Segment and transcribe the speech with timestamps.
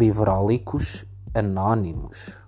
[0.00, 2.38] Livrólicos Anónimos.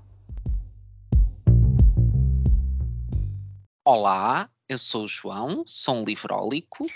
[3.84, 6.86] Olá, eu sou o João, sou um livrólico.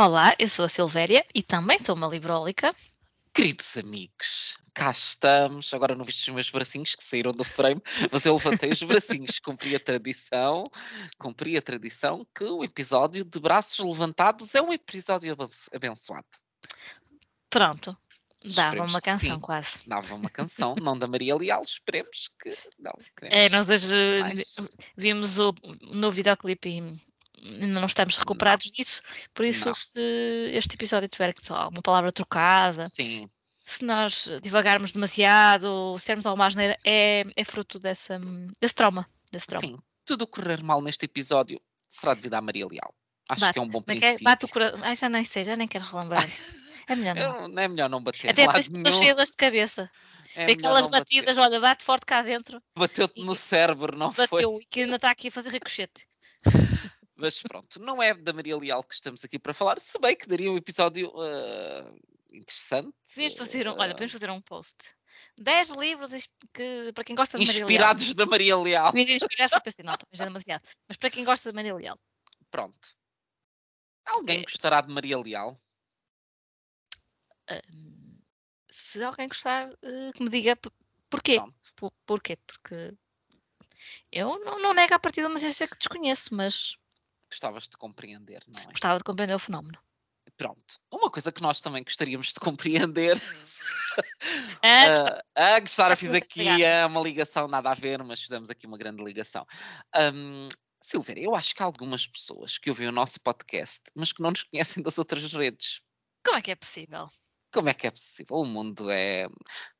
[0.00, 2.74] Olá, eu sou a Silvéria e também sou uma livrólica.
[3.34, 5.74] Queridos amigos, cá estamos.
[5.74, 9.38] Agora não viste os meus bracinhos que saíram do frame, mas eu levantei os bracinhos,
[9.44, 10.64] cumpri a tradição,
[11.18, 16.26] cumpri a tradição que o episódio de braços levantados é um episódio abenço- abençoado.
[17.50, 17.94] Pronto,
[18.54, 19.80] dava uma canção quase.
[19.86, 22.92] Dava uma canção, não da Maria Leal, esperemos que não.
[23.22, 24.76] É, nós hoje mais.
[24.96, 25.54] vimos o
[25.92, 29.74] novo videoclipe e ainda não estamos recuperados disso, por isso Não.
[29.74, 30.00] se
[30.52, 33.28] este episódio tiver que só uma palavra trocada, Sim,
[33.64, 38.18] se nós divagarmos demasiado, ou se termos alguma asneira, é, é fruto dessa,
[38.60, 39.06] desse trauma.
[39.30, 39.66] Desse trauma.
[39.66, 39.76] sim.
[40.04, 42.94] Tudo correr mal neste episódio será devido à Maria Leal.
[43.28, 43.52] Acho Bate.
[43.54, 44.22] que é um bom princípio.
[44.22, 44.80] Bate o coração.
[44.84, 46.24] Ai, já nem sei, já nem quero relembrar.
[46.86, 47.48] É melhor não.
[47.48, 49.90] Não é melhor não bater Até isso que cheia de cabeça.
[50.34, 51.20] É aquelas não bater.
[51.22, 54.26] batidas, olha, bate forte cá dentro, Bateu-te no cérebro, não foi?
[54.26, 56.06] bateu e que ainda está aqui a fazer ricochete.
[57.16, 60.28] Mas pronto, não é da Maria Leal que estamos aqui para falar, se bem que
[60.28, 61.90] daria um episódio ah,
[62.32, 62.92] interessante.
[63.14, 64.76] Podíamos fazer um, olha, ah, podemos fazer um post.
[65.38, 67.70] 10 livros que, para quem gosta de Maria Leal.
[67.70, 68.96] inspirados da Maria Leal.
[68.96, 69.50] Inspirados.
[69.52, 70.62] Porque assim, não, talvez é demasiado.
[70.86, 71.98] Mas para quem gosta de Maria Leal.
[72.50, 72.88] Pronto.
[74.04, 75.58] Alguém É, gostará de Maria Leal?
[78.68, 80.56] Se alguém gostar, eh, que me diga
[81.08, 81.40] porquê.
[81.76, 82.36] Por- Porquê?
[82.46, 82.94] Porque
[84.12, 86.76] eu não, não nego a partida, mas eu sei que desconheço, mas
[87.30, 88.66] Gostavas de compreender, não é?
[88.66, 89.78] gostava de compreender o fenómeno.
[90.36, 90.78] Pronto.
[90.90, 93.20] Uma coisa que nós também gostaríamos de compreender.
[94.62, 98.76] Ah, Ah, ah, fiz aqui ah, uma ligação, nada a ver, mas fizemos aqui uma
[98.76, 99.46] grande ligação.
[99.94, 100.48] Ahm,
[100.82, 104.30] Silveira, eu acho que há algumas pessoas que ouvem o nosso podcast, mas que não
[104.30, 105.80] nos conhecem das outras redes.
[106.22, 107.08] como é que é possível?
[107.56, 108.36] Como é que é possível?
[108.36, 109.26] O mundo é.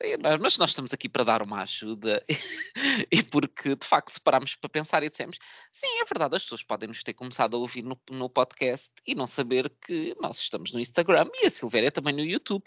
[0.01, 2.25] é, Mas nós estamos aqui para dar uma ajuda
[3.13, 5.37] e porque de facto parámos para pensar e dissemos:
[5.71, 9.15] sim, é verdade, as pessoas podem nos ter começado a ouvir no, no podcast e
[9.15, 12.65] não saber que nós estamos no Instagram e a Silvéria também no YouTube.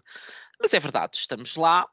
[0.61, 1.89] Mas é verdade, estamos lá.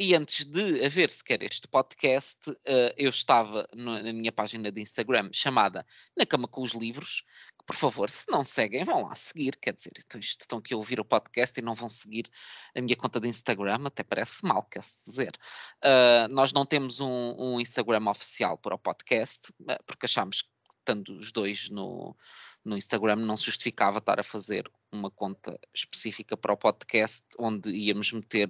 [0.00, 5.28] E antes de haver sequer este podcast, eh, eu estava na minha página de Instagram
[5.32, 5.84] chamada
[6.16, 7.24] Na Cama com os Livros.
[7.58, 9.56] que, Por favor, se não seguem, vão lá seguir.
[9.56, 12.30] Quer dizer, então estão aqui a ouvir o podcast e não vão seguir
[12.76, 15.36] a minha conta de Instagram, até parece mal, quer dizer.
[15.82, 20.48] Ah, nós não temos um, um Instagram oficial para o podcast, eh, porque achámos que,
[20.78, 22.16] estando os dois no,
[22.64, 27.70] no Instagram, não se justificava estar a fazer uma conta específica para o podcast, onde
[27.72, 28.48] íamos meter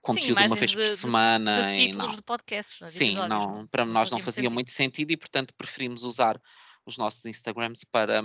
[0.00, 1.62] conteúdo uma vez por de- de- semana.
[1.74, 2.16] De e títulos não.
[2.16, 4.54] de podcasts, de Sim, episódios, não, para nós não fazia sentido.
[4.54, 6.40] muito sentido e, portanto, preferimos usar
[6.86, 8.22] os nossos Instagrams para,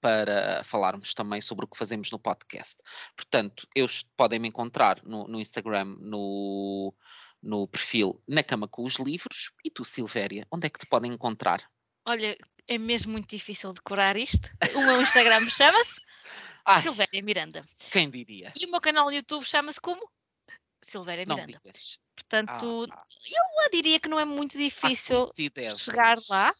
[0.00, 2.76] para falarmos também sobre o que fazemos no podcast.
[3.16, 6.94] Portanto, eu est- podem me encontrar no, no Instagram, no,
[7.42, 9.52] no perfil Na Cama com os Livros.
[9.64, 11.62] E tu, Silvéria, onde é que te podem encontrar?
[12.04, 12.36] Olha,
[12.66, 14.50] é mesmo muito difícil decorar isto.
[14.74, 16.00] O meu Instagram chama-se
[16.64, 17.64] Ai, Silvéria Miranda.
[17.90, 18.52] quem diria?
[18.56, 20.00] E o meu canal no YouTube chama-se como?
[20.86, 21.60] Silvéria Não Miranda.
[21.64, 21.98] digas.
[22.14, 25.26] Portanto, Ah, eu diria que não é muito difícil,
[25.76, 26.52] chegar lá.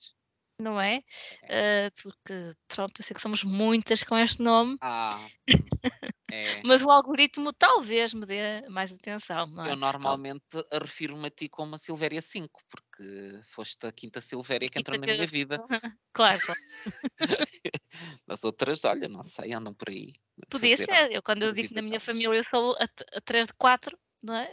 [0.59, 1.03] não é?
[1.45, 5.19] Ah, porque, pronto, eu sei que somos muitas com este nome, Ah,
[6.31, 6.63] é.
[6.65, 9.73] mas o algoritmo talvez me dê mais atenção, é?
[9.73, 14.79] Eu normalmente refiro-me a ti como a Silvéria 5, porque foste a quinta Silvéria que
[14.79, 15.63] entrou na minha vida.
[16.15, 16.61] Claro, claro.
[18.29, 20.13] As outras, olha, não sei, andam por aí.
[20.51, 21.11] Podia ser.
[21.11, 22.85] Eu, quando eu digo na minha família sou a,
[23.17, 24.51] a 3 de 4, não é?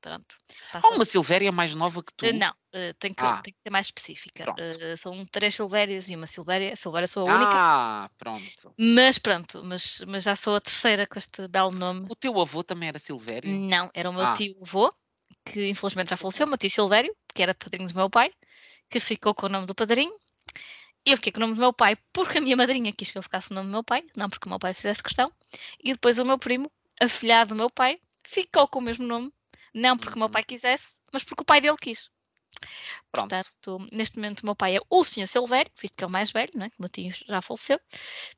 [0.00, 0.36] Pronto.
[0.72, 2.24] Há uma Silvéria mais nova que tu?
[2.26, 3.40] Eh, Não, eh, tem, que, Ah.
[3.42, 4.44] tem que ser mais específica.
[4.58, 6.72] Eh, são três Silvérios e uma Silvéria.
[6.72, 7.52] A Silvéria sou a única.
[7.54, 8.74] Ah, pronto.
[8.78, 12.06] Mas pronto, mas, mas já sou a terceira com este belo nome.
[12.08, 13.50] O teu avô também era Silvério?
[13.50, 14.32] Não, era o meu Ah.
[14.34, 14.92] tio avô,
[15.44, 18.32] que infelizmente já faleceu, o meu tio Silvério, que era padrinho do meu pai,
[18.88, 20.12] que ficou com o nome do padrinho.
[21.06, 23.22] Eu fiquei com o nome do meu pai porque a minha madrinha quis que eu
[23.22, 25.32] ficasse com o nome do meu pai, não porque o meu pai fizesse questão.
[25.82, 26.70] E depois o meu primo,
[27.00, 27.98] afilhado do meu pai,
[28.30, 29.32] ficou com o mesmo nome,
[29.74, 30.32] não porque o meu Uhum.
[30.32, 32.08] pai quisesse, mas porque o pai dele quis.
[33.10, 33.28] Pronto.
[33.30, 35.26] Portanto, neste momento o meu pai é o Sr.
[35.26, 36.68] Silvério, visto que é o mais velho, não é?
[36.68, 37.80] o meu tio já faleceu.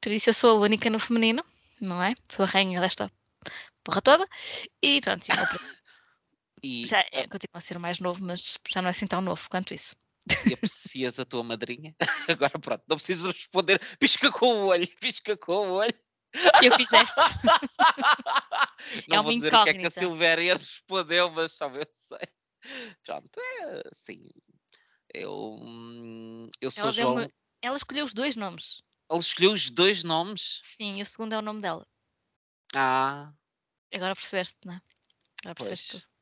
[0.00, 1.44] Por isso eu sou a única no feminino,
[1.80, 2.14] não é?
[2.30, 3.10] Sou a rainha desta
[3.84, 4.28] porra toda.
[4.82, 5.66] E pronto, e o meu primo
[6.64, 9.20] E, já é, continua a ser o mais novo, mas já não é assim tão
[9.20, 9.96] novo quanto isso.
[10.46, 11.94] e aprecias a tua madrinha?
[12.28, 13.80] Agora pronto, não precisas responder.
[13.98, 15.94] Pisca com o olho, pisca com o olho.
[16.62, 17.24] Eu fiz gestos.
[19.08, 19.90] não É vou dizer o que é que a.
[19.90, 22.18] Silvéria respondeu, mas só eu sei.
[23.04, 24.28] Pronto, é assim.
[25.14, 27.28] Eu, hum, eu sou Ela, João.
[27.60, 28.82] ela escolheu os dois nomes.
[29.10, 30.60] Ele escolheu os dois nomes.
[30.64, 31.86] Sim, o segundo é o nome dela.
[32.74, 33.32] Ah,
[33.94, 34.80] Agora percebeste, não é?
[35.42, 35.68] Agora pois.
[35.68, 36.12] percebeste tudo.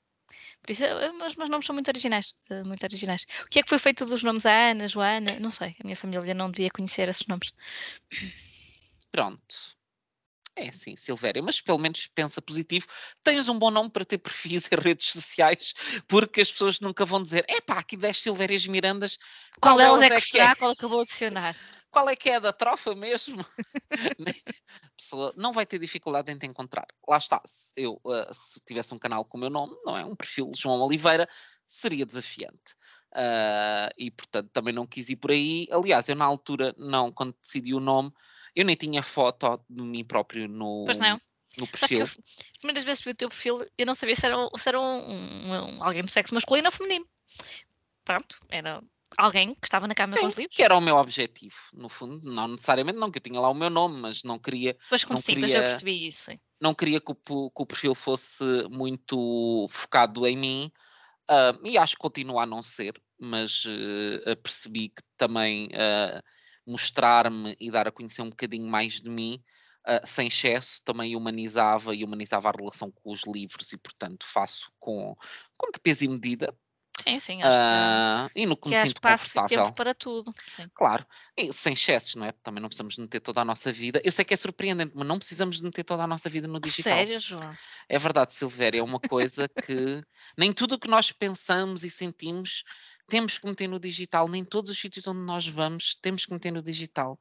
[0.63, 3.27] Por isso, eh, mas, mas nomes são muito originais, uh, muito originais.
[3.45, 5.39] O que é que foi feito dos nomes a Ana, Joana?
[5.41, 7.53] Não sei, a minha família não devia conhecer esses nomes.
[9.11, 9.80] Pronto.
[10.61, 12.87] É sim, Silvéria, mas pelo menos pensa positivo.
[13.25, 15.73] Tens um bom nome para ter perfis em redes sociais,
[16.07, 19.17] porque as pessoas nunca vão dizer: epá, aqui 10 Silvérias Mirandas.
[19.59, 20.51] Qual, qual delas é que, é que será?
[20.51, 20.55] É?
[20.55, 21.57] Qual é que eu vou adicionar?
[21.91, 23.45] Qual é que é da trofa mesmo?
[23.91, 26.87] a pessoa não vai ter dificuldade em te encontrar.
[27.09, 27.43] Lá está.
[27.75, 30.05] Eu, uh, se tivesse um canal com o meu nome, não é?
[30.05, 31.29] Um perfil João Oliveira,
[31.67, 32.77] seria desafiante.
[33.13, 35.67] Uh, e portanto também não quis ir por aí.
[35.73, 38.13] Aliás, eu na altura, não, quando decidi o nome,
[38.55, 41.21] eu nem tinha foto de mim próprio no, pois não.
[41.57, 42.05] no perfil.
[42.05, 42.19] as
[42.59, 44.85] primeiras vezes que vi o teu perfil, eu não sabia se era, se era um,
[44.85, 47.07] um, alguém do sexo masculino ou feminino.
[48.05, 48.83] Pronto, era
[49.17, 50.57] alguém que estava na câmara com os livros.
[50.57, 52.21] Que era o meu objetivo, no fundo.
[52.23, 54.77] Não necessariamente não, que eu tinha lá o meu nome, mas não queria.
[54.89, 56.31] Pois como não sim, queria, eu percebi isso.
[56.61, 60.73] Não queria que o, que o, perfil fosse muito focado em mim.
[61.31, 66.23] Uh, e acho que continua a não ser, mas uh, percebi que também uh,
[66.67, 69.43] mostrar-me e dar a conhecer um bocadinho mais de mim,
[69.87, 74.71] uh, sem excesso, também humanizava e humanizava a relação com os livros e, portanto, faço
[74.79, 75.17] com,
[75.59, 76.55] com de peso e medida.
[77.03, 79.49] Sim, sim, acho uh, que, e no que, que me sinto confortável.
[79.49, 80.33] tempo para tudo.
[80.49, 80.69] Sim.
[80.75, 82.33] Claro, e sem excessos, não é?
[82.43, 84.01] Também não precisamos meter toda a nossa vida.
[84.05, 86.93] Eu sei que é surpreendente, mas não precisamos meter toda a nossa vida no digital.
[86.93, 87.55] Sério, João?
[87.89, 90.03] É verdade, Silvéria, é uma coisa que
[90.37, 92.65] nem tudo o que nós pensamos e sentimos
[93.11, 96.53] temos que meter no digital, nem todos os sítios onde nós vamos temos que meter
[96.53, 97.21] no digital.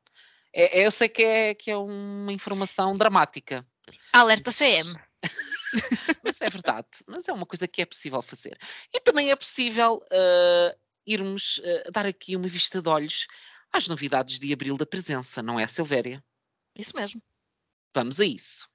[0.53, 3.65] É, é, eu sei que é, que é uma informação dramática.
[4.13, 4.87] Alerta CM.
[6.23, 8.55] mas é verdade, mas é uma coisa que é possível fazer.
[8.93, 13.27] E também é possível uh, irmos uh, dar aqui uma vista de olhos
[13.71, 16.23] às novidades de abril da presença, não é, Silvéria?
[16.77, 17.21] Isso mesmo.
[17.93, 18.69] Vamos a isso.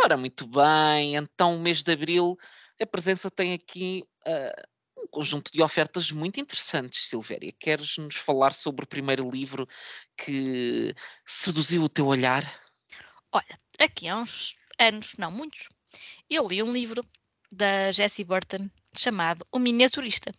[0.00, 2.38] Ora, muito bem, então o mês de Abril,
[2.80, 7.52] a presença tem aqui uh, um conjunto de ofertas muito interessantes, Silvéria.
[7.58, 9.66] Queres nos falar sobre o primeiro livro
[10.16, 10.94] que
[11.26, 12.44] seduziu o teu olhar?
[13.32, 15.68] Olha, aqui há uns anos, não muitos,
[16.30, 17.02] eu li um livro
[17.50, 20.32] da Jessie Burton chamado O Miniaturista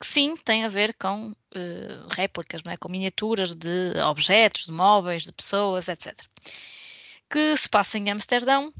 [0.00, 2.76] que sim tem a ver com uh, réplicas, não é?
[2.76, 6.14] com miniaturas de objetos, de móveis, de pessoas, etc
[7.30, 8.72] que se passa em Amsterdão,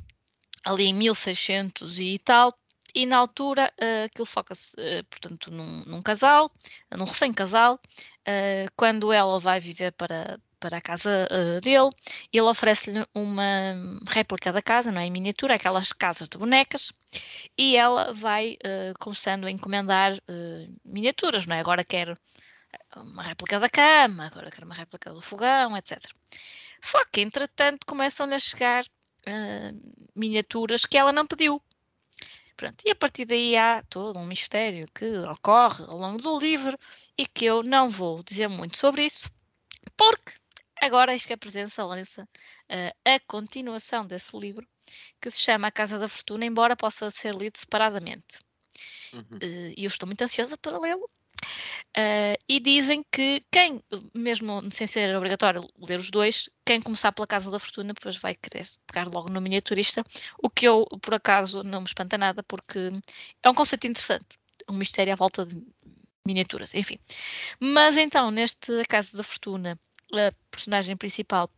[0.64, 2.52] ali em 1600 e tal,
[2.94, 6.50] e na altura uh, aquilo foca-se, uh, portanto, num, num, casal,
[6.96, 11.90] num recém-casal, uh, quando ela vai viver para, para a casa uh, dele,
[12.32, 13.74] ele oferece-lhe uma
[14.08, 16.92] réplica da casa, não é, em miniatura, aquelas casas de bonecas,
[17.58, 18.56] e ela vai
[18.98, 20.20] começando a encomendar
[20.84, 22.12] miniaturas, não é, agora quer
[22.96, 26.00] uma réplica da cama, agora quer uma réplica do fogão, etc.
[26.84, 31.62] Só que, entretanto, começam-lhe a chegar uh, miniaturas que ela não pediu.
[32.58, 36.78] Pronto, e a partir daí há todo um mistério que ocorre ao longo do livro
[37.16, 39.30] e que eu não vou dizer muito sobre isso,
[39.96, 40.32] porque
[40.82, 44.68] agora acho que a presença lança uh, a continuação desse livro,
[45.22, 48.38] que se chama A Casa da Fortuna, embora possa ser lido separadamente.
[49.14, 49.38] Uhum.
[49.42, 51.10] Uh, e eu estou muito ansiosa para lê-lo,
[51.96, 53.80] Uh, e dizem que quem,
[54.12, 58.34] mesmo sem ser obrigatório ler os dois, quem começar pela Casa da Fortuna depois vai
[58.34, 60.02] querer pegar logo no miniaturista,
[60.42, 62.90] o que eu, por acaso, não me espanta nada, porque
[63.42, 64.26] é um conceito interessante,
[64.68, 65.56] um mistério à volta de
[66.26, 66.98] miniaturas, enfim.
[67.60, 69.78] Mas então, neste A Casa da Fortuna,
[70.12, 71.48] a personagem principal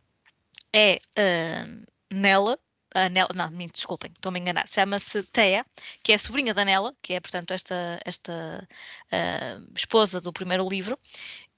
[0.71, 2.59] é uh, Nella,
[2.93, 5.65] a Nela, não, desculpem, estou-me a enganar, chama-se Thea,
[6.03, 8.67] que é a sobrinha da Nela, que é, portanto, esta, esta
[9.11, 10.97] uh, esposa do primeiro livro,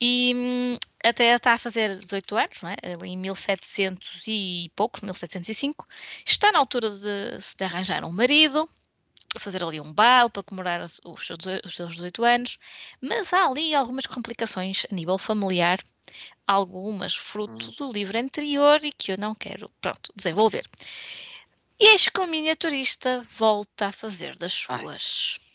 [0.01, 2.75] e um, a Thea está a fazer 18 anos, não é?
[3.05, 5.87] em 1700 e poucos, 1705,
[6.25, 8.69] está na altura de, de arranjar um marido,
[9.37, 12.57] fazer ali um baile para comemorar os seus 18 anos,
[13.01, 15.79] mas há ali algumas complicações a nível familiar,
[16.47, 17.73] algumas fruto hum.
[17.77, 20.67] do livro anterior e que eu não quero, pronto, desenvolver.
[21.79, 25.39] Eis que o miniaturista volta a fazer das suas.
[25.39, 25.49] Ai.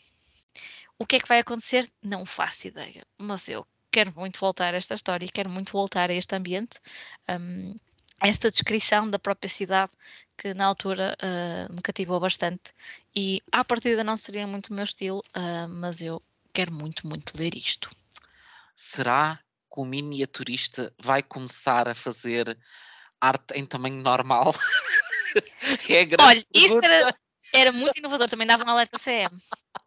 [0.97, 1.91] O que é que vai acontecer?
[2.01, 6.09] Não faço ideia, mas eu quero muito voltar a esta história e quero muito voltar
[6.09, 6.79] a este ambiente.
[7.29, 7.75] Um,
[8.21, 9.91] esta descrição da própria cidade
[10.37, 12.73] que na altura uh, me cativou bastante
[13.15, 16.21] e à partida não seria muito o meu estilo, uh, mas eu
[16.53, 17.89] quero muito, muito ler isto.
[18.75, 19.39] Será
[19.75, 22.57] que o miniaturista vai começar a fazer
[23.19, 24.53] arte em tamanho normal?
[25.89, 27.13] é Olha, isso era,
[27.53, 29.37] era, muito inovador, também dava um alerta CM.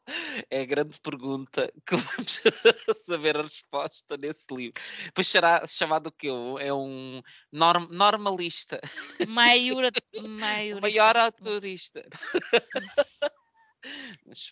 [0.50, 2.42] é a grande pergunta que vamos
[3.06, 4.78] saber a resposta nesse livro.
[5.14, 6.28] Pois será chamado o quê?
[6.60, 8.78] É um norm, normalista.
[9.26, 9.90] Maior,
[10.82, 12.06] maior autorista.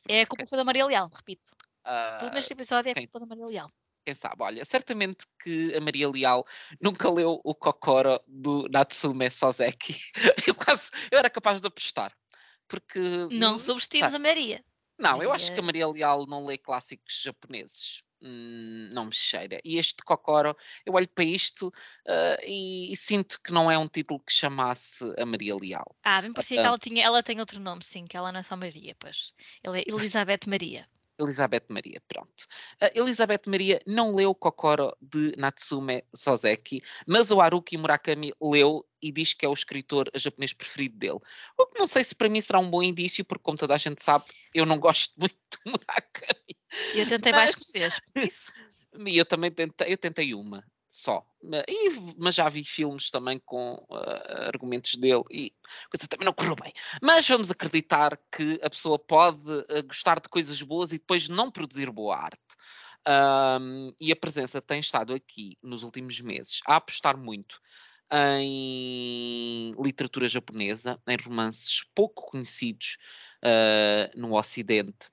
[0.09, 1.55] é a culpa da Maria Leal, repito.
[1.85, 3.71] Uh, Tudo neste episódio é a culpa da Maria Leal
[4.07, 6.47] quem sabe, olha, certamente que a Maria Leal
[6.81, 9.99] nunca leu o Kokoro do Natsume Soseki.
[10.47, 12.13] Eu quase, eu era capaz de apostar.
[12.69, 13.01] Porque.
[13.33, 14.65] Não subestimos a Maria.
[14.99, 15.25] Não, Maria...
[15.25, 18.03] eu acho que a Maria Leal não lê clássicos japoneses.
[18.23, 19.61] Hum, não me cheira.
[19.65, 23.87] E este Kokoro, eu olho para isto uh, e, e, sinto que não é um
[23.87, 25.95] título que chamasse a Maria Leal.
[26.03, 28.41] Ah, bem parecia uh, que ela, tinha, ela tem outro nome, sim, que ela não
[28.41, 29.35] é só Maria, pois.
[29.63, 30.89] Ela é Elizabeth Maria.
[31.19, 32.47] Elizabeth Maria, pronto.
[32.81, 39.13] A Elizabeth Maria não leu Kokoro de Natsume Soseki, mas o Haruki Murakami leu e
[39.13, 41.21] diz que é o escritor japonês preferido dele.
[41.59, 43.79] O que não sei se para mim será um bom indício, porque como toda a
[43.79, 46.57] gente sabe, eu não gosto muito de Murakami.
[46.95, 47.73] Eu tentei mas...
[47.73, 48.53] mais que isso.
[49.07, 50.65] E eu também tentei, eu tentei uma
[50.97, 51.27] só.
[51.69, 55.53] E, mas já vi filmes também com uh, argumentos dele e
[55.85, 56.73] a coisa também não correu bem.
[57.03, 61.51] Mas vamos acreditar que a pessoa pode uh, gostar de coisas boas e depois não
[61.51, 62.41] produzir boa arte.
[63.07, 67.61] Um, e a presença tem estado aqui nos últimos meses a apostar muito
[68.11, 72.97] em literatura japonesa, em romances pouco conhecidos
[73.45, 75.11] uh, no Ocidente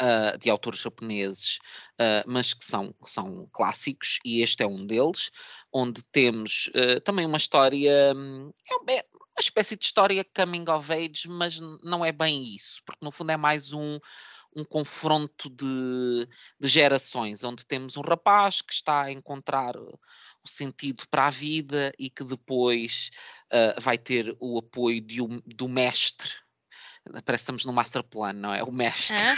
[0.00, 1.58] uh, de autores japoneses,
[2.00, 5.30] uh, mas que são, são clássicos, e este é um deles,
[5.72, 8.52] onde temos uh, também uma história, hum,
[8.88, 9.04] é, é
[9.36, 13.32] uma espécie de história coming of age, mas não é bem isso, porque no fundo
[13.32, 13.98] é mais um,
[14.54, 16.28] um confronto de,
[16.60, 19.98] de gerações, onde temos um rapaz que está a encontrar o
[20.46, 23.10] sentido para a vida e que depois
[23.80, 26.43] vai ter o apoio de um, do mestre
[27.12, 28.62] Parece que estamos no master plan, não é?
[28.62, 29.14] O mestre.
[29.16, 29.36] Ah,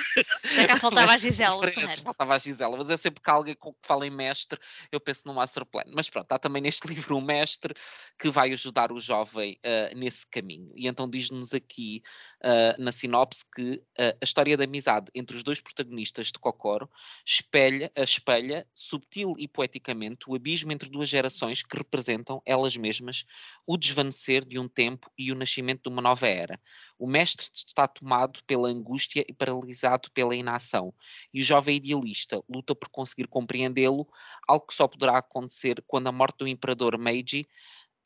[0.54, 1.66] já cá faltava a Gisela.
[2.04, 4.58] Faltava a Gisela, mas é sempre que alguém que fala em mestre,
[4.92, 5.82] eu penso no master plan.
[5.92, 7.74] Mas pronto, há também neste livro um mestre
[8.16, 10.72] que vai ajudar o jovem uh, nesse caminho.
[10.76, 12.02] E então diz-nos aqui
[12.44, 16.88] uh, na sinopse que uh, a história da amizade entre os dois protagonistas de Kokoro
[17.26, 23.24] espelha, espelha subtil e poeticamente o abismo entre duas gerações que representam elas mesmas
[23.66, 26.60] o desvanecer de um tempo e o nascimento de uma nova era.
[26.96, 30.92] O mestre está tomado pela angústia e paralisado pela inação,
[31.32, 34.06] e o jovem idealista luta por conseguir compreendê-lo,
[34.46, 37.46] algo que só poderá acontecer quando a morte do imperador Meiji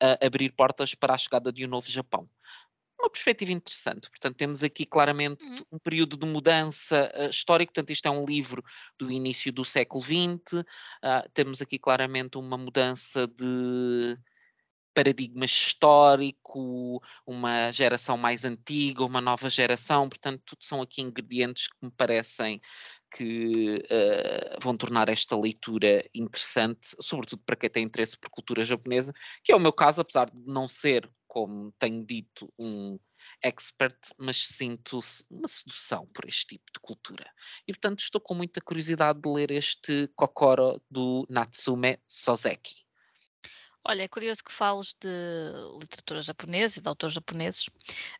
[0.01, 2.29] uh, abrir portas para a chegada de um novo Japão
[3.01, 4.09] uma perspectiva interessante.
[4.09, 5.65] Portanto, temos aqui claramente uhum.
[5.71, 7.71] um período de mudança uh, histórica.
[7.73, 8.63] Portanto, isto é um livro
[8.97, 10.53] do início do século XX.
[10.53, 14.17] Uh, temos aqui claramente uma mudança de
[14.93, 21.77] paradigma histórico, uma geração mais antiga, uma nova geração, portanto, tudo são aqui ingredientes que
[21.81, 22.61] me parecem
[23.15, 29.13] que uh, vão tornar esta leitura interessante, sobretudo para quem tem interesse por cultura japonesa,
[29.43, 32.97] que é o meu caso, apesar de não ser, como tenho dito, um
[33.43, 37.29] expert, mas sinto uma sedução por este tipo de cultura.
[37.67, 42.90] E, portanto, estou com muita curiosidade de ler este Kokoro do Natsume Soseki.
[43.83, 45.09] Olha, é curioso que fales de
[45.79, 47.65] literatura japonesa e de autores japoneses.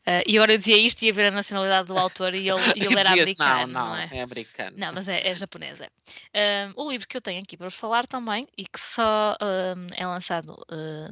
[0.00, 2.60] Uh, e agora eu dizia isto e ia ver a nacionalidade do autor e ele,
[2.74, 3.72] ele era americano.
[3.72, 4.08] Não, não, não é?
[4.10, 4.20] é?
[4.22, 4.76] americano.
[4.76, 5.80] Não, mas é, é japonês.
[5.80, 5.86] É.
[5.86, 9.94] Uh, o livro que eu tenho aqui para vos falar também e que só uh,
[9.94, 10.56] é lançado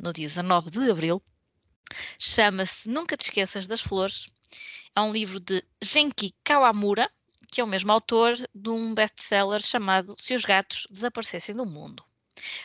[0.02, 1.22] no dia 19 de abril
[2.18, 4.32] chama-se Nunca Te Esqueças das Flores.
[4.94, 7.10] É um livro de Genki Kawamura,
[7.50, 12.04] que é o mesmo autor de um best-seller chamado Se os Gatos Desaparecessem do Mundo.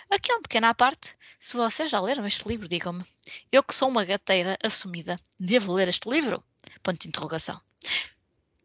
[0.09, 1.15] Aqui é um pequeno à parte.
[1.39, 3.03] Se vocês já leram este livro, digam-me.
[3.51, 6.43] Eu que sou uma gateira assumida, devo ler este livro?
[6.81, 7.61] Ponto de interrogação.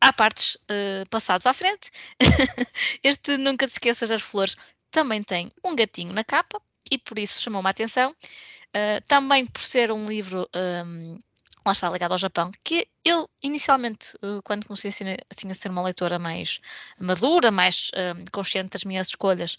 [0.00, 1.90] Há partes uh, passados à frente.
[3.02, 4.57] este Nunca Te Esqueças das Flores
[4.90, 8.11] também tem um gatinho na capa e por isso chamou-me a atenção.
[8.11, 11.19] Uh, também por ser um livro um,
[11.64, 15.83] lá está ligado ao Japão, que eu inicialmente, eh, quando comecei assim, a ser uma
[15.83, 16.61] leitora mais
[16.99, 19.55] madura, mais um, consciente das minhas escolhas,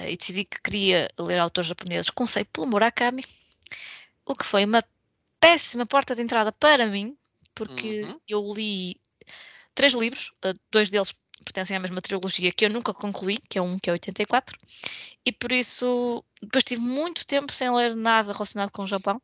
[0.00, 3.24] uh, e decidi que queria ler autores japoneses, comecei pelo Murakami,
[4.24, 4.84] o que foi uma
[5.40, 7.16] péssima porta de entrada para mim,
[7.54, 8.20] porque uhum.
[8.28, 9.00] eu li
[9.74, 11.14] três livros, uh, dois deles
[11.44, 14.56] pertencem à mesma trilogia que eu nunca concluí, que é um que é 84,
[15.24, 19.20] e por isso depois tive muito tempo sem ler nada relacionado com o Japão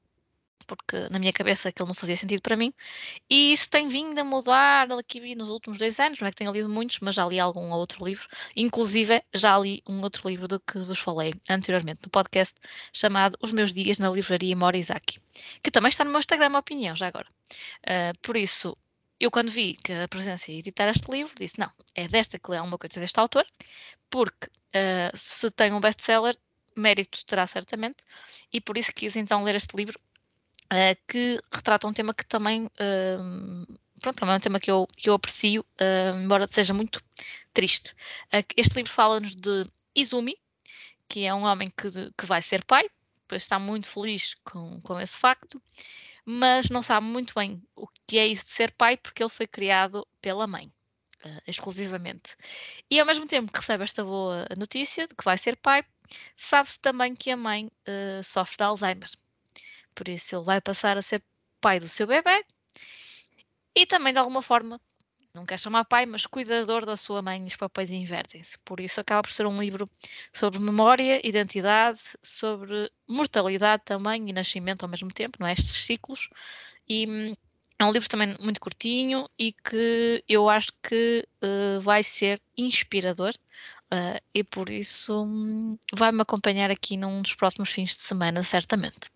[0.67, 2.73] porque na minha cabeça aquilo não fazia sentido para mim.
[3.31, 6.21] E isso tem vindo a mudar aqui nos últimos dois anos.
[6.21, 8.27] Não é que tenha lido muitos, mas já li algum outro livro.
[8.55, 12.55] Inclusive, já li um outro livro do que vos falei anteriormente no podcast,
[12.93, 15.19] chamado Os Meus Dias na Livraria Morizaki,
[15.63, 17.27] que também está no meu Instagram, a opinião, já agora.
[17.85, 18.77] Uh, por isso,
[19.19, 22.51] eu quando vi que a presença ia editar este livro, disse, não, é desta que
[22.51, 23.47] lê alguma coisa deste autor,
[24.11, 26.37] porque uh, se tem um best-seller,
[26.77, 27.97] mérito terá certamente,
[28.53, 29.99] e por isso quis então ler este livro,
[30.73, 34.87] uh, que retrata um tema que também, uh, pronto, também é um tema que eu,
[34.97, 35.65] que eu aprecio,
[36.23, 37.03] embora seja muito
[37.53, 37.95] triste.
[38.57, 40.37] este livro fala-nos de Izumi,
[41.09, 42.89] que é um homem que, que vai ser pai,
[43.27, 45.61] pois está muito feliz com, com esse facto,
[46.25, 49.47] mas não sabe muito bem o que é isso de ser pai, porque ele foi
[49.47, 50.71] criado pela mãe.
[51.25, 52.37] Uh, exclusivamente.
[52.91, 55.83] E ao mesmo tempo que recebe esta boa notícia de que vai ser pai,
[56.37, 59.11] sabe-se também que a mãe uh, sofre de Alzheimer.
[59.97, 61.23] Por isso ele vai passar a ser
[61.61, 62.45] pai do seu bebê
[63.75, 64.81] e também de alguma forma
[65.37, 68.59] não quer chamar pai, mas cuidador da sua mãe, os papéis invertem-se.
[68.61, 69.87] Por isso acaba por ser um livro
[70.33, 75.53] sobre memória, identidade, sobre mortalidade também e nascimento ao mesmo tempo, não é?
[75.53, 76.31] Estes ciclos.
[76.89, 77.35] E hum,
[77.79, 83.35] é um livro também muito curtinho e que eu acho que uh, vai ser inspirador
[83.93, 89.11] uh, e por isso um, vai-me acompanhar aqui num dos próximos fins de semana, certamente.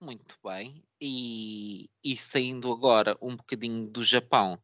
[0.00, 0.84] Muito bem.
[1.00, 4.60] E, e saindo agora um bocadinho do Japão,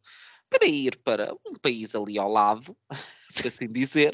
[0.48, 2.76] para ir para um país ali ao lado,
[3.34, 4.12] por assim dizer.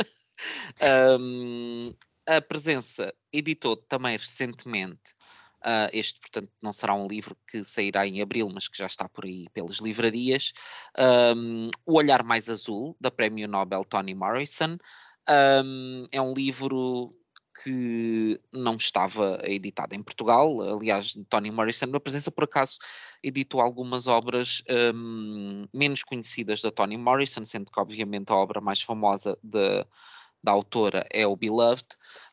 [1.18, 1.92] Um,
[2.26, 5.14] a presença editou também recentemente
[5.64, 9.08] uh, este, portanto, não será um livro que sairá em abril, mas que já está
[9.08, 10.52] por aí pelas livrarias.
[11.36, 14.76] Um, o Olhar Mais Azul, da Prémio Nobel Toni Morrison.
[15.28, 17.14] Um, é um livro
[17.62, 20.60] que não estava editado em Portugal.
[20.76, 22.78] Aliás, Toni Morrison, na presença, por acaso,
[23.22, 24.62] editou algumas obras
[24.94, 29.84] um, menos conhecidas da Toni Morrison, sendo que, obviamente, a obra mais famosa de,
[30.42, 31.86] da autora é o Beloved.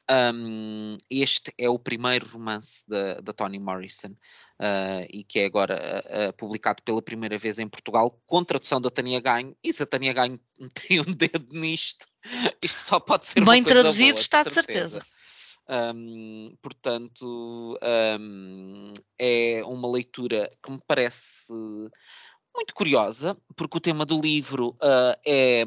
[0.10, 6.04] Um, este é o primeiro romance da, da Toni Morrison uh, e que é agora
[6.06, 9.56] uh, publicado pela primeira vez em Portugal com tradução da Tânia Ganho.
[9.64, 10.40] E se a Tânia Ganho
[10.76, 12.06] tem um dedo nisto,
[12.62, 15.00] isto só pode ser Bem uma coisa traduzido boa, está de de certeza.
[15.00, 15.15] certeza.
[15.68, 17.80] Um, portanto,
[18.20, 21.52] um, é uma leitura que me parece
[22.56, 25.66] muito curiosa, porque o tema do livro uh, é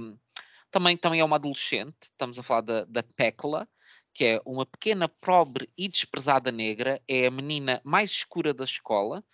[0.70, 3.68] também, também é uma adolescente, estamos a falar da, da Pécola,
[4.12, 9.24] que é uma pequena, pobre e desprezada negra, é a menina mais escura da escola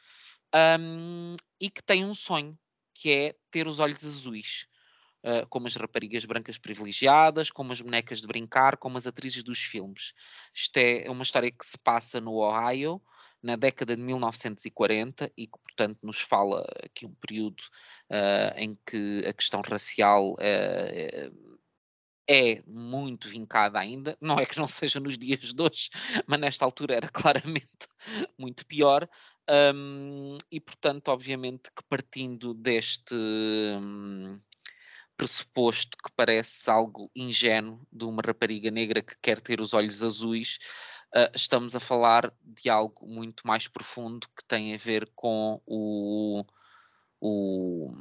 [0.78, 2.58] um, e que tem um sonho,
[2.94, 4.66] que é ter os olhos azuis.
[5.24, 9.58] Uh, como as raparigas brancas privilegiadas, como as bonecas de brincar, como as atrizes dos
[9.58, 10.12] filmes.
[10.54, 13.00] Isto é uma história que se passa no Ohio,
[13.42, 17.62] na década de 1940, e que, portanto, nos fala aqui um período
[18.10, 21.54] uh, em que a questão racial uh,
[22.28, 24.16] é muito vincada ainda.
[24.20, 25.90] Não é que não seja nos dias de hoje,
[26.26, 27.88] mas nesta altura era claramente
[28.38, 29.08] muito pior.
[29.74, 33.14] Um, e, portanto, obviamente que partindo deste.
[33.14, 34.40] Um,
[35.16, 40.58] pressuposto que parece algo ingênuo de uma rapariga negra que quer ter os olhos azuis,
[41.14, 46.44] uh, estamos a falar de algo muito mais profundo que tem a ver com o,
[47.20, 47.92] o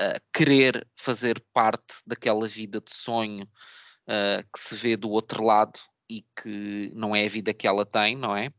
[0.00, 5.78] uh, querer fazer parte daquela vida de sonho uh, que se vê do outro lado
[6.08, 8.52] e que não é a vida que ela tem, não é?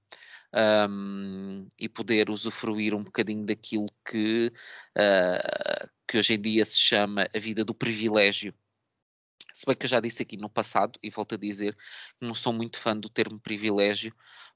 [0.54, 4.52] Um, e poder usufruir um bocadinho daquilo que,
[4.98, 8.54] uh, que hoje em dia se chama a vida do privilégio.
[9.54, 11.78] Se bem que eu já disse aqui no passado, e volto a dizer,
[12.20, 14.14] não sou muito fã do termo privilégio,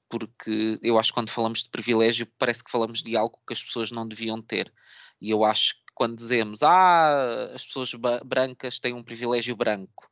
[0.08, 3.62] porque eu acho que quando falamos de privilégio parece que falamos de algo que as
[3.62, 4.72] pessoas não deviam ter.
[5.20, 7.92] E eu acho que quando dizemos, ah, as pessoas
[8.24, 10.08] brancas têm um privilégio branco,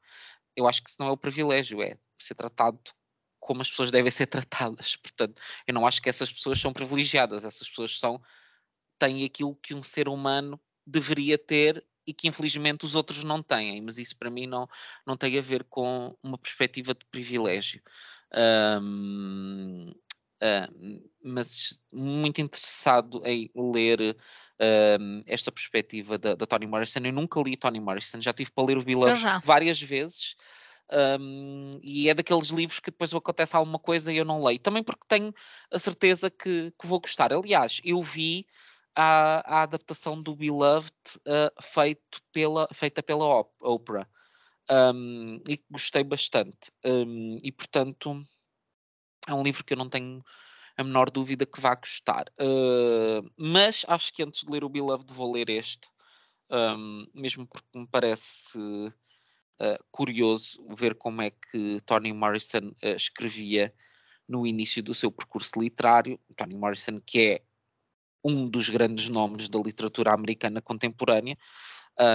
[0.57, 2.81] eu acho que isso não é o privilégio, é ser tratado
[3.47, 4.97] como as pessoas devem ser tratadas.
[4.97, 8.21] Portanto, eu não acho que essas pessoas são privilegiadas, essas pessoas são
[8.99, 13.81] têm aquilo que um ser humano deveria ter e que infelizmente os outros não têm,
[13.81, 14.69] mas isso para mim não,
[15.07, 17.81] não tem a ver com uma perspectiva de privilégio.
[18.83, 19.95] Um,
[21.23, 24.17] mas muito interessado em ler
[25.01, 27.01] um, esta perspectiva da, da Toni Morrison.
[27.01, 30.37] Eu nunca li Toni Morrison, já tive para ler o Beloved várias vezes
[31.21, 34.59] um, e é daqueles livros que depois acontece alguma coisa e eu não leio.
[34.59, 35.33] Também porque tenho
[35.71, 37.33] a certeza que, que vou gostar.
[37.33, 38.47] Aliás, eu vi
[38.95, 40.93] a, a adaptação do Beloved
[41.27, 44.09] uh, feito pela, feita pela Oprah
[44.71, 46.73] um, e gostei bastante.
[46.85, 48.23] Um, e portanto,
[49.29, 50.23] é um livro que eu não tenho
[50.77, 52.27] a menor dúvida que vá gostar.
[52.41, 55.89] Uh, mas acho que antes de ler o Beloved vou ler este,
[56.51, 58.59] um, mesmo porque me parece
[59.61, 63.73] uh, curioso ver como é que Toni Morrison uh, escrevia
[64.29, 66.19] no início do seu percurso literário.
[66.37, 67.43] Toni Morrison, que é
[68.25, 71.37] um dos grandes nomes da literatura americana contemporânea,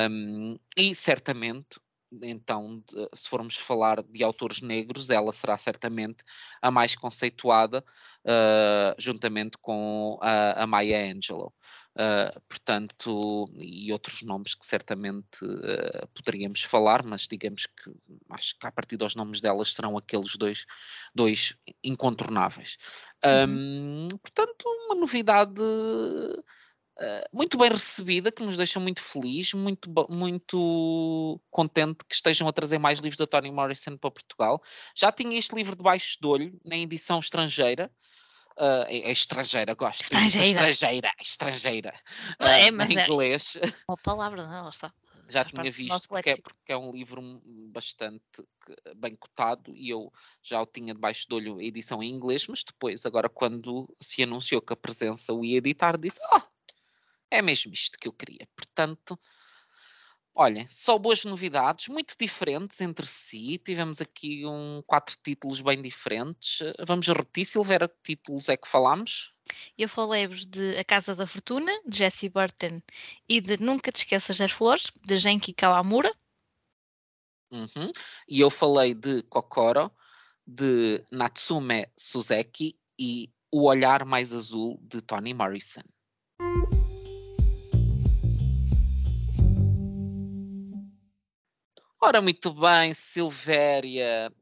[0.10, 1.80] um, e certamente
[2.22, 6.26] então, se formos falar de autores negros, ela será certamente
[6.62, 7.84] a mais conceituada,
[8.26, 11.54] uh, juntamente com a, a Maya Angelou.
[11.94, 17.92] Uh, portanto, e outros nomes que certamente uh, poderíamos falar, mas digamos que
[18.30, 20.66] acho que a partir dos nomes delas serão aqueles dois,
[21.14, 22.78] dois incontornáveis.
[23.26, 24.06] Uhum.
[24.06, 26.44] Um, portanto, uma novidade uh,
[27.34, 32.78] muito bem recebida, que nos deixa muito feliz, muito, muito contente que estejam a trazer
[32.78, 34.64] mais livros da Toni Morrison para Portugal.
[34.96, 37.92] Já tinha este livro debaixo de olho, na edição estrangeira.
[38.58, 40.02] Uh, é, é, estrangeira, gosto.
[40.02, 40.48] Estrangeira.
[40.70, 41.94] Estrangeira, estrangeira.
[42.40, 43.58] Uh, é, mas em é inglês.
[43.88, 44.94] Uma palavra, não, está.
[45.30, 48.22] Já tinha visto que é porque é um livro bastante
[48.98, 50.12] bem cotado e eu
[50.44, 54.22] já o tinha debaixo de olho a edição em inglês, mas depois, agora quando se
[54.22, 56.42] anunciou que a presença o ia editar, disse, oh,
[57.30, 58.46] é mesmo isto que eu queria.
[58.54, 59.18] Portanto,
[60.34, 63.58] Olhem, só boas novidades, muito diferentes entre si.
[63.58, 66.60] Tivemos aqui um, quatro títulos bem diferentes.
[66.88, 69.34] Vamos repetir, Silveira, que títulos é que falámos?
[69.78, 72.82] Eu falei-vos de A Casa da Fortuna, de Jessie Burton,
[73.28, 76.12] e de Nunca Te Esqueças das Flores, de Genki Kawamura.
[77.52, 77.92] Uhum.
[78.28, 79.92] E eu falei de Kokoro,
[80.48, 85.82] de Natsume Suzeki, e O Olhar Mais Azul, de Toni Morrison.
[92.04, 94.34] Ora, muito bem, Silvéria.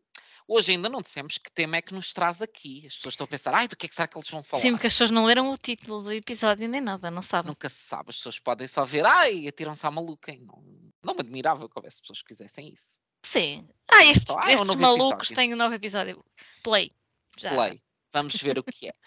[0.48, 2.88] Hoje ainda não dissemos que tema é que nos traz aqui.
[2.88, 4.62] As pessoas estão a pensar, ai, do que é que será que eles vão falar?
[4.62, 7.50] Sim, porque as pessoas não leram o título do episódio nem nada, não sabem.
[7.50, 10.34] Nunca se sabe, as pessoas podem só ver, ai, atiram-se à maluca.
[10.34, 10.64] Não,
[11.04, 12.98] não me admirava que houvesse pessoas que fizessem isso.
[13.24, 13.68] Sim.
[13.92, 15.36] Ah, estes, só, ah, estes um malucos episódio.
[15.36, 16.26] têm um novo episódio.
[16.64, 16.92] Play.
[17.38, 17.54] Já.
[17.54, 17.82] Play.
[18.12, 18.94] Vamos ver o que é.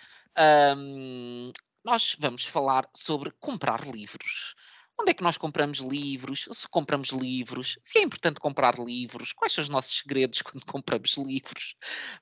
[0.75, 1.53] Um,
[1.85, 4.55] nós vamos falar sobre comprar livros.
[5.01, 6.49] Onde é que nós compramos livros?
[6.53, 7.79] Se compramos livros?
[7.83, 9.33] Se é importante comprar livros?
[9.33, 11.75] Quais são os nossos segredos quando compramos livros?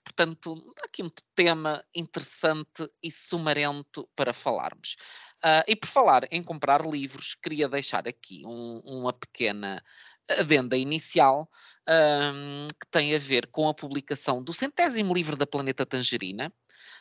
[0.04, 4.96] Portanto, aqui um tema interessante e sumarento para falarmos.
[5.44, 9.83] Uh, e por falar em comprar livros, queria deixar aqui um, uma pequena
[10.28, 11.50] adenda inicial
[11.88, 16.52] um, que tem a ver com a publicação do centésimo livro da Planeta Tangerina,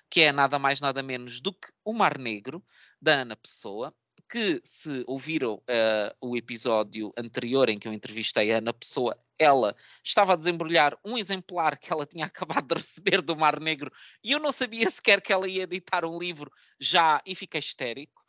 [0.10, 2.63] que é nada mais nada menos do que O Mar Negro,
[3.01, 3.93] da Ana Pessoa,
[4.30, 9.76] que se ouviram uh, o episódio anterior em que eu entrevistei a Ana Pessoa, ela
[10.04, 13.92] estava a desembrulhar um exemplar que ela tinha acabado de receber do Mar Negro
[14.24, 18.22] e eu não sabia sequer que ela ia editar um livro já e fiquei histérico.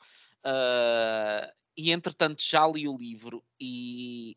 [0.45, 4.37] Uh, e entretanto já li o livro e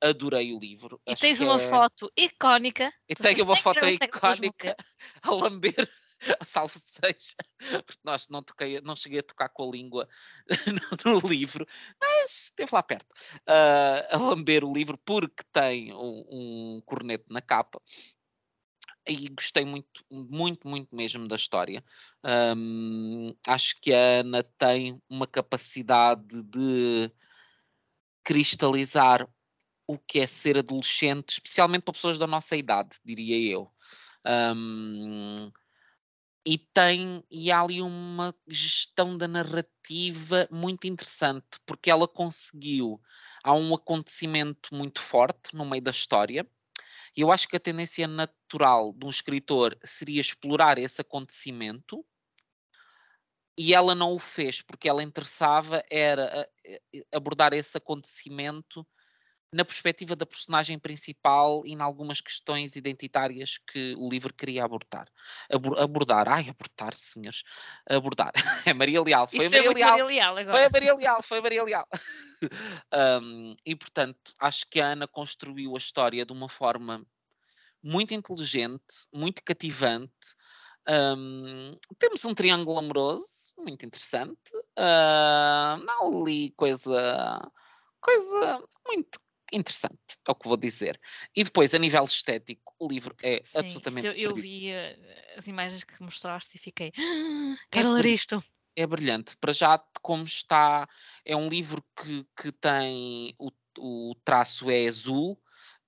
[0.00, 1.00] adorei o livro.
[1.06, 1.68] E Acho tens uma é...
[1.68, 2.92] foto icónica.
[3.08, 4.74] E tenho uma foto icónica
[5.22, 5.88] a lamber
[6.46, 7.36] salvo seja,
[7.84, 10.08] porque nós não, toquei, não cheguei a tocar com a língua
[11.04, 11.66] no, no livro,
[12.00, 17.40] mas esteve lá perto, uh, a lamber o livro porque tem um, um corneto na
[17.40, 17.80] capa
[19.06, 21.84] e gostei muito, muito, muito mesmo da história.
[22.56, 27.10] Um, acho que a Ana tem uma capacidade de
[28.22, 29.28] cristalizar
[29.86, 33.72] o que é ser adolescente, especialmente para pessoas da nossa idade, diria eu.
[34.24, 35.50] Um,
[36.44, 43.00] e tem e há ali uma gestão da narrativa muito interessante porque ela conseguiu
[43.44, 46.46] há um acontecimento muito forte no meio da história
[47.16, 52.04] e eu acho que a tendência natural de um escritor seria explorar esse acontecimento
[53.56, 56.48] e ela não o fez porque ela interessava era
[57.12, 58.86] abordar esse acontecimento
[59.52, 65.06] na perspectiva da personagem principal e em algumas questões identitárias que o livro queria abordar.
[65.78, 67.42] abordar, ai, abordar, senhores,
[67.88, 68.32] abordar.
[68.72, 69.90] É Maria Leal, foi Isso a Maria, é Leal.
[69.90, 70.56] Maria Leal agora.
[70.56, 71.88] Foi a Maria Leal, foi a Maria Leal.
[73.22, 77.04] um, e portanto, acho que a Ana construiu a história de uma forma
[77.82, 80.12] muito inteligente, muito cativante.
[80.88, 84.50] Um, temos um triângulo amoroso muito interessante.
[84.78, 87.40] Uh, não li coisa
[88.00, 89.20] coisa muito
[89.52, 91.00] interessante, é o que vou dizer.
[91.34, 94.06] E depois, a nível estético, o livro é Sim, absolutamente.
[94.06, 98.42] Eu, eu vi uh, as imagens que mostraste e fiquei, ah, quero é ler isto.
[98.74, 99.36] É brilhante.
[99.36, 100.88] Para já, como está,
[101.24, 105.32] é um livro que, que tem o, o traço é azul,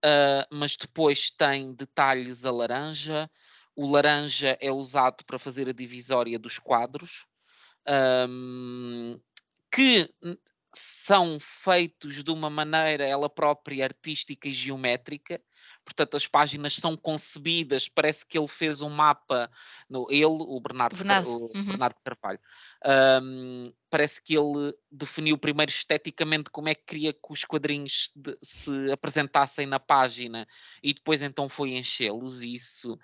[0.04, 3.30] uh, mas depois tem detalhes a laranja.
[3.74, 7.26] O laranja é usado para fazer a divisória dos quadros.
[8.28, 9.20] Um,
[9.70, 10.08] que
[10.78, 15.40] são feitos de uma maneira ela própria artística e geométrica,
[15.84, 19.50] portanto as páginas são concebidas, parece que ele fez um mapa,
[19.88, 21.30] no, ele, o Bernardo, Bernardo.
[21.30, 21.64] O uhum.
[21.64, 22.40] Bernardo Carvalho,
[23.22, 28.36] um, parece que ele definiu primeiro esteticamente como é que queria que os quadrinhos de,
[28.42, 30.46] se apresentassem na página
[30.82, 32.98] e depois então foi enchê-los e isso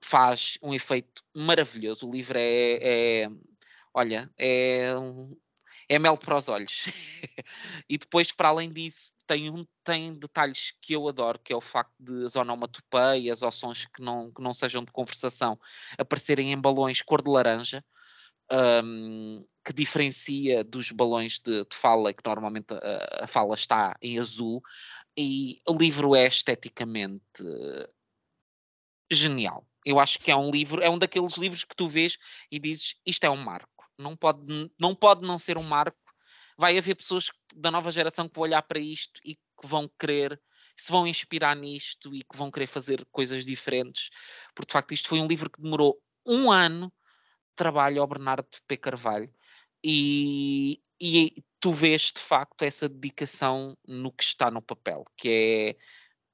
[0.00, 2.06] faz um efeito maravilhoso.
[2.06, 2.78] O livro é,
[3.24, 3.30] é
[3.92, 4.92] olha, é
[5.88, 6.84] é mel para os olhos.
[7.88, 11.60] e depois, para além disso, tem, um, tem detalhes que eu adoro, que é o
[11.60, 15.58] facto de as onomatopeias ou sons que não, que não sejam de conversação
[15.96, 17.82] aparecerem em balões cor de laranja,
[18.84, 24.18] um, que diferencia dos balões de, de fala, que normalmente a, a, fala está em
[24.18, 24.62] azul,
[25.16, 27.42] e o livro é esteticamente
[29.10, 29.66] genial.
[29.84, 32.18] Eu acho que é um livro, é um daqueles livros que tu vês
[32.50, 35.98] e dizes isto é um marco não pode, não pode não ser um marco.
[36.56, 40.40] Vai haver pessoas da nova geração que vão olhar para isto e que vão querer,
[40.76, 44.10] se vão inspirar nisto e que vão querer fazer coisas diferentes.
[44.54, 48.48] Porque de facto isto foi um livro que demorou um ano de trabalho ao Bernardo
[48.66, 48.76] P.
[48.76, 49.32] Carvalho
[49.82, 55.76] e, e tu vês de facto essa dedicação no que está no papel, que é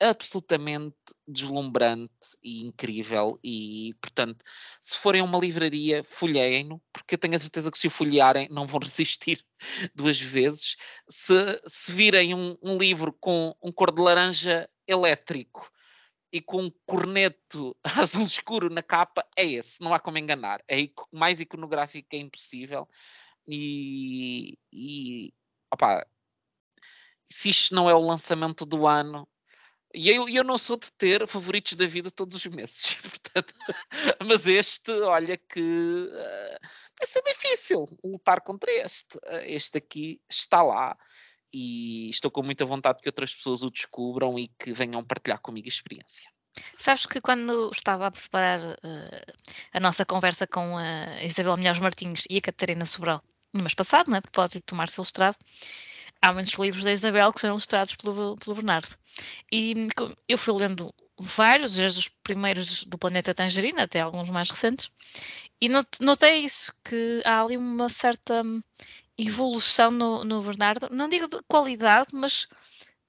[0.01, 4.45] absolutamente deslumbrante e incrível e, portanto,
[4.81, 8.49] se forem a uma livraria, folheiem-no, porque eu tenho a certeza que se o folhearem
[8.51, 9.45] não vão resistir
[9.95, 10.77] duas vezes.
[11.09, 11.35] Se,
[11.67, 15.71] se virem um, um livro com um cor de laranja elétrico
[16.33, 20.63] e com um corneto azul escuro na capa, é esse, não há como enganar.
[20.69, 20.77] É
[21.13, 22.89] mais iconográfico é impossível.
[23.47, 25.33] E, e
[25.73, 26.07] opa,
[27.27, 29.29] se isto não é o lançamento do ano,
[29.95, 33.55] e eu, eu não sou de ter favoritos da vida todos os meses, portanto,
[34.27, 36.67] mas este, olha que uh,
[36.99, 39.17] vai ser difícil lutar contra este.
[39.17, 40.97] Uh, este aqui está lá
[41.53, 45.69] e estou com muita vontade que outras pessoas o descubram e que venham partilhar comigo
[45.69, 46.29] a experiência.
[46.79, 49.33] Sabes que quando estava a preparar uh,
[49.73, 54.09] a nossa conversa com a Isabel Milhares Martins e a Catarina Sobral, no mês passado,
[54.09, 54.19] não é?
[54.19, 55.37] a propósito do Marcelo Ilustrado,
[56.25, 58.97] há muitos livros da Isabel que são ilustrados pelo, pelo Bernardo.
[59.53, 59.87] E
[60.29, 64.91] eu fui lendo vários, desde os primeiros do Planeta Tangerina até alguns mais recentes,
[65.61, 65.69] e
[66.01, 68.43] notei isso, que há ali uma certa
[69.17, 72.49] evolução no, no Bernardo, não digo de qualidade, mas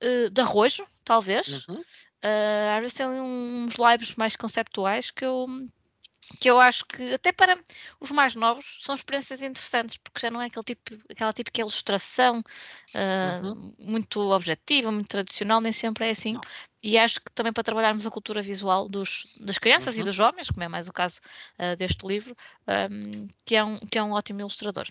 [0.04, 1.67] uh, de arrojo, talvez.
[1.67, 1.75] Uhum.
[1.75, 5.45] Uh, às vezes tem uns livros mais conceptuais que eu,
[6.40, 7.58] que eu acho que até para
[8.00, 12.40] os mais novos são experiências interessantes, porque já não é aquele tipo, aquela típica ilustração
[12.40, 13.76] uh, uhum.
[13.78, 16.34] muito objetiva, muito tradicional, nem sempre é assim.
[16.34, 16.42] Não.
[16.84, 20.02] E acho que também para trabalharmos a cultura visual dos, das crianças uhum.
[20.02, 21.20] e dos jovens, como é mais o caso
[21.60, 22.36] uh, deste livro,
[22.68, 24.88] um, que, é um, que é um ótimo ilustrador.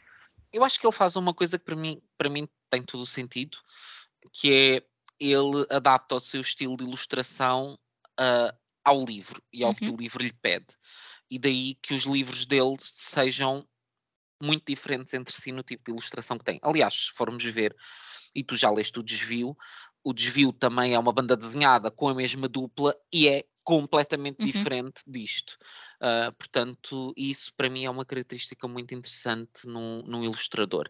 [0.53, 3.07] Eu acho que ele faz uma coisa que para mim, para mim tem todo o
[3.07, 3.59] sentido,
[4.33, 4.83] que é
[5.19, 7.79] ele adapta o seu estilo de ilustração
[8.19, 9.75] uh, ao livro e ao uhum.
[9.75, 10.67] que o livro lhe pede
[11.35, 13.67] e daí que os livros dele sejam
[14.41, 16.61] muito diferentes entre si no tipo de ilustração que tem.
[16.63, 17.75] Aliás, se formos ver,
[18.33, 19.57] e tu já leste o Desvio,
[20.05, 24.47] o Desvio também é uma banda desenhada com a mesma dupla e é completamente uhum.
[24.47, 25.57] diferente disto.
[26.01, 30.89] Uh, portanto, isso para mim é uma característica muito interessante num, num ilustrador.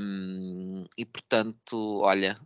[0.00, 2.40] Um, e portanto, olha,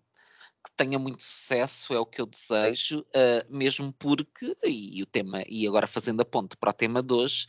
[0.64, 5.44] que tenha muito sucesso, é o que eu desejo, uh, mesmo porque, e o tema,
[5.46, 7.46] e agora fazendo a ponte para o tema de hoje,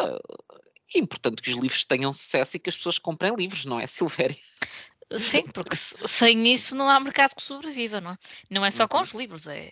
[0.00, 0.62] uh,
[0.94, 3.86] é importante que os livros tenham sucesso e que as pessoas comprem livros, não é,
[3.86, 4.36] Silvéria?
[5.18, 8.18] Sim, porque sem isso não há mercado que sobreviva, não é?
[8.50, 8.88] Não é só uhum.
[8.88, 9.70] com os livros, é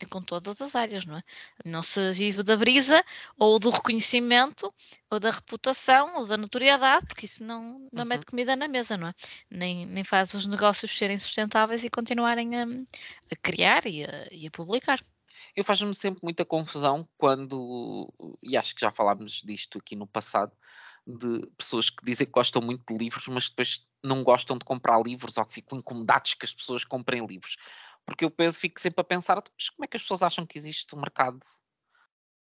[0.00, 1.22] é com todas as áreas, não é?
[1.64, 3.04] Não se vive da brisa
[3.38, 4.72] ou do reconhecimento
[5.10, 8.08] ou da reputação ou da notoriedade, porque isso não, não uhum.
[8.08, 9.14] mete comida na mesa, não é?
[9.50, 14.46] Nem, nem faz os negócios serem sustentáveis e continuarem a, a criar e a, e
[14.46, 15.00] a publicar.
[15.54, 20.52] Eu faço-me sempre muita confusão quando, e acho que já falámos disto aqui no passado,
[21.06, 25.00] de pessoas que dizem que gostam muito de livros, mas depois não gostam de comprar
[25.02, 27.56] livros ou que ficam incomodados que as pessoas comprem livros
[28.06, 30.46] porque eu penso, fico sempre a pensar, então, mas como é que as pessoas acham
[30.46, 31.40] que existe um mercado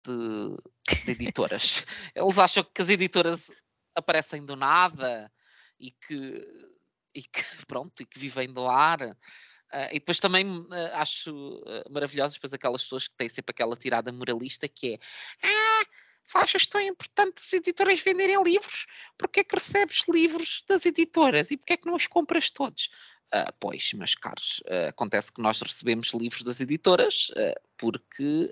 [0.05, 1.85] de, de editoras?
[2.15, 3.51] Eles acham que as editoras
[3.95, 5.31] aparecem do nada
[5.79, 6.69] e que,
[7.15, 9.01] e que pronto, e que vivem do ar.
[9.03, 13.77] Uh, e depois também uh, acho uh, maravilhosas depois aquelas pessoas que têm sempre aquela
[13.77, 14.99] tirada moralista que é
[15.47, 15.87] ah,
[16.25, 18.87] se achas tão importante as editoras venderem livros,
[19.17, 22.89] porque é que recebes livros das editoras e porque é que não os compras todos?
[23.33, 28.51] Uh, pois, meus caros, uh, acontece que nós recebemos livros das editoras uh, porque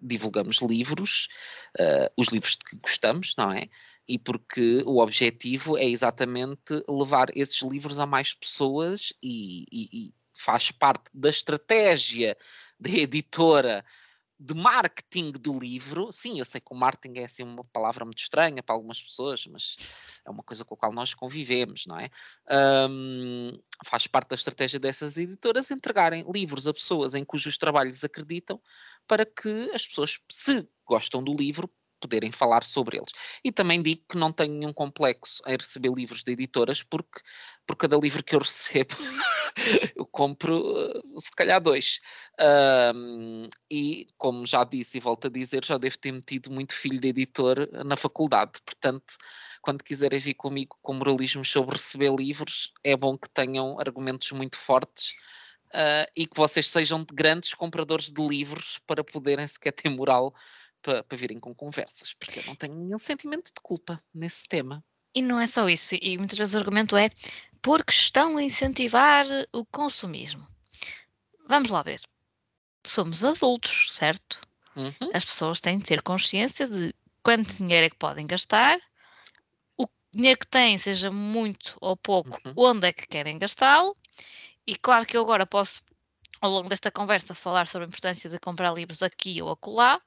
[0.00, 1.26] divulgamos livros,
[2.16, 3.68] os livros de que gostamos, não é?
[4.06, 10.14] E porque o objetivo é exatamente levar esses livros a mais pessoas e, e, e
[10.32, 12.36] faz parte da estratégia
[12.78, 13.84] da editora
[14.42, 16.12] de marketing do livro.
[16.12, 19.46] Sim, eu sei que o marketing é assim uma palavra muito estranha para algumas pessoas,
[19.46, 19.76] mas
[20.26, 22.10] é uma coisa com a qual nós convivemos, não é?
[22.90, 23.52] Um,
[23.84, 28.60] faz parte da estratégia dessas editoras entregarem livros a pessoas em cujos trabalhos acreditam
[29.06, 31.70] para que as pessoas, se gostam do livro,
[32.02, 33.12] poderem falar sobre eles.
[33.44, 37.20] E também digo que não tenho nenhum complexo em receber livros de editoras, porque
[37.64, 38.96] por cada livro que eu recebo,
[39.96, 42.00] eu compro uh, se calhar dois.
[42.94, 47.00] Um, e, como já disse e volto a dizer, já devo ter metido muito filho
[47.00, 48.52] de editor na faculdade.
[48.64, 49.14] Portanto,
[49.60, 54.58] quando quiserem vir comigo com moralismos sobre receber livros, é bom que tenham argumentos muito
[54.58, 55.14] fortes.
[55.74, 60.34] Uh, e que vocês sejam grandes compradores de livros para poderem sequer ter moral
[60.82, 64.84] para, para virem com conversas, porque eu não tenho nenhum sentimento de culpa nesse tema.
[65.14, 67.10] E não é só isso, e muitas vezes o argumento é
[67.60, 70.46] porque estão a incentivar o consumismo.
[71.46, 72.00] Vamos lá ver.
[72.84, 74.40] Somos adultos, certo?
[74.74, 75.10] Uhum.
[75.14, 78.80] As pessoas têm de ter consciência de quanto dinheiro é que podem gastar,
[79.76, 82.54] o dinheiro que têm, seja muito ou pouco, uhum.
[82.56, 83.96] onde é que querem gastá-lo.
[84.66, 85.82] E claro que eu agora posso,
[86.40, 90.00] ao longo desta conversa, falar sobre a importância de comprar livros aqui ou acolá,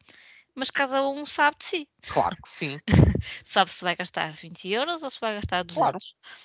[0.55, 1.89] mas cada um sabe de si.
[2.07, 2.79] Claro que sim.
[3.45, 5.75] sabe se vai gastar 20 euros ou se vai gastar 200.
[5.75, 5.99] Claro.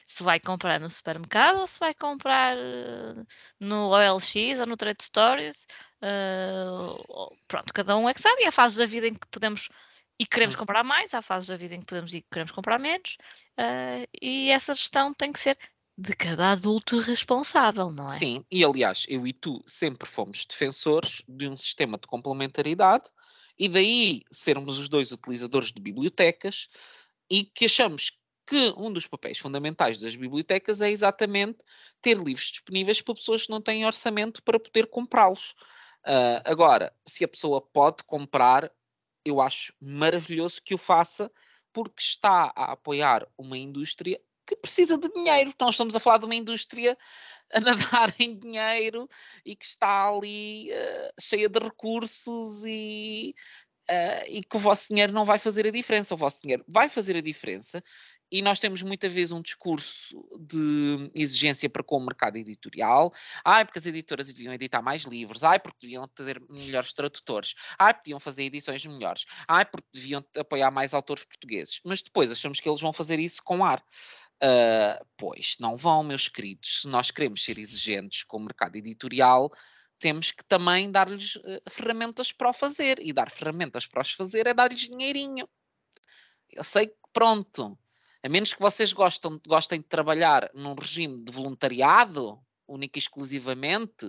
[0.06, 3.26] Se vai comprar no supermercado ou se vai comprar uh,
[3.60, 5.66] no OLX ou no Trade Stories.
[6.02, 8.42] Uh, pronto, cada um é que sabe.
[8.42, 9.68] E há fases da vida em que podemos
[10.18, 10.58] e queremos hum.
[10.58, 13.16] comprar mais, há fases da vida em que podemos e queremos comprar menos.
[13.58, 15.56] Uh, e essa gestão tem que ser
[15.96, 18.10] de cada adulto responsável, não é?
[18.10, 23.10] Sim, e aliás, eu e tu sempre fomos defensores de um sistema de complementaridade
[23.60, 26.66] e daí sermos os dois utilizadores de bibliotecas
[27.30, 28.12] e que achamos
[28.46, 31.58] que um dos papéis fundamentais das bibliotecas é exatamente
[32.00, 35.50] ter livros disponíveis para pessoas que não têm orçamento para poder comprá-los.
[36.06, 38.72] Uh, agora, se a pessoa pode comprar,
[39.26, 41.30] eu acho maravilhoso que o faça,
[41.70, 44.18] porque está a apoiar uma indústria
[44.50, 45.54] que precisa de dinheiro.
[45.60, 46.98] Nós estamos a falar de uma indústria
[47.52, 49.08] a nadar em dinheiro
[49.44, 53.34] e que está ali uh, cheia de recursos e,
[53.90, 56.14] uh, e que o vosso dinheiro não vai fazer a diferença.
[56.14, 57.82] O vosso dinheiro vai fazer a diferença
[58.32, 63.12] e nós temos muitas vezes um discurso de exigência para com o mercado editorial.
[63.44, 65.42] Ai, porque as editoras deviam editar mais livros.
[65.42, 67.54] Ai, porque deviam ter melhores tradutores.
[67.76, 69.24] Ai, porque deviam fazer edições melhores.
[69.48, 71.80] Ai, porque deviam apoiar mais autores portugueses.
[71.84, 73.82] Mas depois achamos que eles vão fazer isso com ar.
[74.42, 76.82] Uh, pois não vão, meus queridos.
[76.82, 79.50] Se nós queremos ser exigentes com o mercado editorial,
[79.98, 82.98] temos que também dar-lhes uh, ferramentas para o fazer.
[83.00, 85.48] E dar ferramentas para os fazer é dar-lhes dinheirinho.
[86.48, 87.78] Eu sei que, pronto,
[88.22, 94.06] a menos que vocês gostem, gostem de trabalhar num regime de voluntariado, única e exclusivamente,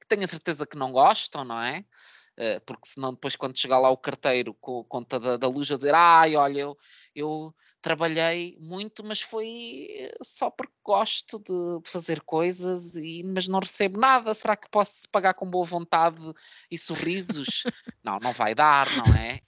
[0.00, 1.84] que tenho a certeza que não gostam, não é?
[2.36, 5.70] Uh, porque senão depois quando chegar lá o carteiro com a conta da, da luz
[5.70, 6.78] a dizer ai, olha, eu,
[7.14, 13.46] eu trabalhei muito, mas foi eh, só porque gosto de, de, fazer coisas, e, mas
[13.46, 14.34] não recebo nada.
[14.34, 16.18] Será que posso pagar com boa vontade
[16.70, 17.62] e sorrisos?
[18.02, 19.38] não, não vai dar, não é?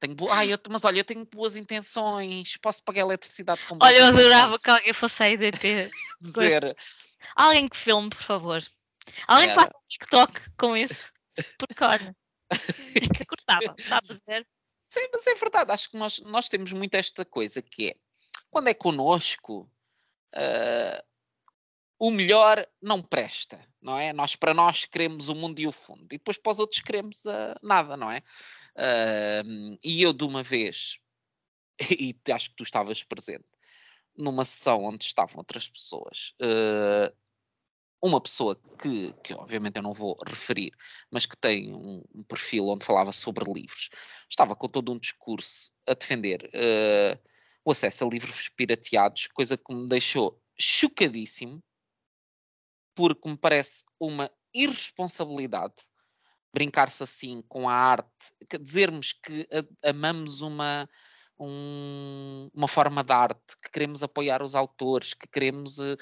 [0.00, 0.30] Tenho bo...
[0.30, 4.58] Ai, eu, mas olha, eu tenho boas intenções, posso pagar eletricidade com Olha, eu adorava
[4.58, 5.90] que alguém fosse a IDP.
[6.22, 6.74] dizer.
[7.36, 8.62] Alguém que filme, por favor.
[9.28, 11.12] Alguém que faça um TikTok com isso.
[11.58, 12.16] Porque olha,
[13.28, 13.74] cortava,
[14.14, 14.46] dizer?
[14.88, 17.96] Sim, mas é verdade, acho que nós, nós temos muito esta coisa que é
[18.50, 19.70] quando é conosco,
[20.34, 21.02] uh,
[21.98, 24.12] o melhor não presta, não é?
[24.12, 27.24] Nós para nós queremos o mundo e o fundo, e depois para os outros queremos
[27.24, 28.18] uh, nada, não é?
[28.76, 30.98] Uh, e eu de uma vez,
[31.98, 33.46] e acho que tu estavas presente,
[34.14, 36.34] numa sessão onde estavam outras pessoas,
[38.02, 40.72] uma pessoa que, que obviamente eu não vou referir,
[41.10, 43.88] mas que tem um, um, perfil onde falava sobre livros,
[44.28, 47.28] estava com todo um discurso a defender uh,
[47.64, 51.62] o acesso a livros pirateados, coisa que me deixou chocadíssimo,
[52.94, 55.74] porque me parece uma irresponsabilidade
[56.52, 59.48] brincar-se assim com a arte, dizermos que
[59.82, 60.88] amamos uma
[61.44, 65.96] um, uma forma de arte, que queremos apoiar os autores, que queremos, uh,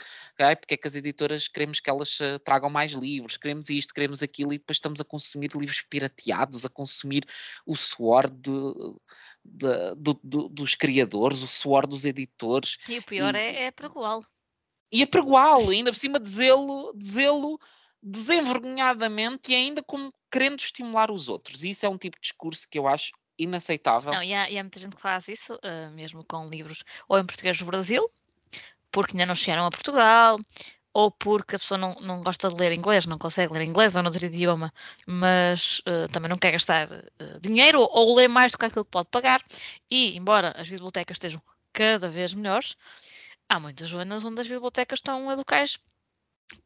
[0.61, 4.23] porque é que as editoras queremos que elas uh, tragam mais livros, queremos isto, queremos
[4.23, 7.25] aquilo, e depois estamos a consumir livros pirateados, a consumir
[7.67, 8.51] o suor de,
[9.45, 12.77] dos criadores, o suor dos editores.
[12.89, 14.27] E o pior e, é, é pregoá-lo.
[14.93, 17.59] E é pregoá-lo, ainda por cima dizê-lo, dizê-lo
[18.03, 21.65] desenvergonhadamente e ainda como querendo estimular os outros.
[21.65, 23.13] E isso é um tipo de discurso que eu acho
[23.43, 24.13] inaceitável.
[24.13, 27.19] Não, e há, e há muita gente que faz isso, uh, mesmo com livros ou
[27.19, 28.09] em português do Brasil,
[28.93, 30.39] porque ainda não chegaram a Portugal,
[30.93, 34.03] ou porque a pessoa não, não gosta de ler inglês, não consegue ler inglês ou
[34.03, 34.73] noutro idioma,
[35.07, 38.85] mas uh, também não quer gastar uh, dinheiro ou, ou ler mais do que aquilo
[38.85, 39.43] que pode pagar.
[39.91, 41.41] E, embora as bibliotecas estejam
[41.73, 42.77] cada vez melhores,
[43.49, 45.79] há muitas zonas onde as bibliotecas estão em locais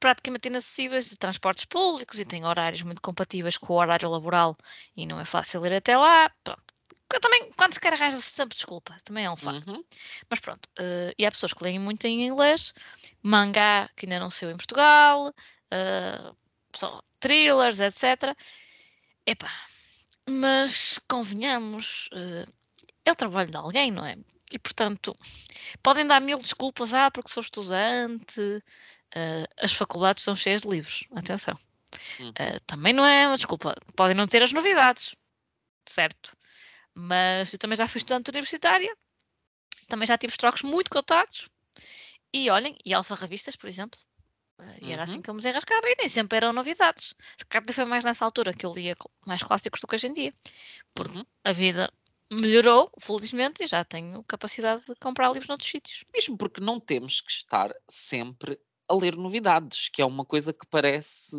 [0.00, 4.56] praticamente inacessíveis de transportes públicos e têm horários muito compatíveis com o horário laboral
[4.96, 6.30] e não é fácil ir até lá.
[6.42, 6.74] Pronto.
[7.20, 9.70] Também, quando se quer arranja-se sempre desculpa, também é um facto.
[9.70, 9.84] Uhum.
[10.28, 12.74] Mas pronto, uh, e há pessoas que leem muito em inglês,
[13.22, 18.36] mangá que ainda não saiu em Portugal, uh, thrillers, etc.
[19.26, 19.52] Epá,
[20.28, 22.52] mas convenhamos, uh,
[23.04, 24.16] é o trabalho de alguém, não é?
[24.52, 25.16] E portanto,
[25.82, 28.62] podem dar mil desculpas, ah, porque sou estudante,
[29.14, 31.54] uh, as faculdades estão cheias de livros, atenção.
[32.20, 35.14] Uh, também não é uma desculpa, podem não ter as novidades,
[35.86, 36.36] certo?
[36.94, 38.94] Mas eu também já fui estudante universitária,
[39.88, 41.48] também já tive os trocos muito cotados,
[42.32, 43.98] e olhem, e Alfa Revistas, por exemplo,
[44.60, 45.22] uh, e era assim uhum.
[45.22, 47.14] que eu me desenrascava, e nem sempre eram novidades.
[47.38, 50.14] Se calhar foi mais nessa altura que eu lia mais clássicos do que hoje em
[50.14, 50.34] dia,
[50.94, 51.24] porque uhum.
[51.44, 51.92] a vida
[52.32, 56.04] melhorou, felizmente, e já tenho capacidade de comprar livros noutros sítios.
[56.12, 58.58] Mesmo porque não temos que estar sempre
[58.88, 61.36] a ler novidades, que é uma coisa que parece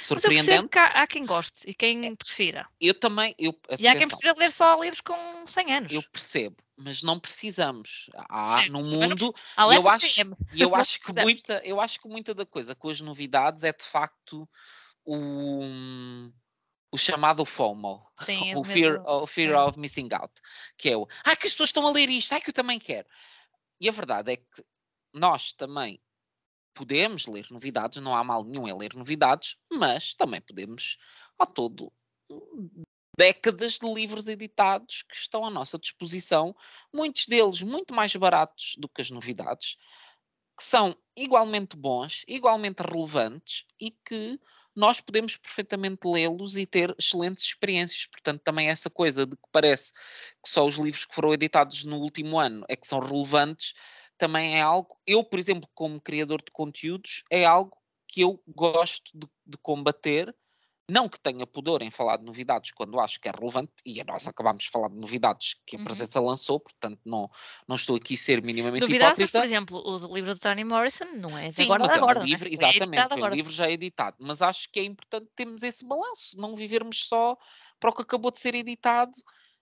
[0.00, 0.50] surpreendente.
[0.50, 2.68] Mas eu há, há, quem goste e quem é, prefira.
[2.80, 3.34] Eu também.
[3.38, 5.92] Eu, e há quem prefira ler só livros com 100 anos.
[5.92, 8.10] Eu percebo, mas não precisamos.
[8.28, 9.34] Há certo, no mundo.
[9.56, 10.06] Não, eu acho,
[10.54, 13.84] eu acho que muita, eu acho que muita da coisa com as novidades é de
[13.84, 14.48] facto
[15.04, 15.62] o,
[16.90, 20.32] o chamado FOMO, Sim, o, fear, o fear of missing out,
[20.76, 22.78] que é o ai que as pessoas estão a ler isto, ai que eu também
[22.78, 23.08] quero.
[23.80, 24.64] E a verdade é que
[25.12, 26.00] nós também
[26.74, 30.98] podemos ler novidades, não há mal nenhum em ler novidades, mas também podemos,
[31.38, 31.92] ao todo,
[33.16, 36.54] décadas de livros editados que estão à nossa disposição,
[36.92, 39.76] muitos deles muito mais baratos do que as novidades,
[40.56, 44.40] que são igualmente bons, igualmente relevantes e que
[44.74, 48.06] nós podemos perfeitamente lê-los e ter excelentes experiências.
[48.06, 51.98] Portanto, também essa coisa de que parece que só os livros que foram editados no
[51.98, 53.74] último ano é que são relevantes,
[54.22, 59.10] também é algo, eu, por exemplo, como criador de conteúdos, é algo que eu gosto
[59.12, 60.32] de, de combater.
[60.88, 64.28] Não que tenha pudor em falar de novidades quando acho que é relevante, e nós
[64.28, 65.84] acabamos de falar de novidades que a uhum.
[65.84, 67.28] presença lançou, portanto não,
[67.66, 69.38] não estou aqui a ser minimamente novidades, hipócrita.
[69.40, 72.24] por exemplo, o livro de Toni Morrison não é Sim, agora, mas agora, é um
[72.24, 72.52] livro, é?
[72.52, 76.36] exatamente, é, é um livro já editado, mas acho que é importante termos esse balanço,
[76.36, 77.36] não vivermos só
[77.80, 79.12] para o que acabou de ser editado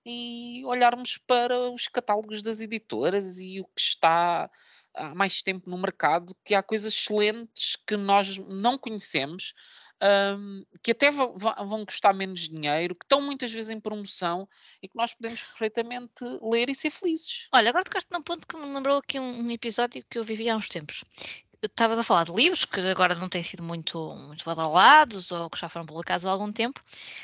[0.04, 4.50] e olharmos para os catálogos das editoras e o que está
[4.94, 9.54] há mais tempo no mercado, que há coisas excelentes que nós não conhecemos,
[10.02, 14.48] um, que até vão custar menos dinheiro, que estão muitas vezes em promoção
[14.82, 17.48] e que nós podemos perfeitamente ler e ser felizes.
[17.52, 20.48] Olha, agora tocaste num ponto que me lembrou aqui um, um episódio que eu vivi
[20.48, 21.04] há uns tempos
[21.62, 25.58] estavas a falar de livros que agora não têm sido muito, muito badalados ou que
[25.58, 26.80] já foram publicados há algum tempo.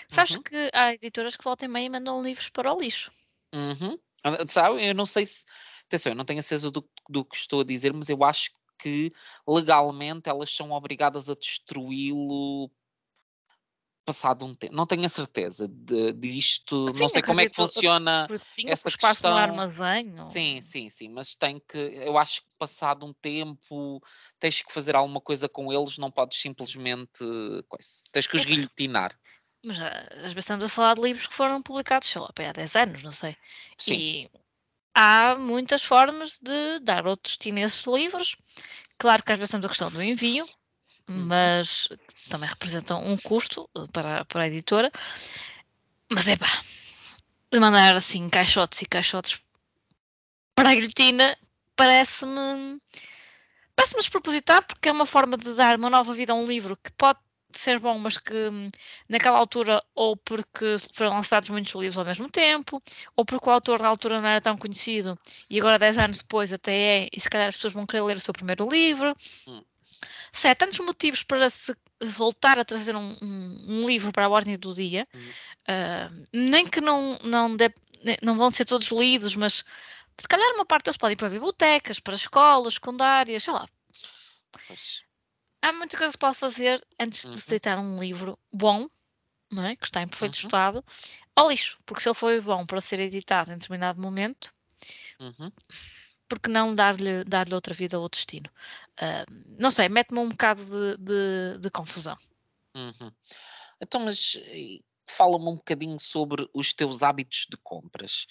[0.08, 0.42] Sabes uhum.
[0.42, 3.10] que há editoras que voltam e meia e mandam livros para o lixo.
[3.54, 3.98] Uhum.
[4.22, 5.44] Ah, sabe, eu não sei se.
[5.86, 9.12] Atenção, eu não tenho certeza do, do que estou a dizer, mas eu acho que
[9.46, 12.70] legalmente elas são obrigadas a destruí-lo
[14.06, 14.74] passado um tempo.
[14.74, 16.88] Não tenho a certeza de, disto.
[16.90, 19.32] Sim, não sei como é que funciona sim, essa espaço questão.
[19.32, 20.14] no armazém.
[20.28, 21.08] Sim, sim, sim.
[21.08, 21.76] Mas tem que.
[21.76, 24.00] Eu acho que passado um tempo
[24.38, 27.18] tens que fazer alguma coisa com eles, não podes simplesmente.
[27.68, 28.46] Coisa, tens que os é.
[28.46, 29.18] guilhotinar.
[29.64, 32.76] Mas às vezes estamos a falar de livros que foram publicados, sei lá, há 10
[32.76, 33.36] anos, não sei.
[33.76, 33.94] Sim.
[33.94, 34.30] E
[34.94, 38.36] há muitas formas de dar outro destino a esses livros.
[38.96, 40.46] Claro que às vezes temos a questão do envio.
[41.08, 41.88] Mas
[42.28, 44.90] também representam um custo eh, para, para a editora.
[46.10, 46.46] Mas é pá,
[47.54, 49.40] mandar assim caixotes e caixotes
[50.54, 51.36] para a guilhotina
[51.76, 52.80] parece-me
[53.74, 56.90] parece-me despropositado porque é uma forma de dar uma nova vida a um livro que
[56.92, 57.18] pode
[57.52, 58.68] ser bom, mas que hum,
[59.08, 62.82] naquela altura, ou porque foram lançados muitos livros ao mesmo tempo,
[63.14, 65.14] ou porque o autor na altura não era tão conhecido
[65.48, 68.16] e agora, 10 anos depois, até é, e se calhar as pessoas vão querer ler
[68.16, 69.14] o seu primeiro livro.
[70.36, 74.26] Hum se há tantos motivos para se voltar a trazer um, um, um livro para
[74.26, 75.20] a ordem do dia, uhum.
[75.22, 77.72] uh, nem que não, não, de,
[78.22, 79.64] não vão ser todos lidos, mas
[80.18, 83.66] se calhar uma parte deles pode ir para bibliotecas, para escolas, secundárias, sei lá.
[84.66, 85.04] Pois.
[85.62, 87.30] Há muita coisa que se pode fazer antes uhum.
[87.30, 88.86] de aceitar um livro bom,
[89.50, 89.74] não é?
[89.74, 90.44] que está em perfeito uhum.
[90.44, 90.84] estado,
[91.34, 94.52] ao lixo, porque se ele foi bom para ser editado em determinado momento,
[95.18, 95.50] uhum
[96.28, 98.48] porque não dar-lhe dar outra vida ou destino?
[99.00, 102.16] Uh, não sei, mete-me um bocado de, de, de confusão.
[102.74, 103.12] Uhum.
[103.80, 104.38] Então, mas
[105.08, 108.26] fala-me um bocadinho sobre os teus hábitos de compras.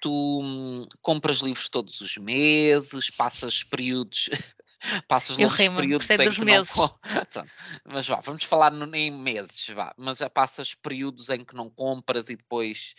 [0.00, 4.28] Tu hum, compras livros todos os meses, passas períodos
[5.08, 6.74] Passas Eu rimo, períodos em dos meses.
[7.34, 7.46] não.
[7.84, 9.94] Mas vá, vamos falar no- em meses, vá.
[9.96, 12.94] Mas já passas períodos em que não compras e depois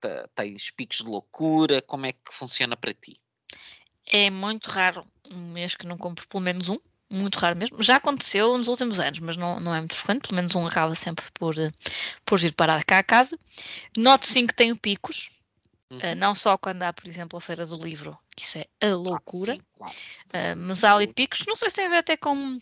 [0.00, 1.82] te- tens picos de loucura.
[1.82, 3.16] Como é que funciona para ti?
[4.06, 6.78] É muito raro um mês que não compro pelo menos um,
[7.10, 7.82] muito raro mesmo.
[7.82, 10.94] Já aconteceu nos últimos anos, mas não, não é muito frequente, pelo menos um acaba
[10.94, 11.70] sempre por, eh,
[12.24, 13.38] por ir parar cá a casa.
[13.96, 15.28] Noto sim que tenho picos,
[16.00, 16.20] eh, Uhum.
[16.20, 18.94] não só quando há, por exemplo, a Feira do Livro, que isso é a Ah,
[18.94, 19.94] loucura, sim, claro.
[20.32, 22.58] eh, mas há ali picos, não sei se tem a ver até com,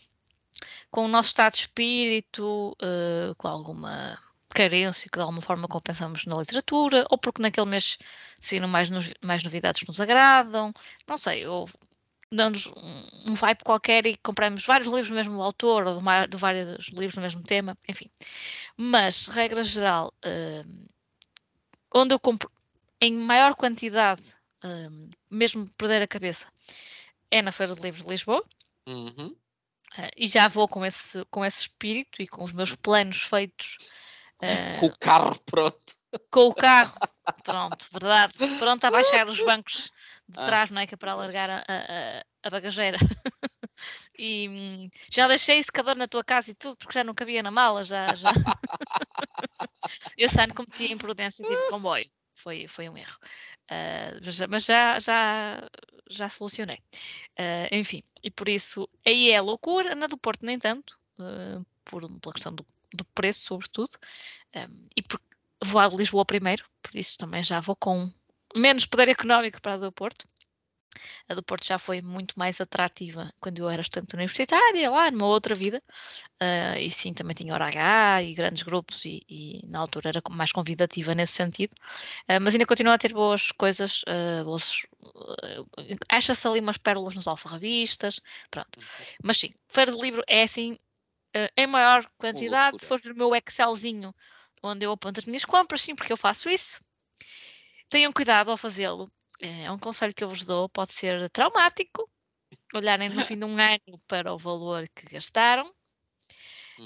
[0.89, 4.19] com o nosso estado de espírito, eh, com alguma
[4.53, 7.97] carência que de alguma forma compensamos na literatura, ou porque naquele mês
[8.41, 10.73] saíram mais, nos- mais novidades que nos agradam,
[11.07, 11.69] não sei, ou
[12.31, 16.37] damos um, um vibe qualquer e compramos vários livros do mesmo autor ou de, de
[16.37, 18.09] vários livros do mesmo tema, enfim.
[18.77, 20.85] Mas, regra geral, hum,
[21.93, 22.49] onde eu compro
[23.01, 24.23] em maior quantidade,
[24.63, 26.47] hum, mesmo perder a cabeça,
[27.29, 28.43] é na Feira de Livros de Lisboa.
[28.87, 29.35] Uhum.
[29.97, 33.77] eh, e já vou com esse, com esse espírito e com os meus planos feitos
[34.41, 35.97] eh, Com o carro pronto.
[36.29, 36.97] com o carro,
[37.43, 39.91] pronto, verdade, pronto a baixar os bancos
[40.31, 40.87] de Ah, trás, não é?
[40.87, 42.97] Que é para alargar a, a, a- bagageira.
[44.17, 47.51] E hum, já deixei secador na tua casa e tudo, porque já não cabia na
[47.51, 48.13] mala, já.
[48.15, 48.31] já.
[50.17, 52.09] Esse ano cometi a imprudência de ir de comboio.
[52.35, 53.17] Foi, foi um erro.
[53.69, 55.69] Ah, mas já- mas já, já,
[56.09, 56.79] já solucionei.
[57.37, 62.01] Ah, enfim, e por isso aí é loucura, na do Porto nem tanto, ah, por,
[62.19, 63.91] pela questão do, do preço, sobretudo,
[64.55, 65.25] um, e porque
[65.63, 68.11] vou a Lisboa primeiro, por isso também já vou com
[68.55, 70.25] menos poder económico para a do Porto.
[71.29, 75.27] A do Porto já foi muito mais atrativa quando eu era estudante universitária, lá numa
[75.27, 75.81] outra vida.
[76.39, 80.21] Ah, e sim, também tinha hora H e grandes grupos, e, e na altura era
[80.29, 81.73] mais convidativa nesse sentido.
[82.27, 84.85] Ah, mas ainda continua a ter boas coisas, ah, boas,
[85.43, 85.63] ah,
[86.09, 88.79] acha-se ali umas pérolas nos alfarrabistas, pronto.
[89.23, 90.77] Mas sim, Feira do Livro é assim,
[91.55, 92.81] em maior quantidade.
[92.81, 94.13] Se for no meu Excelzinho,
[94.61, 96.81] onde eu aponto as minhas compras, sim, porque eu faço isso.
[97.91, 99.11] Tenham cuidado ao fazê-lo.
[99.41, 102.09] É um conselho que eu vos dou, pode ser traumático.
[102.73, 105.69] Olharem no fim de um ano para o valor que gastaram.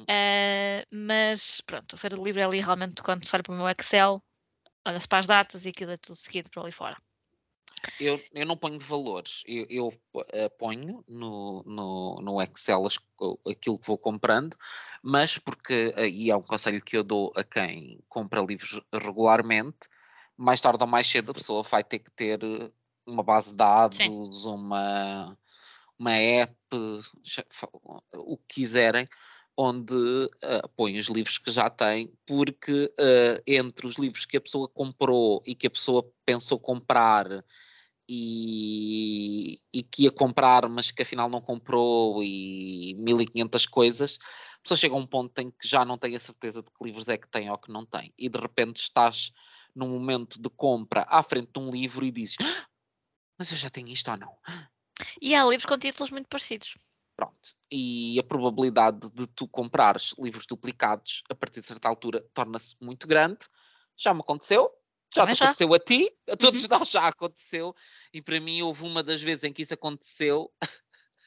[0.08, 3.58] Ah, mas pronto, a Feira do Livro é ali realmente quando se olha para o
[3.58, 4.22] meu Excel,
[4.84, 6.98] olha-se para as datas e aquilo é tudo seguido para ali fora.
[8.00, 10.02] Eu, eu não ponho valores, eu, eu,
[10.34, 12.98] eh, ponho no, no, no Excel as
[13.48, 14.58] aquilo que vou comprando,
[15.04, 19.88] mas porque, eh, e é um conselho que eu dou a quem compra livros regularmente,
[20.38, 22.72] mais tarde ou mais cedo a pessoa vai ter que ter eh,
[23.06, 25.38] uma base de dados, uma,
[25.98, 26.56] uma app,
[28.14, 29.08] o que quiserem,
[29.58, 29.96] onde
[30.44, 34.68] eh, põe os livros que já tem, porque eh, entre os livros que a pessoa
[34.68, 37.28] comprou e que a pessoa pensou comprar
[38.08, 44.20] e, e que ia comprar, mas que afinal não comprou e 1500 coisas,
[44.58, 46.84] a pessoa chega a um ponto em que já não tem a certeza de que
[46.84, 48.14] livros é que tem ou que não tem.
[48.18, 49.32] E de repente estás
[49.76, 52.66] num momento de compra à frente de um livro e dizes: "Ah,
[53.40, 54.38] Mas eu já tenho isto ou não?
[55.22, 56.74] E há livros com títulos muito parecidos.
[57.16, 57.56] Pronto.
[57.72, 63.08] E a probabilidade de tu comprares livros duplicados a partir de certa altura torna-se muito
[63.08, 63.40] grande.
[63.98, 64.70] Já me aconteceu.
[65.14, 65.56] Já Também te já.
[65.56, 66.68] aconteceu a ti, a todos Uhum.
[66.68, 67.74] nós já aconteceu,
[68.14, 70.54] e para mim houve uma das vezes em que isso aconteceu,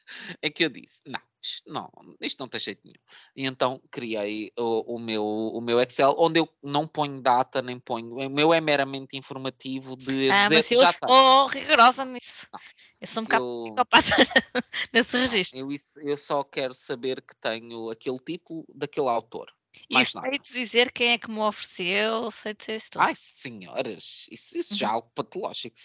[0.41, 1.91] em que eu disse, não, isto não,
[2.21, 2.99] isto não tem jeito nenhum.
[3.35, 7.79] E então criei o, o meu, o meu Excel, onde eu não ponho data, nem
[7.79, 12.47] ponho, o meu é meramente informativo de Ah, dizer mas eu já sou rigorosa nisso.
[12.51, 12.59] Não,
[13.01, 14.15] Eu sou um bocado psicopata
[14.93, 15.59] nesse não, registro.
[15.59, 19.51] eu, isso, eu só quero saber que tenho aquele título daquele autor,
[19.89, 20.29] E mais nada.
[20.29, 23.01] sei dizer quem é que me ofereceu, sei dizer isso tudo.
[23.01, 24.95] Ai, senhoras, isso, isso já é Uhum.
[24.95, 25.77] algo patológico.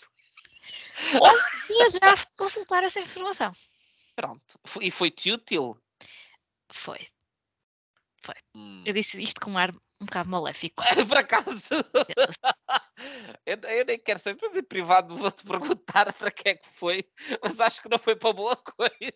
[1.20, 3.52] Ou já consultar essa informação.
[4.14, 4.58] Pronto.
[4.64, 5.76] Foi- E foi-te útil?
[6.70, 6.98] Foi.
[8.54, 8.82] Hum.
[8.86, 10.82] Eu disse isto com um ar um bocado maléfico.
[11.08, 11.68] Por acaso?
[13.46, 17.04] eu, eu nem quero saber, mas em privado vou-te perguntar para que é que foi,
[17.42, 19.12] mas acho que não foi para boa coisa.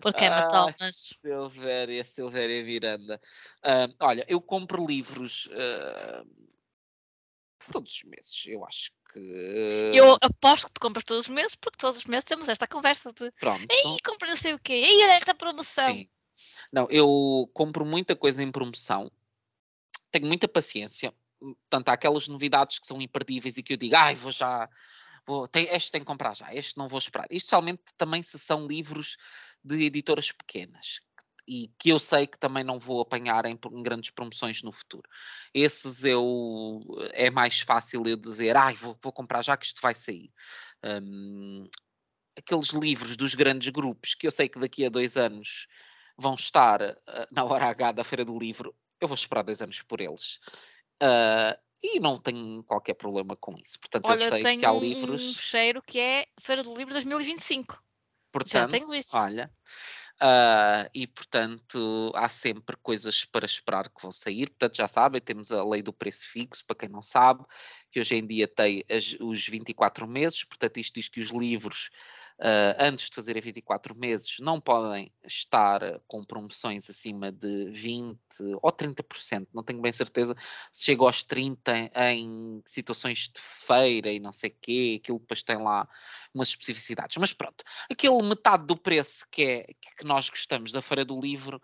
[0.00, 3.20] Porque é Ah, Natal, mas Silvéria, Silvéria Miranda.
[3.62, 6.24] Ah, olha, eu compro livros ah,
[7.70, 9.90] todos os meses, eu acho que.
[9.94, 13.12] eu aposto que tu compras todos os meses, porque todos os meses temos esta conversa
[13.12, 13.66] de Pronto.
[13.70, 15.94] Ei, compra não sei o quê, ei, olha esta promoção.
[15.94, 16.08] Sim.
[16.72, 19.10] Não, eu compro muita coisa em promoção,
[20.10, 21.14] tenho muita paciência.
[21.38, 24.68] Portanto, há aquelas novidades que são imperdíveis e que eu digo, ai, vou já,
[25.26, 27.26] vou, tem, este tenho que comprar já, este não vou esperar.
[27.30, 29.16] Isto somente também se são livros
[29.64, 31.00] de editoras pequenas
[31.46, 35.08] e que eu sei que também não vou apanhar em, em grandes promoções no futuro.
[35.52, 36.80] Esses eu
[37.12, 40.30] é mais fácil eu dizer, ai, vou, vou comprar já que isto vai sair.
[40.84, 41.68] Hum,
[42.36, 45.66] aqueles livros dos grandes grupos que eu sei que daqui a dois anos
[46.16, 49.82] vão estar uh, na hora H da Feira do Livro, eu vou esperar dois anos
[49.82, 50.38] por eles.
[51.02, 53.80] Uh, e não tenho qualquer problema com isso.
[53.80, 55.36] Portanto, Olha, eu sei que há um livros.
[55.36, 57.74] fecheiro que é Feira do Livro 2025.
[57.74, 57.80] Já
[58.30, 59.16] Portanto, tenho isso.
[59.16, 59.52] olha.
[60.20, 64.48] Ah, e portanto há sempre coisas para esperar que vão sair.
[64.50, 67.44] Portanto, já sabem, temos a lei do preço fixo, para quem não sabe,
[67.90, 70.44] que hoje em dia tem as- os 24 meses.
[70.44, 71.90] Portanto, isto diz que os livros,
[72.40, 78.18] ah, antes de fazerem 24 meses, não podem estar ah, com promoções acima de 20
[78.60, 79.46] ou 30%.
[79.52, 80.34] Não tenho bem certeza
[80.72, 85.00] se chega aos 30 em situações de feira e não sei o quê.
[85.00, 85.88] Aquilo depois tem lá
[86.34, 87.16] umas especificidades.
[87.16, 89.66] Mas pronto, aquele metade do preço que, é,
[89.96, 91.60] que nós gostamos da Feira do Livro,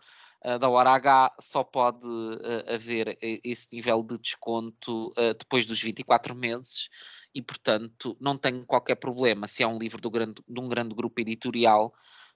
[0.60, 5.80] da hora H, só pode ah, haver e- esse nível de desconto ah, depois dos
[5.80, 6.88] 24 meses
[7.34, 10.94] e, portanto, não tenho qualquer problema se é um livro do grande, de um grande
[10.94, 11.92] grupo editorial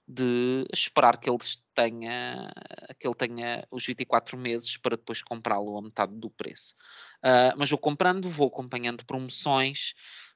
[0.07, 2.51] de esperar que, eles tenha,
[2.99, 6.75] que ele tenha os 24 meses para depois comprá-lo a metade do preço.
[7.23, 9.93] Ah, mas vou comprando, vou acompanhando promoções,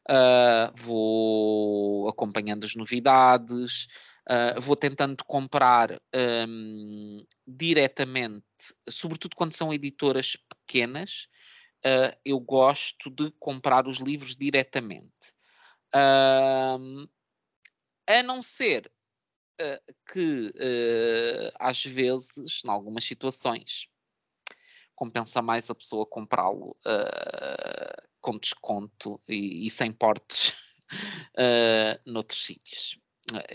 [0.09, 3.87] ah, vou acompanhando as novidades,
[4.29, 6.01] ah, vou tentando comprar
[6.47, 8.43] hum, diretamente,
[8.89, 11.29] sobretudo quando são editoras pequenas,
[11.85, 15.33] ah, eu gosto de comprar os livros diretamente.
[15.93, 17.07] Ahm,
[18.05, 18.91] a não ser
[19.61, 20.51] ah, que
[21.59, 23.87] às vezes, em algumas situações,
[24.93, 26.75] compensa mais a pessoa comprá-lo
[28.19, 30.53] com desconto e, e sem portes
[32.05, 32.99] noutros sítios.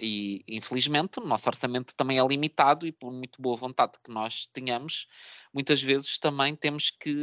[0.01, 4.47] E infelizmente o nosso orçamento também é limitado e por muito boa vontade que nós
[4.53, 5.07] tenhamos,
[5.53, 7.15] muitas vezes também temos que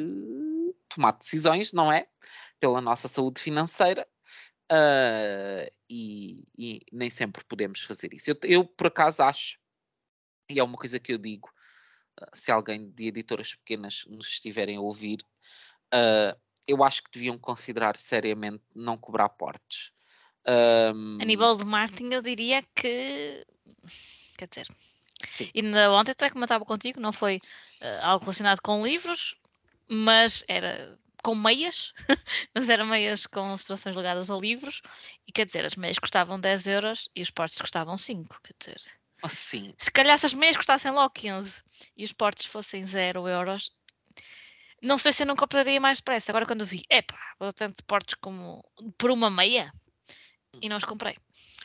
[0.90, 2.08] tomar decisões, não é?
[2.60, 4.08] Pela nossa saúde financeira.
[4.72, 8.30] ah, e, e nem sempre podemos fazer isso.
[8.32, 9.60] Eu, eu, por acaso acho,
[10.50, 11.50] e é uma coisa que eu digo,
[12.22, 15.26] ah, se alguém de editoras pequenas nos estiverem a ouvir,
[15.94, 16.38] ah,
[16.68, 19.92] eu acho que deviam considerar seriamente não cobrar portes.
[20.46, 23.46] A Ahm, nível de marketing, eu diria que.
[24.38, 24.68] Quer dizer,
[25.22, 27.40] sim, ainda ontem até comentava contigo, não foi
[27.82, 29.36] eh, algo relacionado com livros,
[29.90, 31.94] mas era com meias,
[32.56, 34.82] mas eram meias com ilustrações ligadas a livros,
[35.28, 38.82] e quer dizer, as meias custavam 10 euros e os portes custavam 5, quer dizer.
[39.22, 41.62] assim, Se calhar se as meias custassem logo 15
[41.98, 43.72] e os portes fossem 0 euros,
[44.82, 46.32] não sei se eu não compraria mais depressa.
[46.32, 48.64] Agora quando vi, epá, vou tanto portes como
[48.98, 49.74] por uma meia,
[50.62, 51.18] e não os comprei.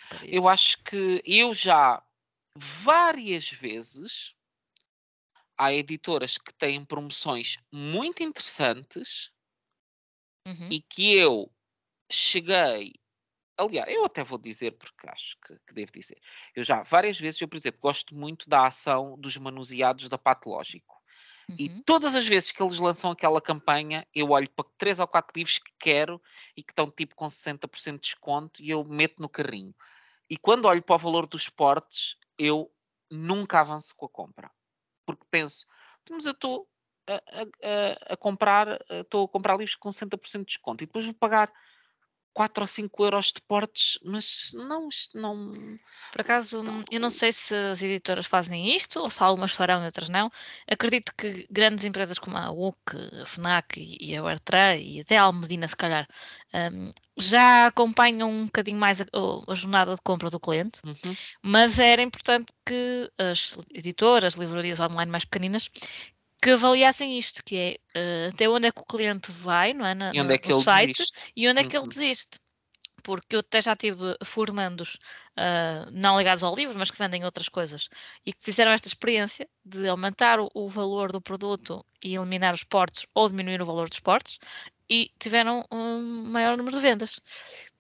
[0.08, 2.02] Por eu acho que eu já
[2.56, 4.34] várias vezes
[5.56, 9.34] há editoras que têm promoções muito interessantes
[10.46, 10.68] Uhum.
[10.70, 11.50] e que eu
[12.10, 12.92] cheguei.
[13.56, 16.20] Aliás, eu até vou dizer, porque acho que, que devo dizer.
[16.54, 20.93] Eu já várias vezes, eu, por exemplo, gosto muito da ação dos manuseados da Patológico.
[21.58, 21.82] E Uhum.
[21.84, 25.58] todas as vezes que eles lançam aquela campanha, eu olho para três ou quatro livros
[25.58, 26.20] que quero
[26.56, 29.74] e que estão tipo com 60% de desconto e eu meto no carrinho.
[30.28, 32.72] E quando olho para o valor dos portes, eu
[33.10, 34.50] nunca avanço com a compra.
[35.06, 35.66] Porque penso,
[36.10, 36.68] mas eu estou
[37.06, 37.18] a, a-
[38.10, 41.14] a- a comprar, eh, estou a comprar livros com 60% de desconto e depois vou
[41.14, 41.52] pagar
[42.34, 45.52] 4 ou 5 euros de portes, mas não, isto não.
[46.10, 49.82] Por acaso, hum, eu não sei se as editoras fazem isto ou se algumas farão
[49.82, 50.30] e outras não.
[50.68, 55.22] Acredito que grandes empresas como a UC, a FNAC e a Bertrand e até a
[55.22, 56.06] Almedina, se calhar,
[56.52, 59.04] hum, já acompanham um bocadinho mais a,
[59.48, 61.14] a jornada de compra do cliente, Uhum.
[61.42, 65.70] mas era importante que as editoras, livrarias online mais pequeninas,
[66.44, 69.94] que avaliassem isto, que é eh, até onde é que o cliente vai, não é?
[69.94, 71.32] Na- E onde no- é que ele site, desiste?
[71.36, 71.88] e onde é que ele Uhum.
[71.88, 72.38] desiste?
[73.02, 74.98] Porque eu até já tive formandos
[75.36, 77.88] ah, não ligados ao livro, mas que vendem outras coisas
[78.24, 82.64] e que fizeram esta experiência de aumentar o, o valor do produto e eliminar os
[82.64, 84.38] portes ou diminuir o valor dos portes
[84.88, 87.20] e tiveram um maior número de vendas.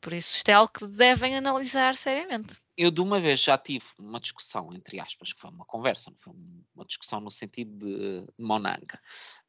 [0.00, 2.56] Por isso, isto é algo que devem analisar seriamente.
[2.76, 6.18] Eu de uma vez já tive uma discussão, entre aspas, que foi uma conversa, não
[6.18, 9.00] foi um- uma discussão no sentido de, Monanga,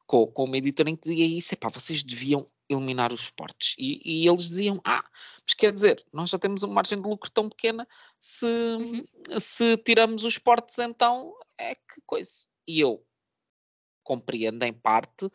[0.06, 3.74] com, com uma editora em que dizia isso, epá, vocês deviam eliminar os portes.
[3.78, 5.04] E, e eles diziam, ah,
[5.44, 7.86] mas quer dizer, nós já temos uma margem de lucro tão pequena,
[8.18, 9.04] se, Uhum.
[9.40, 12.46] se tiramos os portes, então é que coisa.
[12.66, 13.04] E eu
[14.02, 15.28] compreendo em parte,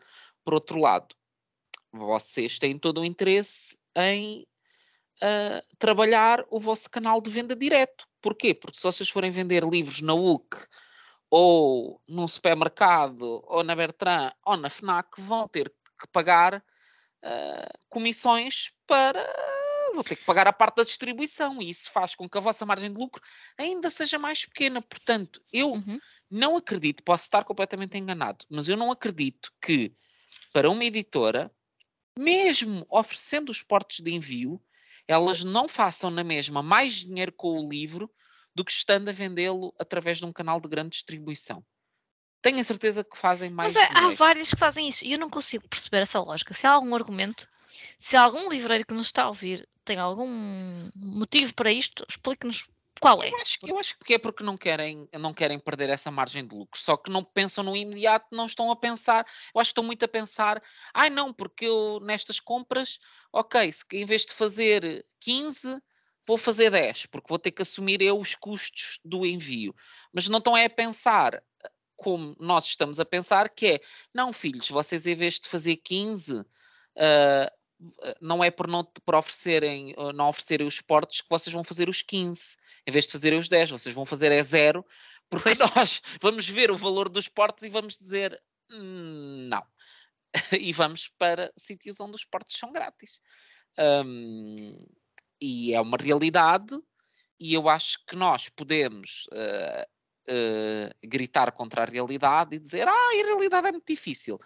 [0.44, 1.14] por outro lado,
[1.92, 4.46] vocês têm todo o interesse em
[5.22, 8.08] a trabalhar o vosso canal de venda direto.
[8.20, 8.52] Porquê?
[8.52, 10.56] Porque se vocês forem vender livros na UC
[11.30, 16.62] ou num supermercado ou na Bertrand ou na FNAC, vão ter que pagar
[17.22, 19.24] ah, comissões para
[19.94, 22.64] vou ter que pagar a parte da distribuição e isso faz com que a vossa
[22.66, 23.22] margem de lucro
[23.58, 24.80] ainda seja mais pequena.
[24.82, 26.00] Portanto, eu Uhum.
[26.30, 29.94] não acredito, posso estar completamente enganado, mas eu não acredito que
[30.52, 31.50] para uma editora,
[32.18, 34.60] mesmo oferecendo os portos de envio,
[35.12, 38.10] elas não façam na mesma mais dinheiro com o livro
[38.54, 41.64] do que estando a vendê-lo através de um canal de grande distribuição.
[42.42, 44.16] Tenho a certeza que fazem mais Mas há dinheiro.
[44.16, 46.52] vários que fazem isso e eu não consigo perceber essa lógica.
[46.52, 47.46] Se há algum argumento,
[47.98, 52.68] se há algum livreiro que nos está a ouvir tem algum motivo para isto, explique-nos
[53.02, 53.30] qual é.
[53.30, 56.46] Eu acho, que- eu acho que é porque não querem, não querem perder essa margem
[56.46, 59.26] de lucro, só que não pensam no imediato, não estão a pensar.
[59.52, 60.62] Eu acho que estão muito a pensar,
[60.94, 63.00] ai não, porque eu nestas compras,
[63.32, 65.82] ok, se, em vez de fazer 15,
[66.24, 69.74] vou fazer 10, porque vou ter que assumir eu os custos do envio.
[70.12, 71.42] Mas não estão é a pensar
[71.96, 73.80] como nós estamos a pensar, que é,
[74.14, 76.44] não, filhos, vocês em vez de fazer 15,
[76.96, 77.52] ah,
[78.02, 81.64] ah, não é por não por oferecerem, ah, não oferecerem os portos que vocês vão
[81.64, 82.56] fazer os 15
[82.86, 84.84] em vez de fazerem os 10, vocês vão fazer é zero,
[85.28, 85.58] porque Pois.
[85.76, 89.64] nós vamos ver o valor dos portos e vamos dizer "Hum, não.
[90.60, 93.20] e vamos para sítios onde os portos são grátis.
[93.78, 94.86] Hum,
[95.40, 96.78] e é uma realidade,
[97.38, 99.86] e eu acho que nós podemos eh,
[100.28, 104.38] eh, gritar contra a realidade e dizer ah, a realidade é muito difícil.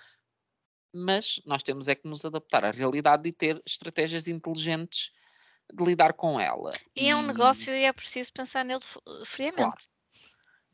[0.94, 5.12] Mas nós temos é que nos adaptar à realidade e ter estratégias inteligentes
[5.72, 6.72] de lidar com ela.
[6.94, 8.80] E é um negócio e é preciso pensar nele
[9.24, 9.88] friamente.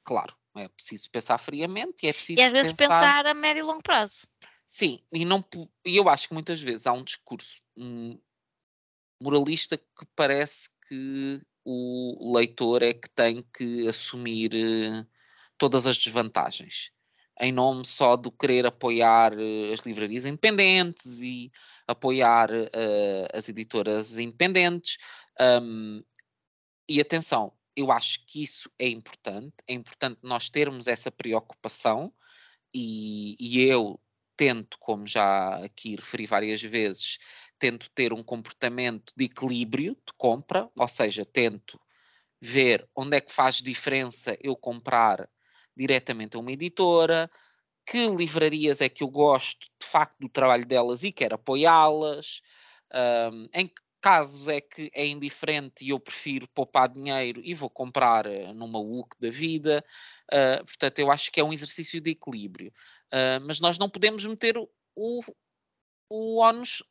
[0.05, 0.37] Claro, claro.
[0.55, 3.01] É preciso pensar friamente e é preciso E às vezes pensar...
[3.01, 4.27] pensar a médio e longo prazo.
[4.67, 5.43] Sim, e não
[5.85, 8.19] eu acho que muitas vezes há um discurso hum,
[9.21, 15.07] moralista que parece que o leitor é que tem que assumir eh,
[15.57, 16.91] todas as desvantagens,
[17.43, 21.51] em nome só do querer apoiar eh, as livrarias independentes e
[21.89, 24.97] apoiar eh, as editoras independentes.
[25.61, 26.03] hum,
[26.89, 32.13] e atenção, eu acho que isso é importante, é importante nós termos essa preocupação
[32.73, 34.01] e, e eu
[34.37, 37.19] tento, como já aqui referi várias vezes,
[37.59, 41.81] tento ter um comportamento de equilíbrio de compra, ou seja, tento
[42.41, 45.29] ver onde é que faz diferença eu comprar
[45.77, 47.31] diretamente a uma editora,
[47.87, 52.43] que livrarias é que eu gosto de facto do trabalho delas e quero apoiá-las,
[53.33, 57.71] hum, em que casos é que é indiferente e eu prefiro poupar dinheiro e vou
[57.71, 59.83] comprar eh, numa UC da vida.
[60.31, 62.73] Uh, portanto, eu acho que é um exercício de equilíbrio.
[63.13, 65.23] Uh, mas nós não podemos meter o, o,
[66.11, 66.43] o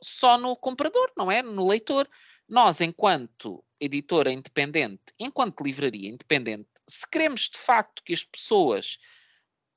[0.02, 1.42] só no comprador, não é?
[1.44, 2.10] No leitor.
[2.48, 8.98] Nós, enquanto editora independente, enquanto livraria independente, se queremos de facto que as pessoas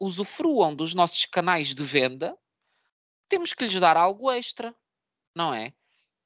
[0.01, 2.37] usufruam dos nossos canais de venda,
[3.29, 4.75] temos que lhes dar algo extra,
[5.35, 5.73] não é?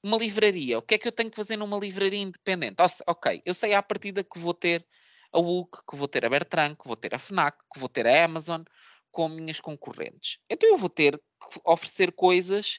[0.02, 2.76] Uma livraria, o que é que eu tenho que fazer numa livraria independente?
[3.06, 4.86] Ok, eu sei à partida que vou ter
[5.32, 8.06] a UC, que vou ter a Bertrand, que vou ter a FNAC, que vou ter
[8.06, 8.62] a Amazon
[9.10, 10.38] como minhas concorrentes.
[10.48, 12.78] Então eu vou ter que oferecer coisas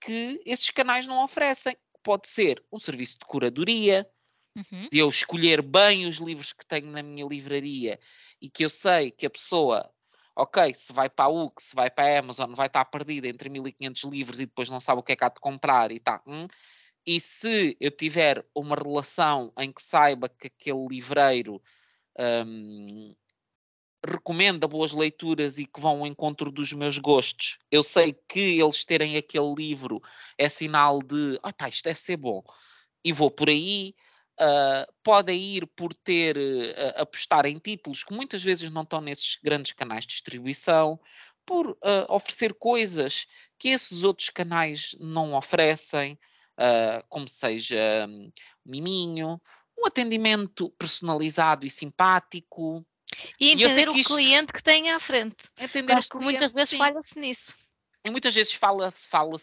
[0.00, 1.76] que esses canais não oferecem.
[2.02, 4.08] Pode ser um serviço de curadoria,
[4.56, 4.88] Uhum.
[4.88, 7.98] de eu escolher bem os livros que tenho na minha livraria
[8.40, 9.90] e que eu sei que a pessoa,
[10.36, 13.48] ok, se vai para a UC, se vai para a Amazon, vai estar perdida entre
[13.48, 16.22] 1500 livros e depois não sabe o que é que há de comprar e tá.
[16.26, 16.46] hum.
[17.06, 21.60] E se eu tiver uma relação em que saiba que aquele livreiro
[22.46, 23.14] hum,
[24.06, 28.84] recomenda boas leituras e que vão ao encontro dos meus gostos, eu sei que eles
[28.84, 30.00] terem aquele livro
[30.38, 32.42] é sinal de, ah pá, isto deve ser bom.
[33.04, 33.94] E vou por aí,
[34.40, 39.38] Uh, podem ir por ter uh, apostar em títulos que muitas vezes não estão nesses
[39.40, 40.98] grandes canais de distribuição,
[41.46, 41.76] por uh,
[42.08, 43.26] oferecer coisas
[43.58, 46.18] que esses outros canais não oferecem,
[47.08, 48.30] como seja um,
[48.64, 49.40] miminho,
[49.78, 52.84] um atendimento personalizado e simpático.
[53.38, 55.36] E entender o isto- cliente que tem à frente.
[55.58, 56.78] Entender Acho que muitas cliente, vezes sim.
[56.78, 57.56] falha-se nisso.
[58.04, 59.36] E muitas vezes fala-se fala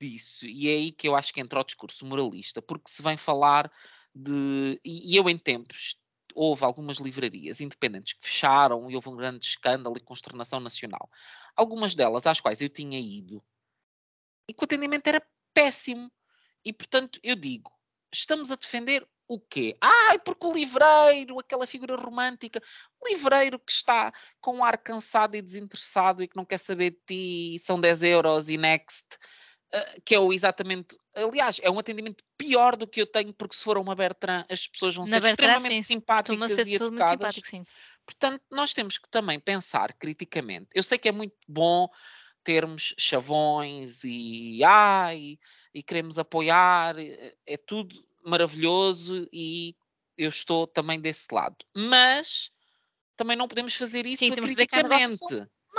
[0.00, 3.16] disso, e é aí que eu acho que entra o discurso moralista, porque se vem
[3.16, 3.70] falar
[4.14, 4.80] de.
[4.84, 5.96] E, eu, em tempos,
[6.34, 11.10] houve algumas livrarias independentes que fecharam e houve um grande escândalo e consternação nacional.
[11.54, 13.42] Algumas delas às quais eu tinha ido
[14.48, 15.22] e que o atendimento era
[15.54, 16.10] péssimo.
[16.64, 17.70] E portanto, eu digo:
[18.12, 19.76] estamos a defender o quê?
[19.80, 22.60] Ai, porque o livreiro, aquela figura romântica,
[23.00, 26.90] o livreiro que está com um ar cansado e desinteressado e que não quer saber
[26.90, 29.06] de ti, são 10 euros e next,
[30.04, 30.96] que é o exatamente.
[31.14, 34.66] Aliás, é um atendimento pior do que eu tenho, porque se for uma Bertrand, as
[34.66, 35.94] pessoas vão Na ser Bertrand, extremamente sim.
[35.94, 37.40] simpáticas ser e educadas.
[38.04, 40.68] Portanto, nós temos que também pensar criticamente.
[40.74, 41.88] Eu sei que é muito bom
[42.42, 45.38] termos chavões e ai,
[45.72, 47.94] e queremos apoiar, é tudo
[48.24, 49.76] maravilhoso e
[50.16, 51.56] eu estou também desse lado.
[51.74, 52.50] Mas
[53.16, 55.18] também não podemos fazer isso Sim, criticamente.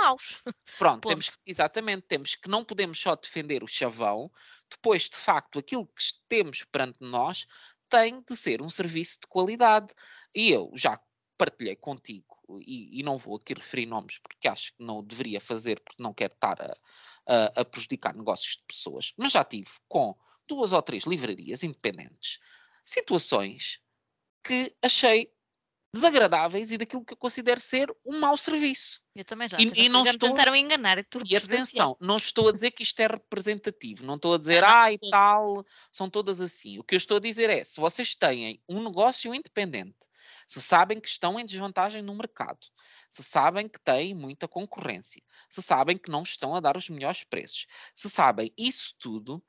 [0.02, 0.42] Maus.
[0.78, 4.30] Pronto, temos, exatamente, temos que não podemos só defender o chavão,
[4.70, 7.46] depois, de facto, aquilo que temos perante nós
[7.88, 9.92] tem de ser um serviço de qualidade.
[10.34, 10.98] E eu já
[11.36, 15.80] partilhei contigo, e, e não vou aqui referir nomes porque acho que não deveria fazer,
[15.80, 16.76] porque não quero estar a,
[17.26, 22.38] a, a prejudicar negócios de pessoas, mas já tive com duas ou três livrarias independentes
[22.84, 23.80] situações
[24.44, 25.32] que achei
[25.92, 29.00] desagradáveis e daquilo que eu considero ser um mau serviço.
[29.14, 29.58] Eu também já.
[29.60, 30.30] E, e não estou...
[30.30, 30.98] tentaram enganar.
[30.98, 34.04] E, tu e atenção, não estou a dizer que isto é representativo.
[34.04, 36.78] Não estou a dizer, ah, e tal, são todas assim.
[36.78, 39.98] O que eu estou a dizer é, se vocês têm um negócio independente,
[40.46, 42.66] se sabem que estão em desvantagem no mercado,
[43.08, 47.22] se sabem que têm muita concorrência, se sabem que não estão a dar os melhores
[47.24, 49.42] preços, se sabem isso tudo,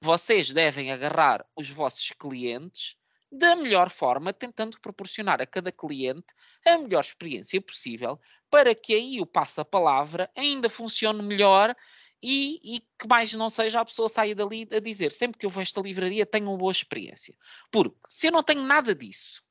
[0.00, 2.96] vocês devem agarrar os vossos clientes
[3.32, 6.34] da melhor forma, tentando proporcionar a cada cliente
[6.66, 8.20] a melhor experiência possível,
[8.50, 11.74] para que aí o passa-palavra ainda funcione melhor
[12.22, 15.50] e, e, que mais não seja a pessoa sair dali a dizer sempre que eu
[15.50, 17.34] vou a esta livraria tenho uma boa experiência.
[17.70, 19.42] Porque se eu não tenho nada disso,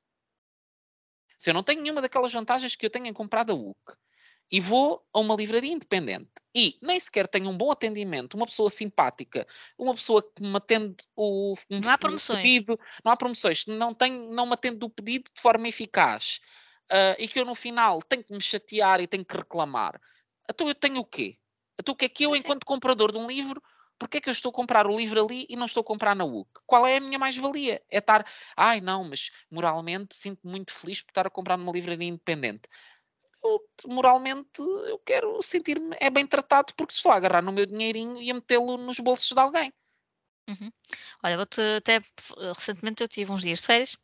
[1.37, 3.75] se eu não tenho nenhuma daquelas vantagens que eu tenho em comprar da UC,
[4.51, 8.69] e vou a uma livraria independente e nem sequer tenho um bom atendimento, uma pessoa
[8.69, 9.47] simpática,
[9.77, 12.41] uma pessoa que me atende o, não há promoções.
[12.41, 16.41] pedido, não há promoções, não, tenho, não me atende o pedido de forma eficaz
[16.91, 19.99] uh, e que eu no final tenho que me chatear e tenho que reclamar.
[20.49, 21.37] Então eu tenho o quê?
[21.79, 23.63] Então o que é que eu, enquanto comprador de um livro,
[23.97, 26.15] porque é que eu estou a comprar o livro ali e não estou a comprar
[26.15, 26.49] na UC?
[26.65, 27.81] Qual é a minha mais-valia?
[27.89, 28.25] É estar,
[28.57, 32.67] ai não, mas moralmente sinto-me muito feliz por estar a comprar numa livraria independente
[33.43, 38.21] eu, moralmente eu quero sentir-me é bem tratado porque estou a agarrar no meu dinheirinho
[38.21, 39.71] e a metê-lo nos bolsos de alguém.
[40.49, 40.71] Uhum.
[41.23, 42.01] Olha, vou-te até
[42.55, 43.95] recentemente eu tive uns dias de férias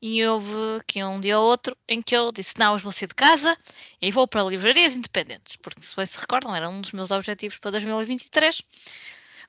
[0.00, 3.08] e houve aqui um dia ou outro em que eu disse: Não, hoje vou sair
[3.08, 3.56] de casa
[4.00, 7.58] e vou para livrarias independentes, porque se vocês se recordam, era um dos meus objetivos
[7.58, 8.62] para 2023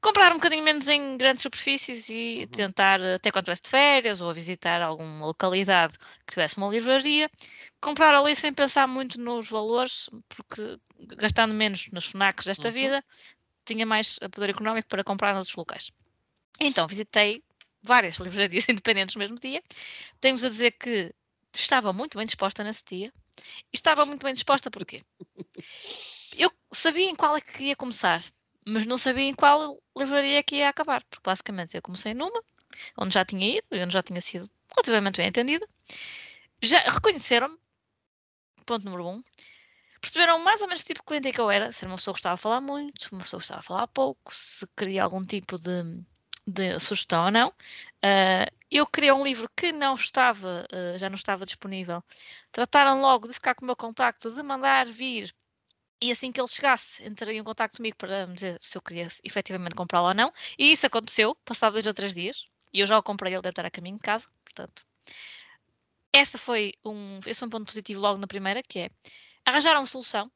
[0.01, 2.45] comprar um bocadinho menos em grandes superfícies e uhum.
[2.45, 7.29] tentar, até quando estivesse de férias ou a visitar alguma localidade que tivesse uma livraria,
[7.81, 10.79] comprar ali sem pensar muito nos valores, porque
[11.17, 12.73] gastando menos nos FNACs desta uhum.
[12.73, 13.05] vida,
[13.65, 15.91] tinha mais poder económico para comprar nos locais.
[16.59, 17.43] Então, visitei
[17.81, 19.61] várias livrarias independentes no mesmo dia.
[20.19, 21.13] Temos a dizer que
[21.53, 23.13] estava muito bem disposta nesse dia.
[23.71, 25.01] E estava muito bem disposta porquê?
[26.37, 28.21] Eu sabia em qual é que ia começar,
[28.67, 32.43] mas não sabia em qual livraria é que ia acabar, porque basicamente eu comecei numa,
[32.97, 35.67] onde já tinha ido e onde já tinha sido relativamente bem atendida.
[36.61, 37.57] Já reconheceram-me
[38.69, 39.23] ponto número um.
[39.99, 42.13] Perceberam mais ou menos o tipo de cliente que eu era, se era uma pessoa
[42.13, 45.23] que estava a falar muito, uma pessoa que estava a falar pouco, se queria algum
[45.25, 46.03] tipo de,
[46.47, 47.49] de sugestão ou não.
[47.49, 52.03] Uh, eu queria um livro que não estava, uh, já não estava disponível.
[52.51, 55.33] Trataram logo de ficar com o meu contacto, de mandar vir
[56.01, 59.07] e assim que ele chegasse, entraria em contato comigo para me dizer se eu queria
[59.23, 60.31] efetivamente comprá-lo ou não.
[60.57, 62.45] E isso aconteceu, passado dois ou três dias.
[62.73, 64.27] E eu já o comprei, ele deve estar a caminho de casa.
[64.45, 64.85] Portanto,
[66.19, 68.89] essa foi um, esse é um ponto positivo logo na primeira, que é
[69.45, 70.31] arranjaram uma solução.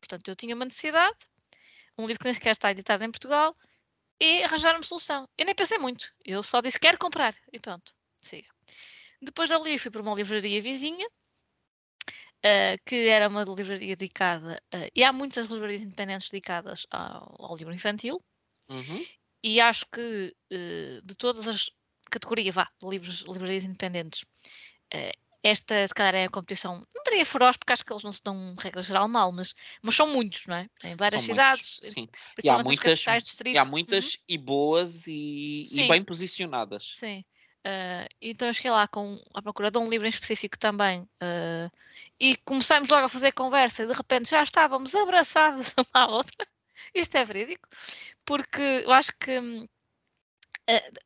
[0.00, 1.16] Portanto, eu tinha uma necessidade,
[1.98, 3.56] um livro que nem sequer está editado em Portugal,
[4.20, 5.28] e arranjaram uma solução.
[5.36, 8.48] Eu nem pensei muito, eu só disse quero comprar, e pronto, siga.
[9.20, 15.02] Depois dali fui para uma livraria vizinha, uh, que era uma livraria dedicada, uh, e
[15.02, 18.22] há muitas livrarias independentes dedicadas ao, ao livro infantil,
[18.68, 19.06] uhum.
[19.42, 21.70] e acho que uh, de todas as
[22.10, 24.24] categorias, vá, de livros, livrarias independentes,
[25.42, 28.22] esta, se calhar, é a competição, não diria feroz, porque acho que eles não se
[28.22, 30.68] dão, regra geral, mal, mas, mas são muitos, não é?
[30.84, 31.80] Em várias são cidades.
[31.80, 32.08] Muitos, sim.
[32.42, 33.04] E há muitas,
[33.46, 34.20] e há muitas uhum.
[34.28, 36.96] e boas e, e, bem posicionadas.
[36.96, 37.24] Sim.
[37.66, 41.70] Uh, então eu cheguei lá com a procura de um livro em específico também uh,
[42.18, 46.46] e começámos logo a fazer conversa e de repente já estávamos abraçadas uma à outra.
[46.94, 47.68] Isto é verídico,
[48.24, 49.68] porque eu acho que uh,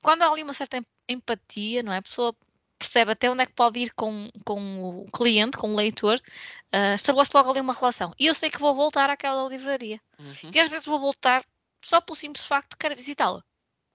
[0.01, 1.99] quando há ali uma certa empatia, não é?
[1.99, 2.37] A pessoa
[2.83, 6.95] percebe até onde é que pode ir com, com o cliente, com o leitor, uh,
[6.95, 8.13] estabelece logo ali uma relação.
[8.19, 10.01] E eu sei que vou voltar àquela livraria.
[10.19, 10.51] Uhum.
[10.53, 11.45] E às vezes vou voltar
[11.85, 13.43] só pelo simples facto de quero visitá-la.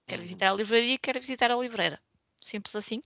[0.06, 0.26] Quero uhum.
[0.26, 2.00] visitar a livraria quero visitar a livreira.
[2.40, 3.02] Simples assim.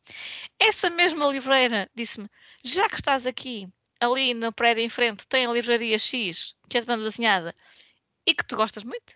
[0.59, 2.29] Essa mesma livreira disse-me:
[2.63, 3.69] já que estás aqui,
[3.99, 7.55] ali no prédio em frente, tem a livraria X, que é de banda desenhada,
[8.27, 9.15] e que tu gostas muito,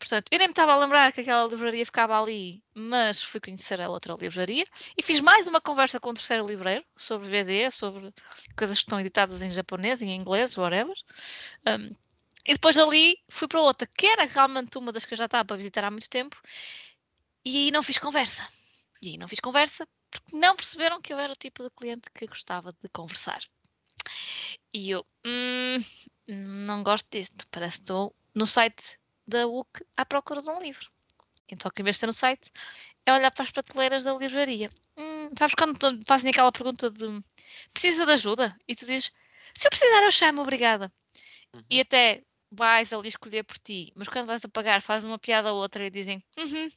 [0.00, 3.80] Portanto, eu nem me estava a lembrar que aquela livraria ficava ali, mas fui conhecer
[3.80, 4.64] a outra livraria
[4.96, 8.12] e fiz mais uma conversa com o terceiro livreiro sobre BD, sobre
[8.56, 10.96] coisas que estão editadas em japonês, em inglês, whatever.
[11.68, 11.94] Um,
[12.46, 15.44] E depois ali fui para outra, que era realmente uma das que eu já estava
[15.44, 16.36] para visitar há muito tempo,
[17.44, 18.48] e aí não fiz conversa.
[19.02, 22.10] E aí não fiz conversa porque não perceberam que eu era o tipo de cliente
[22.14, 23.40] que gostava de conversar.
[24.72, 25.76] E eu, hum,
[26.26, 28.99] não gosto disto, parece que estou no site
[29.30, 30.90] da UC à procura de um livro.
[31.48, 32.50] Então, que em vez de estar no site,
[33.06, 34.70] é olhar para as prateleiras da livraria.
[34.96, 37.22] Hum, sabes quando fazem aquela pergunta de
[37.72, 38.56] precisa de ajuda?
[38.68, 39.10] E tu dizes,
[39.54, 40.92] se eu precisar, eu chamo, obrigada.
[41.54, 41.62] Uhum.
[41.70, 45.52] E até vais ali escolher por ti, mas quando vais a pagar, fazes uma piada
[45.52, 46.70] ou outra e dizem, uhum.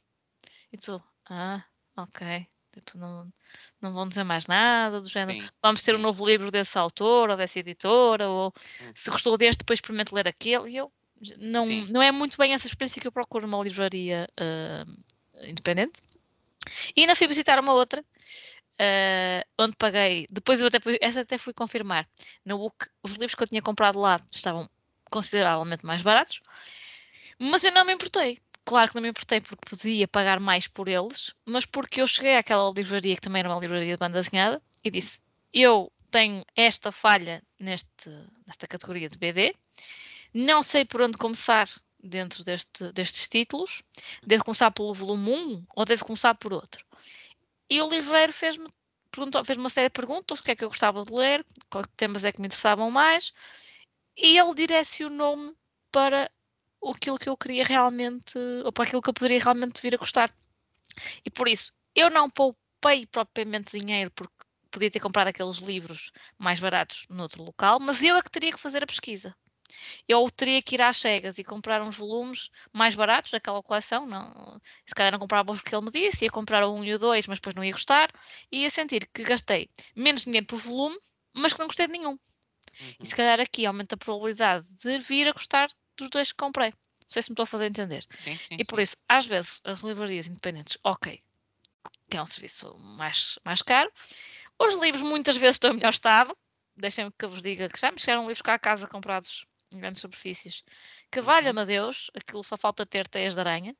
[0.72, 1.00] E tu,
[1.30, 1.64] ah,
[1.96, 2.48] ok.
[2.72, 3.32] Tipo, não,
[3.80, 5.40] não vão dizer mais nada do género.
[5.40, 8.92] Sim, Vamos ter um novo livro desse autor ou dessa editora, ou uhum.
[8.92, 10.70] se gostou deste, depois experimente ler aquele.
[10.70, 10.92] E eu
[11.38, 16.00] não, não é muito bem essa experiência que eu procuro numa livraria uh, independente.
[16.96, 20.26] E ainda fui visitar uma outra, uh, onde paguei.
[20.30, 22.08] Depois eu até essa até fui confirmar.
[22.44, 24.68] No book, os livros que eu tinha comprado lá estavam
[25.10, 26.40] consideravelmente mais baratos,
[27.38, 28.38] mas eu não me importei.
[28.64, 32.36] Claro que não me importei porque podia pagar mais por eles, mas porque eu cheguei
[32.36, 35.20] àquela livraria que também era uma livraria de banda desenhada e disse:
[35.52, 38.08] Eu tenho esta falha neste,
[38.46, 39.54] nesta categoria de BD,
[40.34, 41.68] não sei por onde começar
[42.02, 43.82] dentro deste, destes títulos,
[44.26, 46.84] devo começar pelo volume 1 ou devo começar por outro?
[47.70, 48.68] E o livreiro fez-me
[49.44, 52.24] fez uma série de perguntas: o que é que eu gostava de ler, quais temas
[52.24, 53.32] é que me interessavam mais,
[54.16, 55.54] e ele direcionou-me
[55.92, 56.30] para
[56.84, 60.34] aquilo que eu queria realmente, ou para aquilo que eu poderia realmente vir a gostar.
[61.24, 64.34] E por isso, eu não poupei propriamente dinheiro porque
[64.70, 68.60] podia ter comprado aqueles livros mais baratos noutro local, mas eu é que teria que
[68.60, 69.34] fazer a pesquisa.
[70.08, 74.60] Eu teria que ir às cegas e comprar uns volumes mais baratos daquela coleção, não,
[74.86, 77.26] se calhar não comprava os que ele me disse, ia comprar um e o dois,
[77.26, 78.10] mas depois não ia gostar,
[78.50, 80.98] e ia sentir que gastei menos dinheiro por volume,
[81.34, 82.12] mas que não gostei de nenhum.
[82.80, 82.94] Uhum.
[83.00, 86.70] E se calhar aqui aumenta a probabilidade de vir a gostar dos dois que comprei.
[86.70, 88.04] Não sei se me estou a fazer entender.
[88.16, 88.82] Sim, sim, e por sim.
[88.82, 91.22] isso, às vezes, as livrarias independentes, ok,
[92.10, 93.90] que é um serviço mais, mais caro.
[94.58, 96.36] Os livros muitas vezes estão em melhor estado.
[96.76, 99.80] Deixem-me que eu vos diga que já me chegaram livros cá a casa comprados em
[99.80, 100.64] grandes superfícies.
[101.10, 101.26] Que uhum.
[101.26, 103.76] valha-me a Deus, aquilo só falta ter teias de aranha.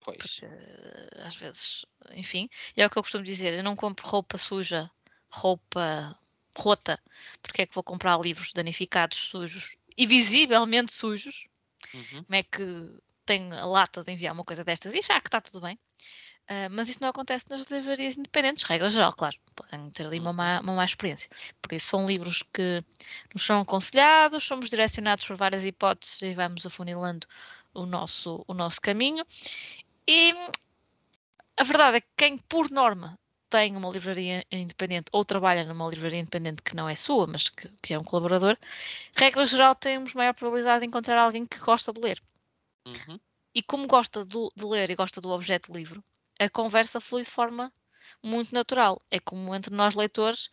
[0.00, 0.18] Pois.
[0.18, 0.46] Porque,
[1.22, 4.90] às vezes, enfim, é o que eu costumo dizer, eu não compro roupa suja,
[5.30, 6.18] roupa
[6.56, 7.00] rota,
[7.40, 11.46] porque é que vou comprar livros danificados, sujos e visivelmente sujos?
[11.94, 12.24] Uhum.
[12.24, 12.62] Como é que
[13.24, 15.78] tem a lata de enviar uma coisa destas e achar que está tudo bem?
[16.50, 19.36] Uh, mas isso não acontece nas livrarias independentes, regra geral, claro.
[19.54, 21.30] Podem ter ali uma má, uma má experiência.
[21.60, 22.82] Por isso, são livros que
[23.32, 27.26] nos são aconselhados, somos direcionados por várias hipóteses e vamos afunilando
[27.72, 29.24] o nosso, o nosso caminho.
[30.06, 30.34] E
[31.56, 33.18] a verdade é que quem, por norma,
[33.48, 37.68] tem uma livraria independente ou trabalha numa livraria independente que não é sua, mas que,
[37.82, 38.56] que é um colaborador,
[39.14, 42.22] regra geral, temos maior probabilidade de encontrar alguém que gosta de ler.
[42.88, 43.20] Uhum.
[43.54, 46.02] E como gosta do, de ler e gosta do objeto livro,
[46.44, 47.72] a conversa flui de forma
[48.22, 49.00] muito natural.
[49.10, 50.48] É como entre nós leitores,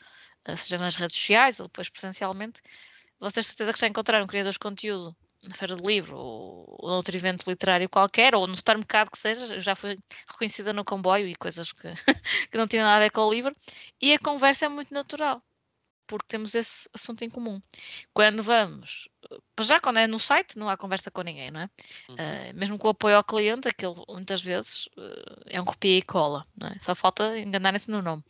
[0.46, 2.62] eh, seja nas redes sociais ou depois presencialmente,
[3.20, 7.16] vocês certeza que já encontraram criadores de conteúdo na feira do livro ou, ou outro
[7.16, 11.72] evento literário qualquer, ou no supermercado que seja, já fui reconhecida no comboio e coisas
[11.72, 11.88] que,
[12.52, 13.56] que não tinham nada a ver com o livro,
[14.02, 15.42] e a conversa é muito natural,
[16.10, 17.62] porque temos esse assunto em comum.
[18.14, 19.08] Quando vamos,
[19.62, 21.70] já quando é no site, não há conversa com ninguém, não é?
[22.10, 22.16] Uhum.
[22.16, 26.02] Uh, mesmo com o apoio ao cliente, aquilo muitas vezes uh, é um copia e
[26.02, 26.80] cola, não é?
[26.80, 28.24] Só falta enganarem-se no nome.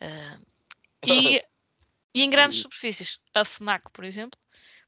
[0.00, 0.46] Uh,
[1.06, 1.44] e,
[2.14, 4.40] e em grandes superfícies, a FNAC, por exemplo,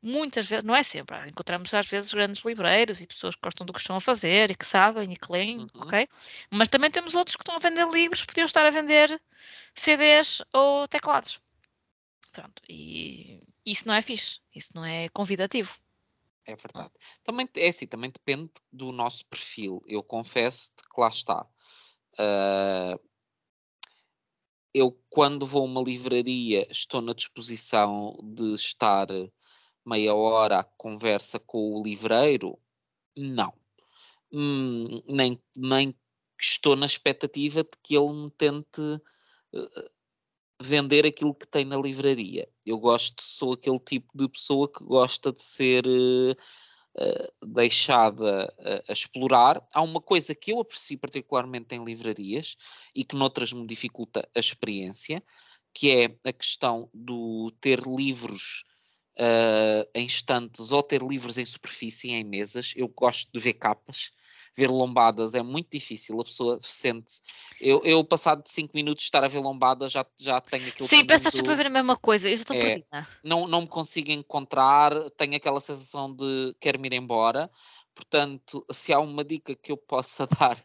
[0.03, 3.72] muitas vezes, não é sempre, encontramos às vezes grandes livreiros e pessoas que gostam do
[3.74, 5.68] que estão a fazer e que sabem e que leem, uhum.
[5.74, 6.09] ok?
[6.51, 9.20] Mas também temos outros que estão a vender livros, podiam estar a vender
[9.74, 11.38] CDs ou teclados.
[12.33, 15.74] Pronto, e isso não é fixe, isso não é convidativo.
[16.47, 16.93] É verdade.
[17.22, 19.83] Também, é assim, também depende do nosso perfil.
[19.87, 21.47] Eu confesso que lá está.
[22.14, 22.99] Uh,
[24.72, 29.09] eu, quando vou a uma livraria, estou na disposição de estar
[29.85, 32.59] meia hora a conversa com o livreiro?
[33.16, 33.53] Não.
[34.33, 35.95] Hum, nem, nem
[36.41, 39.91] estou na expectativa de que ele me tente uh,
[40.61, 42.48] vender aquilo que tem na livraria.
[42.64, 48.54] Eu gosto, sou aquele tipo de pessoa que gosta de ser uh, deixada
[48.88, 49.66] a explorar.
[49.72, 52.56] Há uma coisa que eu aprecio particularmente em livrarias
[52.94, 55.22] e que noutras me dificulta a experiência,
[55.72, 58.64] que é a questão do ter livros
[59.18, 62.72] uh, em estantes ou ter livros em superfície, em mesas.
[62.76, 64.12] Eu gosto de ver capas,
[64.57, 67.20] ver lombadas é muito difícil, a pessoa sente
[67.61, 70.88] eu, eu passado de 5 minutos de estar a ver lombadas já, já tenho aquilo
[70.88, 72.82] Sim, pensas sempre a ver a mesma coisa, eu estou é,
[73.22, 77.51] não, não me consigo encontrar, tenho aquela sensação de quero-me ir embora,
[77.94, 80.57] portanto, se há uma dica que eu possa dar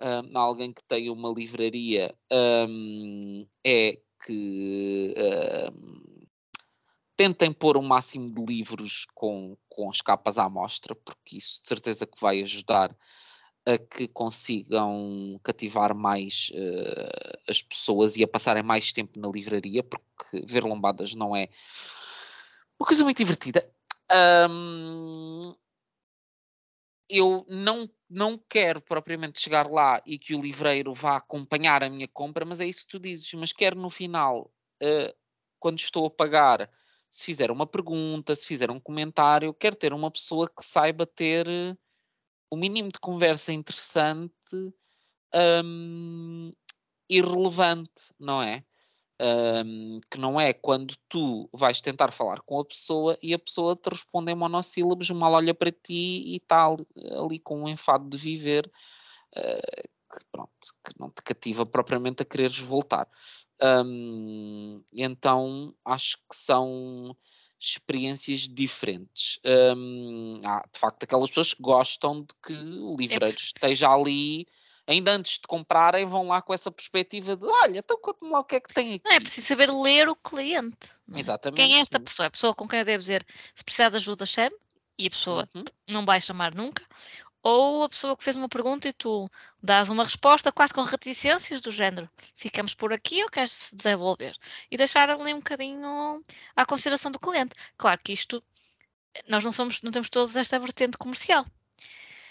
[0.00, 2.14] um, a alguém que tem uma livraria
[2.68, 5.14] um, é que
[5.72, 6.08] um,
[7.16, 11.60] tentem pôr o um máximo de livros com, com as capas à mostra, porque isso
[11.60, 12.94] de certeza que vai ajudar
[13.68, 19.82] a que consigam cativar mais uh, as pessoas e a passarem mais tempo na livraria,
[19.82, 21.50] porque ver lombadas não é
[22.80, 23.70] uma coisa muito divertida.
[24.50, 25.54] Um,
[27.10, 32.08] eu não, não quero propriamente chegar lá e que o livreiro vá acompanhar a minha
[32.08, 33.32] compra, mas é isso que tu dizes.
[33.34, 34.50] Mas quero no final,
[34.82, 35.14] uh,
[35.58, 36.70] quando estou a pagar,
[37.10, 41.46] se fizer uma pergunta, se fizer um comentário, quero ter uma pessoa que saiba ter
[42.50, 44.32] o mínimo de conversa interessante
[45.64, 46.52] um,
[47.08, 48.64] e relevante, não é?
[49.20, 53.74] Um, que não é quando tu vais tentar falar com a pessoa e a pessoa
[53.74, 56.76] te responde em monossílabos, mal olha para ti e tal,
[57.20, 58.70] ali com um enfado de viver,
[59.36, 63.08] uh, que, pronto, que não te cativa propriamente a quereres voltar.
[63.60, 67.16] Um, então acho que são
[67.60, 69.38] experiências diferentes.
[69.44, 74.46] Um, há de facto aquelas pessoas que gostam de que o livreiro é esteja ali
[74.86, 78.44] ainda antes de comprarem, vão lá com essa perspectiva de olha, então conta-me lá o
[78.44, 79.02] que é que tem aqui.
[79.04, 80.88] Não, é preciso saber ler o cliente.
[81.12, 81.20] É?
[81.20, 81.56] Exatamente.
[81.56, 82.24] Quem é esta pessoa?
[82.24, 84.56] É a pessoa com quem eu devo dizer se precisar de ajuda, chame,
[84.98, 85.64] e a pessoa uhum.
[85.86, 86.82] não vai chamar nunca.
[87.42, 89.30] Ou a pessoa que fez uma pergunta e tu
[89.62, 94.36] dás uma resposta quase com reticências do género ficamos por aqui ou queres se desenvolver?
[94.70, 96.24] E deixar ali um bocadinho
[96.56, 97.54] à consideração do cliente.
[97.76, 98.42] Claro que isto,
[99.28, 101.46] nós não somos, não temos todos esta vertente comercial.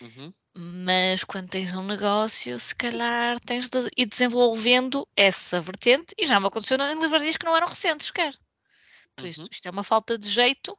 [0.02, 0.34] Uhum.
[0.54, 6.40] Mas quando tens um negócio, se calhar tens de ir desenvolvendo essa vertente e já
[6.40, 8.36] me aconteceu em livrarias que não eram recentes, quer.
[9.16, 9.30] Por uhum.
[9.30, 10.78] isso, isto é uma falta de jeito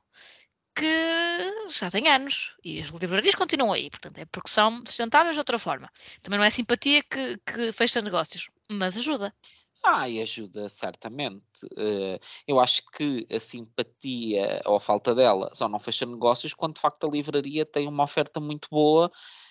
[0.78, 5.40] que já tem anos e as livrarias continuam aí, portanto, é porque são sustentáveis de
[5.40, 5.90] outra forma.
[6.22, 9.34] Também não é simpatia que, que fecha negócios, mas ajuda.
[9.82, 11.64] Ah, e ajuda certamente.
[11.72, 16.76] Uh, eu acho que a simpatia ou a falta dela só não fecha negócios quando
[16.76, 19.10] de facto a livraria tem uma oferta muito boa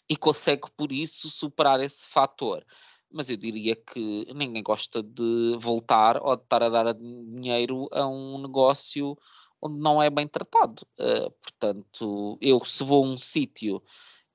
[0.09, 2.65] e consegue por isso superar esse fator.
[3.11, 8.05] Mas eu diria que ninguém gosta de voltar ou de estar a dar dinheiro a
[8.07, 9.17] um negócio
[9.61, 10.85] onde não é bem tratado.
[10.99, 13.81] Uh, portanto, eu se vou a um sítio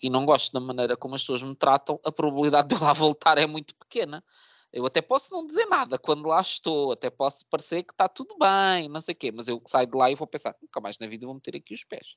[0.03, 2.93] e não gosto da maneira como as pessoas me tratam, a probabilidade de eu lá
[2.93, 4.25] voltar é muito pequena.
[4.73, 8.37] Eu até posso não dizer nada quando lá estou, até posso parecer que está tudo
[8.39, 10.99] bem, não sei o quê, mas eu saio de lá e vou pensar, nunca mais
[10.99, 12.16] na vida vou meter aqui os pés.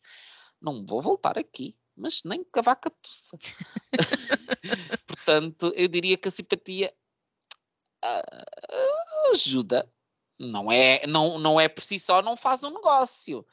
[0.61, 3.37] Não vou voltar aqui, mas nem cavaca tussa.
[5.05, 6.93] Portanto, eu diria que a simpatia
[8.03, 9.91] uh, ajuda.
[10.39, 13.45] Não é, não, não é por si só, não faz um negócio.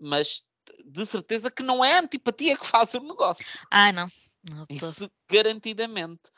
[0.00, 0.42] Mas
[0.84, 3.44] de certeza que não é a antipatia que faz o negócio.
[3.70, 4.08] Ah, não.
[4.48, 6.30] não Isso garantidamente.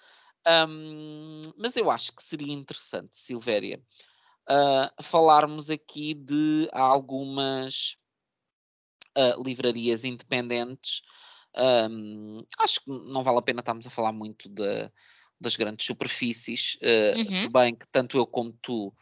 [0.47, 3.82] Um, mas eu acho que seria interessante, Silvéria,
[4.49, 7.97] uh, falarmos aqui de algumas
[9.16, 11.01] uh, livrarias independentes.
[11.57, 14.90] Um, acho que não vale a pena estarmos a falar muito de,
[15.40, 17.30] das grandes superfícies, uh, uhum.
[17.30, 18.95] se bem que tanto eu como tu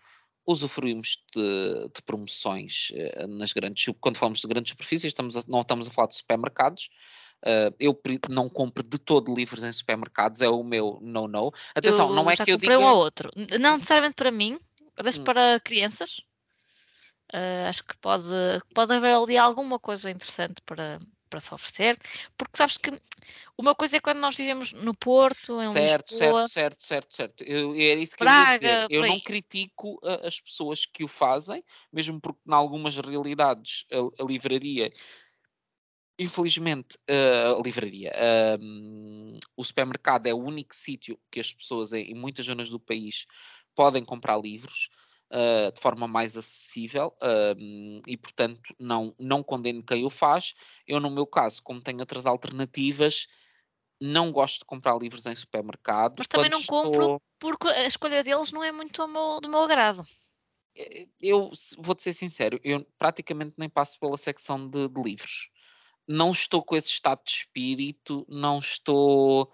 [0.46, 2.92] usufruímos de, de promoções
[3.28, 6.90] nas grandes quando falamos de grandes superfícies, estamos a, não estamos a falar de supermercados,
[7.42, 11.52] Uh, eu não compro de todo livros em supermercados, é o meu no-no.
[11.74, 12.78] Atenção, eu não é que eu diga...
[12.78, 13.30] um ou outro.
[13.58, 14.60] Não necessariamente para mim,
[14.96, 15.24] às vezes hum.
[15.24, 16.20] para crianças.
[17.34, 18.28] Uh, acho que pode,
[18.72, 21.00] pode haver ali alguma coisa interessante para,
[21.32, 21.98] para se oferecer,
[22.36, 22.90] porque sabes que
[23.56, 26.46] uma coisa é quando nós vivemos no Porto, em certo, Lisboa...
[26.46, 27.44] Certo, certo, certo, certo.
[27.44, 28.96] Eu, era isso que Praga, eu ia dizer.
[29.00, 34.22] Eu não critico a, as pessoas que o fazem, mesmo porque em algumas realidades a,
[34.22, 34.92] a livraria
[36.18, 42.44] Infelizmente, a livraria, uh, o supermercado é o único sítio que as pessoas em, muitas
[42.44, 43.26] zonas do país
[43.74, 44.90] podem comprar livros
[45.32, 47.14] uh, de forma mais acessível
[48.06, 50.54] e, portanto, não, não condeno quem o faz.
[50.86, 53.26] Eu, no meu caso, como tenho outras alternativas,
[54.00, 56.16] não gosto de comprar livros em supermercado.
[56.18, 56.82] Mas também não estou...
[56.82, 60.04] compro porque a escolha deles não é muito meu, do meu agrado.
[60.76, 65.50] Eh, eu vou-te ser sincero, eu praticamente nem passo pela secção de, de livros
[66.06, 69.52] não estou com esse estado de espírito, não estou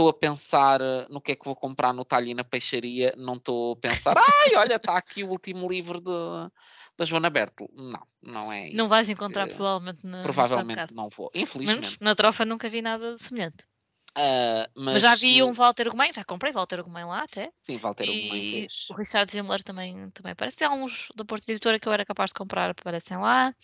[0.00, 3.14] estou a pensar eh, no que é que vou comprar no talho e na peixaria,
[3.16, 6.50] não estou a pensar, ai, olha, está aqui o último livro de,
[6.96, 7.68] da Joana Bertel.
[7.74, 11.80] Não, não é Não vais encontrar provavelmente no Provavelmente não vou, infelizmente.
[11.80, 13.68] Menos na trofa nunca vi nada semelhante.
[14.10, 17.52] Uh, mas, mas, já vi um Walter Gomes, já comprei Walter Gomes lá até.
[17.54, 18.90] Sim, Walter Gomes.
[18.90, 20.64] O Richard Zimler também, também aparece.
[20.64, 23.54] Há uns da Porta Editora que eu era capaz de comprar, aparecem lá.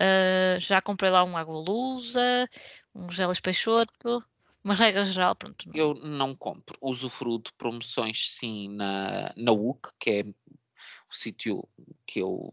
[0.00, 2.48] Uh, já comprei lá um Água Lusa,
[2.94, 4.24] um Gelas Peixoto.
[4.62, 5.68] Uma regra geral, pronto.
[5.68, 5.74] Não.
[5.74, 6.76] Eu não compro.
[6.80, 11.66] Usufruo de promoções, sim, na, na UC, que é o sítio
[12.06, 12.52] que eu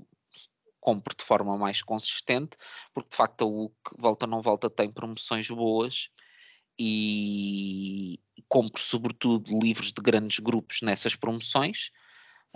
[0.80, 2.56] compro de forma mais consistente,
[2.94, 6.10] porque de facto a UC, volta não volta, tem promoções boas
[6.80, 11.92] e compro sobretudo livros de grandes grupos nessas promoções,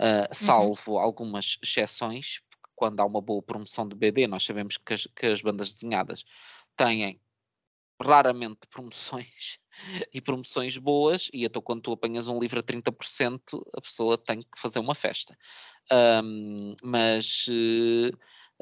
[0.00, 0.98] uh, salvo uhum.
[0.98, 2.40] algumas exceções,
[2.74, 6.24] quando há uma boa promoção de BD, nós sabemos que as, que as bandas desenhadas
[6.76, 7.20] têm
[8.02, 9.58] raramente promoções
[10.12, 13.40] e promoções boas, e então quando tu apanhas um livro a 30%,
[13.74, 15.36] a pessoa tem que fazer uma festa.
[15.90, 18.14] Um, mas uh,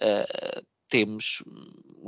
[0.02, 1.42] uh, temos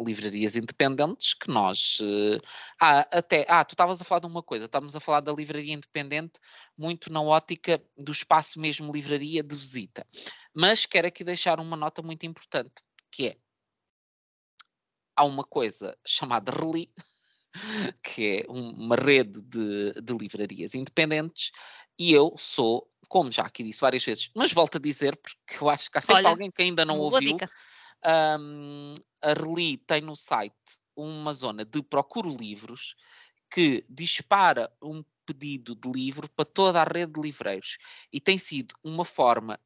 [0.05, 2.01] livrarias independentes que nós.
[2.01, 2.39] Uh,
[2.81, 3.47] ah, até.
[3.49, 6.41] Ah, tu estavas a falar de uma coisa, estávamos a falar da livraria independente,
[6.77, 10.07] muito na ótica do espaço mesmo livraria de visita.
[10.53, 12.75] Mas quero aqui deixar uma nota muito importante,
[13.11, 13.37] que é.
[15.15, 16.91] Há uma coisa chamada Reli,
[18.03, 21.51] que é uma rede de, de livrarias independentes,
[21.99, 25.69] e eu sou, como já aqui disse várias vezes, mas volto a dizer, porque eu
[25.69, 27.37] acho que há sempre Olha, alguém que ainda não ouviu.
[28.05, 30.55] Um, a Reli tem no site
[30.97, 32.97] uma zona de procuro livros
[33.49, 37.79] que dispara um pedido de livro para toda a rede de livreiros
[38.13, 39.59] e tem sido uma forma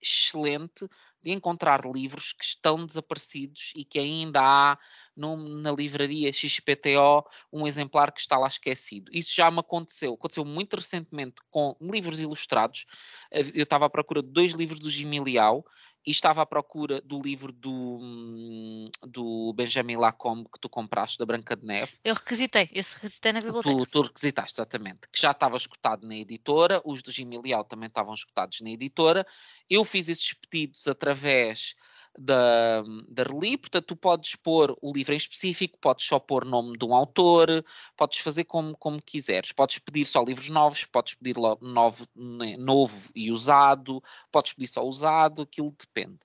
[0.00, 0.88] excelente
[1.24, 4.78] de encontrar livros que estão desaparecidos e que ainda há
[5.16, 9.10] na livraria XPTO um exemplar que está lá esquecido.
[9.10, 10.12] Isso já me aconteceu.
[10.12, 12.84] Aconteceu muito recentemente com livros ilustrados.
[13.30, 15.64] Eh, eu estava à procura de dois livros do Gimiliau
[16.06, 21.56] e estava à procura do livro do, do Benjamin Lacombe que tu compraste, da Branca
[21.56, 21.92] de Neve.
[22.04, 23.74] Eu requisitei, esse requisitei na biblioteca.
[23.74, 28.12] Tu, tu requisitaste, exatamente, que já estava escutado na editora, os do Gimiliau também estavam
[28.12, 29.26] escutados na editora.
[29.68, 31.74] Eu fiz esses pedidos através
[32.18, 36.78] da, da Reli, portanto tu podes pôr o livro em específico, podes só pôr nome
[36.78, 37.64] de um autor,
[37.96, 43.10] podes fazer como, como quiseres, podes pedir só livros novos, podes pedir novo, né, novo
[43.14, 46.18] e usado, podes pedir só usado, aquilo depende.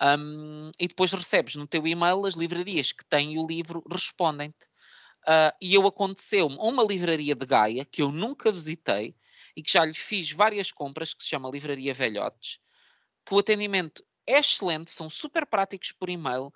[0.00, 4.66] Um, e depois recebes no teu e-mail as livrarias que têm o livro respondem-te.
[5.22, 9.16] Uh, e eu aconteceu-me uma livraria de Gaia que eu nunca visitei
[9.56, 12.60] e que já lhe fiz várias compras, que se chama Livraria Velhotes,
[13.24, 16.52] que o atendimento é excelente, são super práticos por e-mail,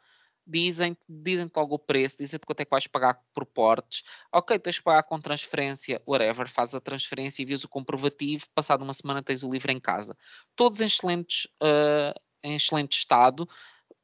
[0.46, 4.02] dizem, dizem logo o preço, dizem-te quanto é que vais pagar por portes,
[4.32, 8.82] ok, tens que pagar com transferência, whatever, faz a transferência e vês o comprovativo, passado
[8.82, 10.16] uma semana tens o livro em casa.
[10.56, 13.48] Todos em excelentes, uh, em excelente estado,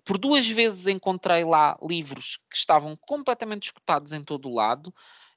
[0.05, 4.95] por duas vezes encontrei lá livros que estavam completamente escutados em todo o lado,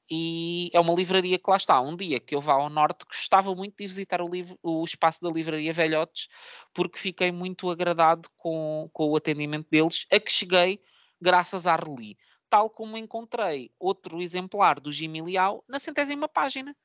[0.09, 1.79] e é uma livraria que lá está.
[1.79, 5.21] Um dia que eu vá ao norte, gostava muito de visitar o, livro, o espaço
[5.21, 6.27] da livraria Velhotes,
[6.73, 10.81] porque fiquei muito agradado com, com o atendimento deles, a que cheguei
[11.21, 12.17] graças à Reli.
[12.49, 16.75] Tal como encontrei outro exemplar do Gimiliau na centésima página.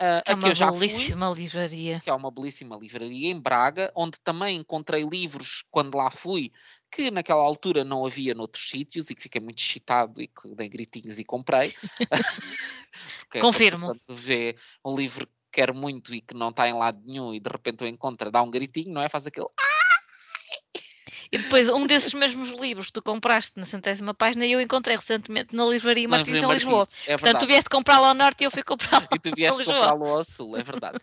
[0.00, 2.00] Uh, é uma belíssima fui, livraria.
[2.00, 6.50] Que é uma belíssima livraria em Braga, onde também encontrei livros quando lá fui
[6.90, 10.68] que naquela altura não havia noutros sítios e que fiquei muito excitado e que dei
[10.68, 11.74] gritinhos e comprei.
[13.34, 13.94] É Confirmo.
[14.08, 17.50] Vê um livro que quero muito e que não está em lado nenhum e de
[17.50, 19.08] repente o encontra, dá um gritinho, não é?
[19.08, 19.48] Faz aquele.
[21.30, 25.54] E depois, um desses mesmos livros que tu compraste na centésima página, eu encontrei recentemente
[25.54, 26.88] na livraria Martins em Lisboa.
[27.06, 30.06] É Portanto, tu vieste comprá-lo ao norte e eu fui comprá-lo E tu vieste comprá-lo
[30.06, 30.98] ao sul, é verdade.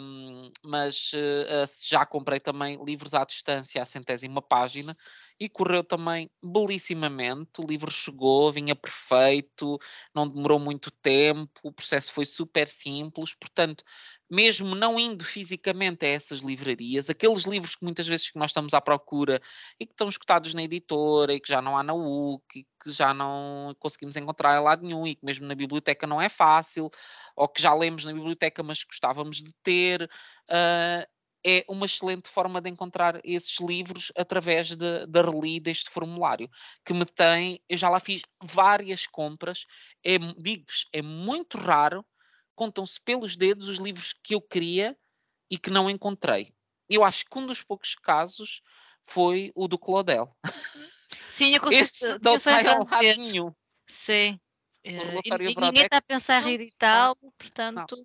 [0.00, 4.96] um, mas uh, já comprei também livros à distância, à centésima página,
[5.38, 7.60] e correu também belíssimamente.
[7.60, 9.78] O livro chegou, vinha perfeito,
[10.14, 13.84] não demorou muito tempo, o processo foi super simples, portanto,
[14.30, 18.74] mesmo não indo fisicamente a essas livrarias, aqueles livros que muitas vezes que nós estamos
[18.74, 19.40] à procura
[19.78, 22.90] e que estão escutados na editora e que já não há na UC e que
[22.90, 26.90] já não conseguimos encontrar em lado nenhum e que mesmo na biblioteca não é fácil,
[27.36, 31.15] ou que já lemos na biblioteca mas gostávamos de ter, uh,
[31.46, 36.50] é uma excelente forma de encontrar esses livros através de, da reli deste formulário,
[36.84, 39.64] que me tem, eu já lá fiz várias compras,
[40.04, 42.04] é, digo-vos, é muito raro
[42.56, 44.96] contam-se pelos dedos os livros que eu queria
[45.48, 46.52] e que não encontrei.
[46.88, 48.62] Eu acho que um dos poucos casos
[49.02, 50.34] foi o do Claudel.
[51.30, 51.82] Sim, eu consigo.
[51.82, 52.38] Esse não
[52.90, 53.52] lado nenhum.
[53.86, 54.40] Sim.
[54.86, 58.04] Uh, e, ninguém está a pensar em reeditá portanto, não.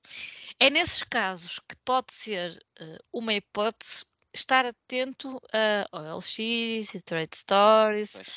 [0.60, 2.52] é nesses casos que pode ser
[2.82, 4.04] uh, uma hipótese
[4.34, 8.14] estar atento a OLX e Trade Stories.
[8.14, 8.28] Pois.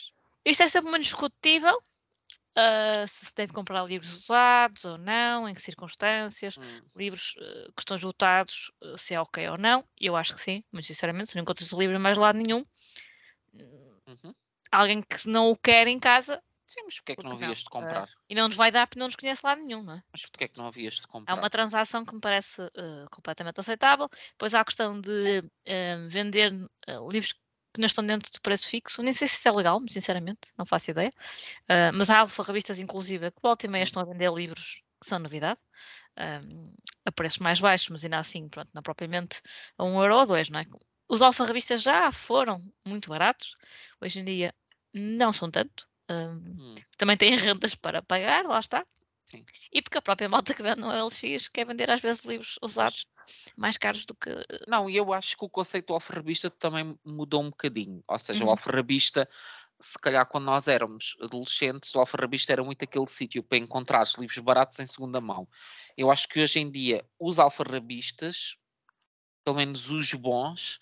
[0.45, 5.55] Isto é sempre muito discutível, uh, se se deve comprar livros usados ou não, em
[5.55, 6.83] que circunstâncias, Hum.
[6.95, 7.33] livros
[7.75, 9.89] que estão esgotados, se é ok ou não.
[9.99, 12.63] Eu acho que sim, muito sinceramente, se não encontras o livro em mais lado nenhum,
[13.55, 14.35] Uhum.
[14.71, 17.59] alguém que não o quer em casa Sim, mas porquê é que Porque não havias
[17.59, 18.09] de comprar?
[18.29, 20.03] e não nos vai dar porque não nos conhece lado nenhum, não é?
[20.13, 21.41] Mas porquê é que não havias de É comprar?
[21.41, 24.09] uma transação que me parece uh, completamente aceitável.
[24.33, 27.33] Depois há a questão de uh, vender uh, livros
[27.73, 29.03] que não estão dentro do preço fixo.
[29.03, 31.11] Nem sei se isso é legal, sinceramente, não faço ideia.
[31.93, 33.85] Mas há alfarrabistas, inclusive, que volta e meia Hum.
[33.85, 35.59] estão a vender livros que são novidade,
[36.47, 36.73] um,
[37.05, 39.43] a preços mais baixos, mas ainda assim, pronto, não propriamente
[39.77, 40.67] a um euro ou dois, não é?
[41.09, 43.55] Os alfarrabistas já foram muito baratos,
[44.01, 44.55] hoje em dia
[44.95, 45.89] não são tanto.
[46.11, 46.85] Um, Hum.
[46.99, 48.87] também têm rendas para pagar, lá está.
[49.25, 49.47] Sim.
[49.73, 53.07] E porque a própria malta que vende no LX quer vender às vezes livros usados
[53.57, 54.31] mais caros do que.
[54.67, 58.03] Não, e eu acho que o conceito do alfarrabista também mudou um bocadinho.
[58.09, 58.51] Ou seja, o Uhum.
[58.51, 59.29] alfarrabista,
[59.81, 64.39] se calhar quando nós éramos adolescentes, o alfarrabista era muito aquele sítio para encontrar livros
[64.39, 65.49] baratos em segunda mão.
[65.97, 68.57] Eu acho que hoje em dia os alfarrabistas,
[69.45, 70.81] pelo menos os bons,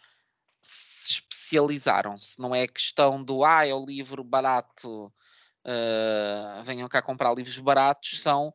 [1.53, 2.39] especializaram-se.
[2.41, 5.13] Não é questão do, ah, é o livro barato,
[5.65, 8.53] ah, venham cá comprar livros baratos, são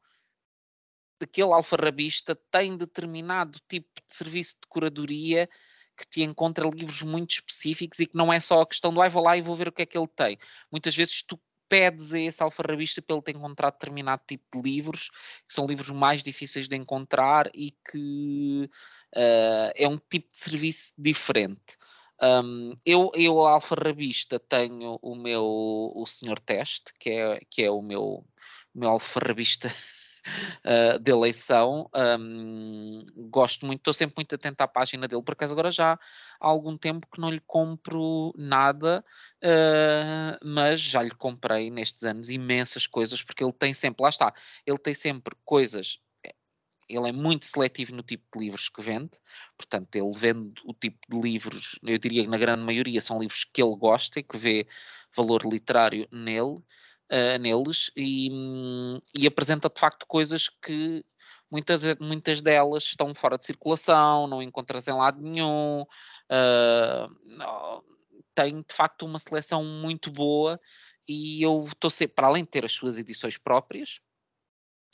[1.20, 5.50] daquele alfarrabista tem determinado tipo de serviço de curadoria
[5.98, 9.10] que te encontra livros muito específicos e que não é só a questão do ai
[9.10, 10.38] vou lá e vou ver o que é que ele tem.
[10.72, 15.10] Muitas vezes tu pedes a esse alfarrabista para ele te encontrar determinado tipo de livros,
[15.48, 18.70] que são livros mais difíceis de encontrar e que
[19.16, 21.78] uh, é um tipo de serviço diferente.
[22.22, 27.82] Um, eu, eu, alfarrabista, tenho o meu o senhor teste, que é, que é o
[27.82, 28.26] meu,
[28.74, 31.90] meu alfarrabista uh, de eleição.
[32.20, 36.00] Um, gosto muito, estou sempre muito atento à página dele, por agora já há
[36.48, 39.06] algum tempo que não lhe compro nada,
[39.44, 44.34] uh, mas já lhe comprei nestes anos imensas coisas, porque ele tem sempre, lá está,
[44.66, 46.00] ele tem sempre coisas
[46.90, 49.12] ele é muito seletivo no tipo de livros que vende,
[49.58, 53.44] portanto, ele vende o tipo de livros, eu diria que na grande maioria são livros
[53.44, 54.68] que ele gosta e que vê
[55.16, 56.58] valor literário nele,
[57.12, 58.30] uh, neles, e,
[59.18, 61.04] e, apresenta de facto coisas que
[61.52, 67.84] muitas, muitas delas estão fora de circulação, não encontras em lado nenhum, uh,
[68.36, 70.60] tem de facto uma seleção muito boa
[71.08, 74.00] e eu estou sempre, para além de ter as suas edições próprias,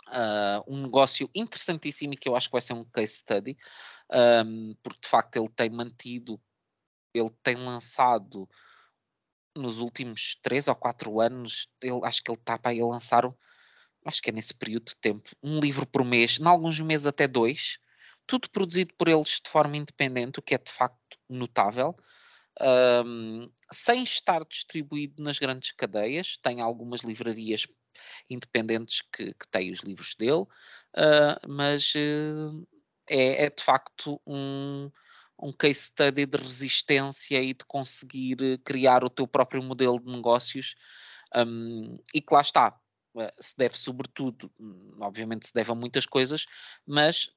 [0.10, 3.58] Uh, um negócio interessantíssimo e que eu acho que vai ser um case study,
[4.46, 6.40] um, porque de facto ele tem mantido,
[7.14, 8.48] ele tem lançado
[9.56, 13.24] nos últimos três ou quatro anos, ele, acho que ele está para aí lançar,
[14.06, 17.28] acho que é nesse período de tempo, um livro por mês, em alguns meses até
[17.28, 17.80] dois,
[18.26, 21.96] tudo produzido por eles de forma independente, o que é de facto notável.
[22.62, 27.66] Um, sem estar distribuído nas grandes cadeias, tem algumas livrarias
[28.30, 32.68] independentes que, que têm os livros dele, uh, mas uh,
[33.10, 34.92] é, é, de facto um,
[35.40, 40.76] um case study de resistência e de conseguir criar o teu próprio modelo de negócios
[41.36, 42.80] um, e que lá está,
[43.40, 44.52] se deve sobretudo,
[45.00, 46.46] obviamente se deve a muitas coisas,
[46.86, 47.30] mas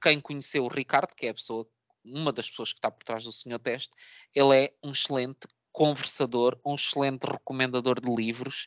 [0.00, 1.68] quem conheceu o Ricardo, que é pessoa,
[2.04, 3.90] uma das pessoas que está por trás do Senhor Teste,
[4.34, 5.46] ele é um excelente
[5.78, 8.66] conversador, um excelente recomendador de livros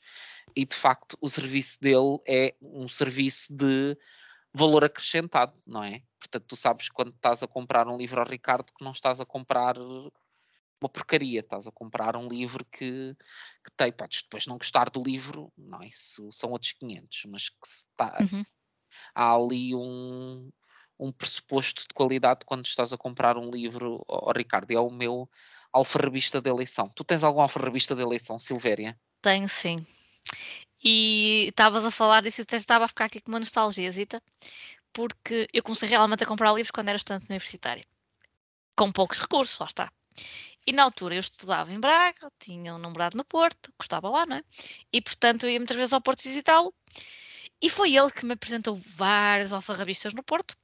[0.56, 3.98] e de facto o serviço dele é um serviço de
[4.54, 6.02] valor acrescentado, não é?
[6.18, 9.26] Portanto, tu sabes quando estás a comprar um livro ao Ricardo que não estás a
[9.26, 14.90] comprar uma porcaria, estás a comprar um livro que, que tem, podes depois não gostar
[14.90, 15.88] do livro, não é?
[15.88, 18.44] Isso são outros 500, mas que está, Uhum.
[19.14, 20.50] há ali um,
[20.98, 25.30] um pressuposto de qualidade quando estás a comprar um livro ao Ricardo, é o meu
[25.72, 26.90] alfarrabista de eleição.
[26.96, 29.00] Tu tens algum alfarrabista de eleição, Silvéria?
[29.22, 29.86] Tenho sim.
[30.84, 34.22] E estavas a falar disso, eu estava a ficar aqui com uma nostalgiazita,
[34.92, 37.84] porque eu comecei realmente a comprar livros quando era estudante universitária,
[38.76, 39.92] com poucos recursos, lá está.
[40.66, 44.38] E na altura eu estudava em Braga, tinha um namorado no Porto, gostava lá, não
[44.38, 44.44] é?
[44.92, 46.74] E portanto eu ia muitas vezes ao Porto visitá-lo,
[47.62, 50.56] e foi ele que me apresentou vários alfarrabistas no Porto.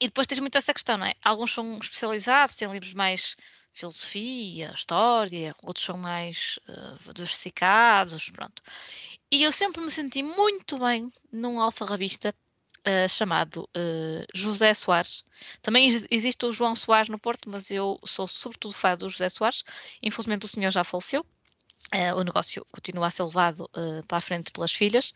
[0.00, 1.14] E depois tens muito essa questão, não é?
[1.22, 3.36] Alguns são especializados, têm livros mais
[3.72, 8.62] filosofia, história, outros são mais uh, diversificados, pronto.
[9.30, 12.34] E eu sempre me senti muito bem num alfarrabista
[12.86, 15.24] uh, chamado uh, José Soares.
[15.62, 19.64] Também existe o João Soares no Porto, mas eu sou sobretudo fã do José Soares.
[20.02, 21.24] Infelizmente o senhor já faleceu.
[21.94, 25.12] Uh, o negócio continua a ser levado uh, para a frente pelas filhas.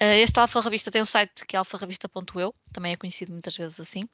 [0.00, 4.08] Uh, este alfarrabista tem um site que é alfarrabista.eu, também é conhecido muitas vezes assim,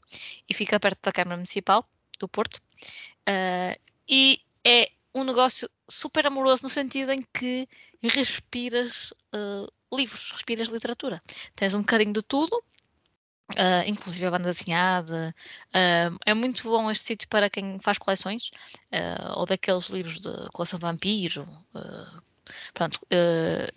[0.49, 1.87] e fica perto da Câmara Municipal
[2.19, 2.63] do Porto.
[4.09, 7.69] E é um negócio super amoroso no sentido em que
[8.03, 9.13] respiras
[9.93, 11.23] livros, respiras literatura.
[11.55, 12.63] Tens um bocadinho de tudo,
[13.53, 15.35] Uh, inclusive a banda desenhada.
[15.69, 18.51] Uh, é muito bom este sítio para quem faz coleções,
[18.93, 21.47] uh, ou daqueles livros de coleção vampiro.
[22.75, 23.01] Pronto,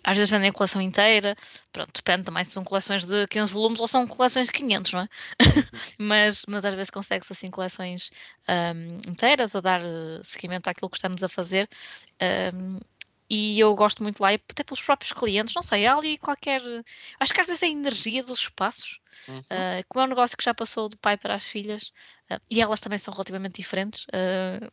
[0.04, 1.36] às vezes vendem a coleção inteira,
[1.72, 5.00] pronto, depende também se são coleções de 15 volumes ou são coleções de 500, não
[5.00, 5.08] é?
[5.98, 8.10] mas, mas às vezes consegue-se assim coleções
[8.48, 9.80] um, inteiras ou dar
[10.22, 11.68] seguimento àquilo que estamos a fazer.
[12.54, 12.78] Um,
[13.34, 16.60] e eu gosto muito lá, até pelos próprios clientes, não sei, há ali qualquer.
[17.18, 19.38] Acho que às vezes é a energia dos espaços, uhum.
[19.38, 21.92] uh, como é um negócio que já passou do pai para as filhas,
[22.30, 24.04] uh, e elas também são relativamente diferentes.
[24.04, 24.70] Uh,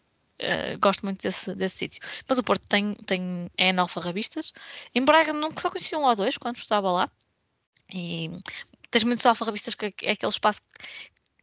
[0.79, 2.01] gosto muito desse, desse sítio.
[2.27, 4.53] Mas o Porto tem, tem é analfarrabistas.
[4.93, 7.11] Em Braga nunca só conheci um ou dois quando estava lá.
[7.93, 8.29] E
[8.91, 10.61] tens muitos alfarrabistas que é aquele espaço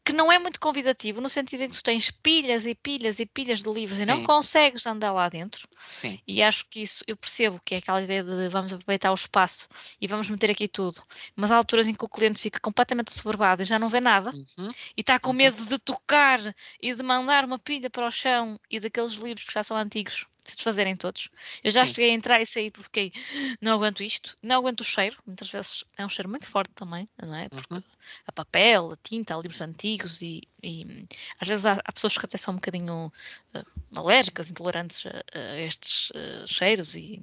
[0.07, 3.27] que não é muito convidativo, no sentido em que tu tens pilhas e pilhas e
[3.27, 4.05] pilhas de livros Sim.
[4.05, 5.67] e não consegues andar lá dentro.
[5.85, 6.21] Sim.
[6.25, 9.67] E acho que isso, eu percebo que é aquela ideia de vamos aproveitar o espaço
[10.01, 11.03] e vamos meter aqui tudo,
[11.35, 14.31] mas há alturas em que o cliente fica completamente soberbado e já não vê nada
[14.31, 14.69] uhum.
[14.97, 15.37] e está com uhum.
[15.37, 16.39] medo de tocar
[16.81, 20.25] e de mandar uma pilha para o chão e daqueles livros que já são antigos
[20.51, 21.29] se desfazerem todos.
[21.63, 21.95] Eu já Sim.
[21.95, 23.13] cheguei a entrar e sair porque
[23.61, 27.09] não aguento isto, não aguento o cheiro, muitas vezes é um cheiro muito forte também,
[27.21, 27.49] não é?
[27.49, 27.83] Porque uhum.
[28.27, 31.07] a papel, a tinta, há livros antigos e, e
[31.41, 33.13] às vezes há, há, pessoas que até são um bocadinho
[33.55, 37.23] uh, alérgicas, intolerantes a, a estes uh, cheiros e,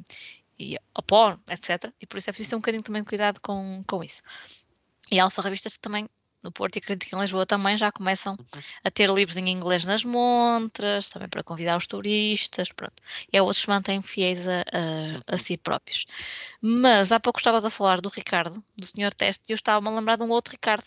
[0.59, 1.91] e a pó, etc.
[1.99, 4.21] E por isso é preciso ter um bocadinho também de cuidado com, com isso.
[5.11, 6.09] E há alfarrabistas que também
[6.43, 8.61] no Porto e acredito que em Lisboa também já começam uhum.
[8.83, 13.01] a ter livros em inglês nas montras, também para convidar os turistas, pronto.
[13.31, 15.37] E há outros que mantêm fiéis a, a, a, uhum.
[15.37, 16.05] si próprios.
[16.61, 19.97] Mas há pouco estavas a falar do Ricardo, do Senhor Teste, e eu estava-me a
[19.97, 20.85] lembrar de um outro Ricardo,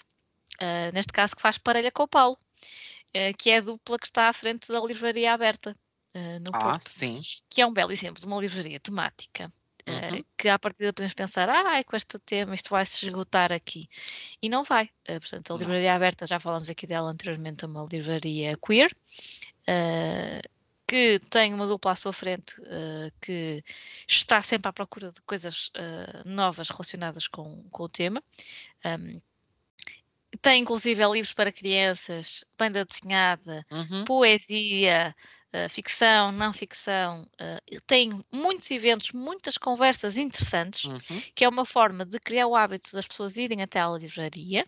[0.60, 4.06] uh, neste caso que faz parelha com o Paulo, uh, que é a dupla que
[4.06, 5.76] está à frente da livraria aberta.
[6.14, 7.20] Uh, no ah, Porto, sim.
[7.50, 9.52] que é um belo exemplo de uma livraria temática
[9.86, 10.18] Uhum.
[10.18, 13.88] Uh, que à partida podemos pensar, ah, com este tema isto vai se esgotar aqui.
[14.42, 14.90] E não vai.
[15.08, 18.94] Uh, portanto, a livraria aberta, já falamos aqui dela anteriormente, é uma livraria queer,
[19.68, 20.56] uh,
[20.88, 22.54] que tem uma dupla à sua frente,
[23.20, 23.60] que
[24.06, 25.72] está sempre à procura de coisas
[26.24, 28.22] novas relacionadas com, com o tema.
[28.84, 29.20] Um,
[30.40, 34.04] tem inclusive livros para crianças, banda desenhada, uhum.
[34.04, 35.14] poesia,
[35.54, 37.22] uh, ficção, não ficção.
[37.34, 41.22] Uh, tem muitos eventos, muitas conversas interessantes, uhum.
[41.34, 44.64] que é uma forma de criar o hábito das pessoas irem até à livraria.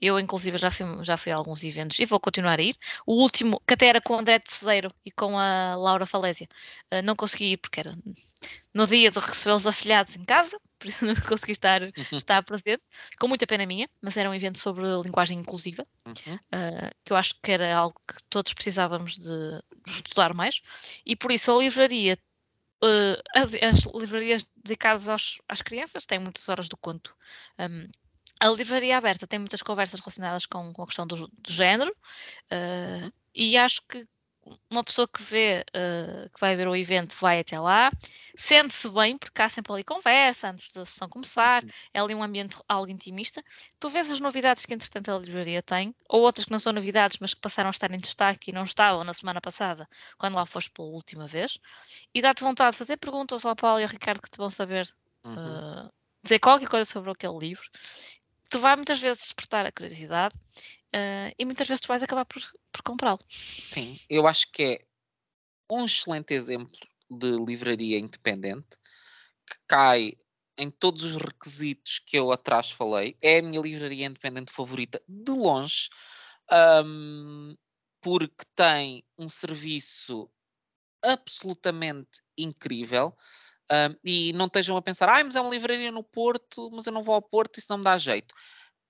[0.00, 2.76] Eu, inclusive, já fui, já fui a alguns eventos e vou continuar a ir.
[3.06, 6.48] O último, que até era com o André de Cedeiro e com a Laura Falésia,
[6.92, 7.94] uh, não consegui ir porque era
[8.74, 12.18] no dia de receber os afilhados em casa, por isso não consegui estar, uhum.
[12.18, 12.82] estar presente,
[13.18, 16.34] com muita pena minha, mas era um evento sobre linguagem inclusiva, uhum.
[16.34, 20.60] uh, que eu acho que era algo que todos precisávamos de estudar mais,
[21.06, 22.18] e por isso a livraria,
[22.82, 27.14] uh, as, as, livrarias dedicadas aos, às crianças têm muitas horas do conto.
[27.58, 27.88] Um,
[28.40, 33.12] a livraria aberta tem muitas conversas relacionadas com, com a questão do, do género, uh,
[33.32, 34.06] e acho que
[34.70, 37.90] uma pessoa que vê, uh, que vai ver o evento, vai até lá,
[38.36, 41.70] sente-se bem, porque há sempre ali conversa antes da sessão começar, uhum.
[41.94, 43.42] é ali um ambiente algo intimista.
[43.78, 47.18] Tu vês as novidades que, entretanto, a livraria tem, ou outras que não são novidades,
[47.20, 49.88] mas que passaram a estar em destaque e não estavam na semana passada,
[50.18, 51.58] quando lá foste pela última vez,
[52.14, 54.88] e dá-te vontade de fazer perguntas ao Paulo e ao Ricardo que te vão saber.
[55.24, 55.86] Uhum.
[55.86, 55.90] Uh,
[56.24, 57.68] dizer qualquer coisa sobre aquele livro
[58.52, 60.34] tu vai muitas vezes despertar a curiosidade
[60.94, 63.18] uh, e muitas vezes tu vais acabar por, por comprá-lo.
[63.26, 64.86] Sim, eu acho que é
[65.70, 66.78] um excelente exemplo
[67.10, 68.76] de livraria independente
[69.48, 70.12] que cai
[70.58, 73.16] em todos os requisitos que eu atrás falei.
[73.22, 75.88] É a minha livraria independente favorita de longe,
[76.84, 77.56] um,
[78.02, 80.30] porque tem um serviço
[81.02, 83.16] absolutamente incrível.
[83.70, 86.92] Um, e não estejam a pensar, ah, mas é uma livraria no Porto, mas eu
[86.92, 88.34] não vou ao Porto, isso não me dá jeito.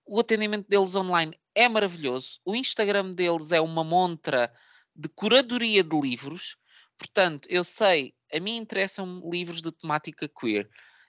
[0.04, 2.40] O atendimento deles online é maravilhoso.
[2.44, 4.52] O Instagram deles é uma montra
[4.94, 6.56] de curadoria de livros.
[6.98, 10.68] Portanto, eu sei, a mim interessam livros de temática queer.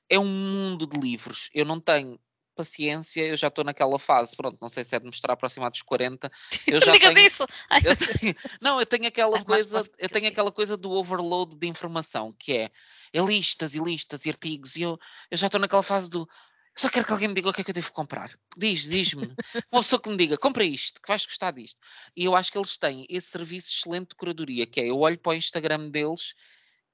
[0.10, 1.50] É um mundo de livros.
[1.54, 2.20] Eu não tenho
[2.56, 5.82] paciência, eu já estou naquela fase, pronto, não sei se é de mostrar aproximado dos
[5.82, 6.32] 40.
[6.68, 7.46] Eu já Diga tenho, disso!
[7.84, 11.68] Eu tenho, não, eu tenho aquela é coisa, eu tenho aquela coisa do overload de
[11.68, 12.72] informação, que é
[13.14, 15.00] é listas e listas e artigos, e eu,
[15.30, 16.28] eu já estou naquela fase do
[16.76, 18.32] só quero que alguém me diga o que é que eu devo comprar.
[18.58, 19.36] Diz, diz-me.
[19.72, 21.80] Uma pessoa que me diga, compra isto, que vais gostar disto.
[22.16, 25.20] E eu acho que eles têm esse serviço excelente de curadoria, que é eu olho
[25.20, 26.34] para o Instagram deles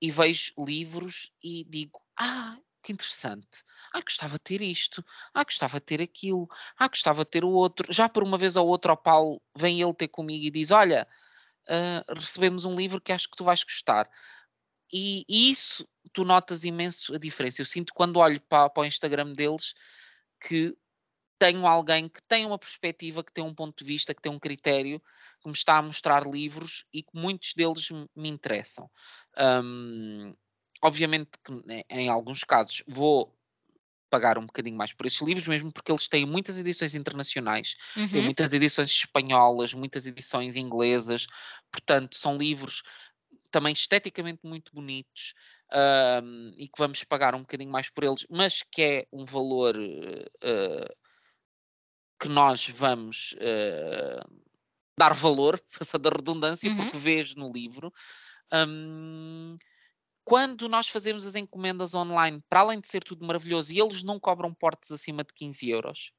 [0.02, 3.64] e vejo livros e digo, ah, que interessante.
[3.94, 5.04] Ah, gostava de ter isto.
[5.34, 6.48] Ah, gostava de ter aquilo.
[6.78, 7.92] Ah, gostava de ter o outro.
[7.92, 11.08] Já por uma vez ou outra, o Paulo vem ele ter comigo e diz: Olha,
[11.70, 14.10] uh, recebemos um livro que acho que tu vais gostar
[14.92, 17.62] e, e, isso tu notas imenso a diferença.
[17.62, 19.74] Eu sinto quando olho para, para o Instagram deles
[20.42, 20.76] que
[21.38, 24.40] tenho alguém que tem uma perspectiva, que tem um ponto de vista, que tem um
[24.40, 25.02] critério,
[25.42, 28.90] que me está a mostrar livros e que muitos deles me interessam.
[29.64, 30.34] Um,
[30.82, 33.34] obviamente que né, em alguns casos vou
[34.10, 38.08] pagar um bocadinho mais por esses livros, mesmo porque eles têm muitas edições internacionais, uhum.
[38.08, 41.28] têm muitas edições espanholas, muitas edições inglesas,
[41.72, 42.82] portanto, são livros
[43.52, 45.34] também esteticamente muito bonitos
[46.24, 49.76] um, e que vamos pagar um bocadinho mais por eles, mas que é um valor
[49.78, 50.96] uh,
[52.20, 54.42] que nós vamos uh,
[54.98, 56.78] dar valor, passando a redundância, uhum.
[56.78, 57.94] porque vês no livro.
[58.52, 59.58] Um,
[60.26, 64.20] quando nós fazemos as encomendas online, para além de ser tudo maravilhoso, e eles não
[64.20, 66.12] cobram portes acima de 15 euros,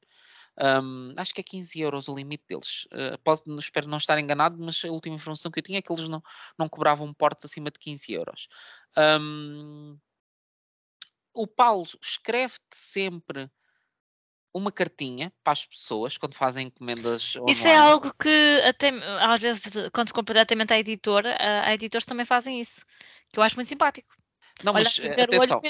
[0.60, 2.86] um, acho que é 15 euros o limite deles.
[2.86, 5.92] Uh, posso, espero não estar enganado, mas a última informação que eu tinha é que
[5.92, 6.22] eles não,
[6.58, 8.48] não cobravam portes acima de 15 euros.
[8.96, 9.98] Um,
[11.32, 13.50] o Paulo escreve-te sempre
[14.52, 17.52] uma cartinha para as pessoas quando fazem encomendas online.
[17.52, 19.62] Isso é algo que até às vezes
[19.92, 22.84] quando se compra diretamente à editora, a, editores também fazem isso,
[23.32, 24.19] que eu acho muito simpático.
[24.64, 25.60] Não, Olha, mas eh, atenção.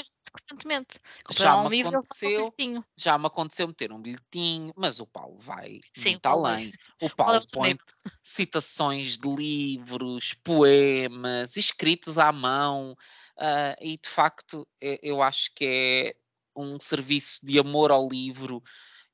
[1.31, 2.53] Já um me livro, aconteceu,
[2.97, 6.73] já me aconteceu meter um bilhetinho, mas o Paulo vai Sim, muito além.
[7.01, 7.77] O Paulo põe
[8.23, 12.91] citações de livros, poemas, escritos à mão,
[13.37, 16.13] uh, e de facto eu acho que é
[16.55, 18.61] um serviço de amor ao livro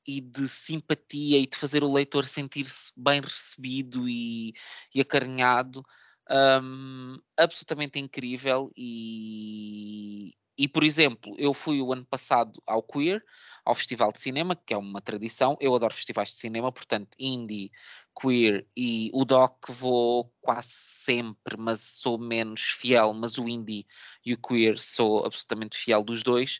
[0.06, 4.54] e de simpatia e de fazer o leitor sentir-se bem recebido e,
[4.94, 5.84] e acarinhado,
[6.30, 8.70] um, absolutamente incrível.
[8.76, 13.22] E, e, por exemplo, eu fui o ano passado ao Queer,
[13.64, 15.56] ao Festival de Cinema, que é uma tradição.
[15.60, 17.70] Eu adoro festivais de cinema, portanto, indie,
[18.18, 23.86] queer e o doc vou quase sempre, mas sou menos fiel, mas o indie
[24.24, 26.58] e o queer sou absolutamente fiel dos dois.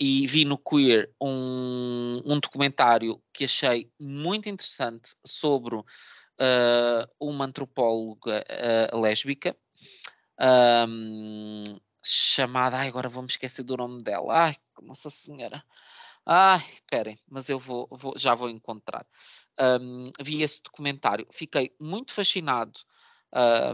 [0.00, 5.76] E vi no queer um, um documentário que achei muito interessante sobre
[7.20, 8.44] uma antropóloga
[8.92, 9.56] uh, lésbica.
[10.40, 11.64] Um,
[12.04, 14.46] chamada, ai, agora vou-me esquecer do nome dela.
[14.46, 15.62] Ai, Nossa Senhora.
[16.24, 19.06] Ai, esperem, mas eu vou, vou, já vou encontrar.
[19.58, 22.78] Um, vi esse documentário, fiquei muito fascinado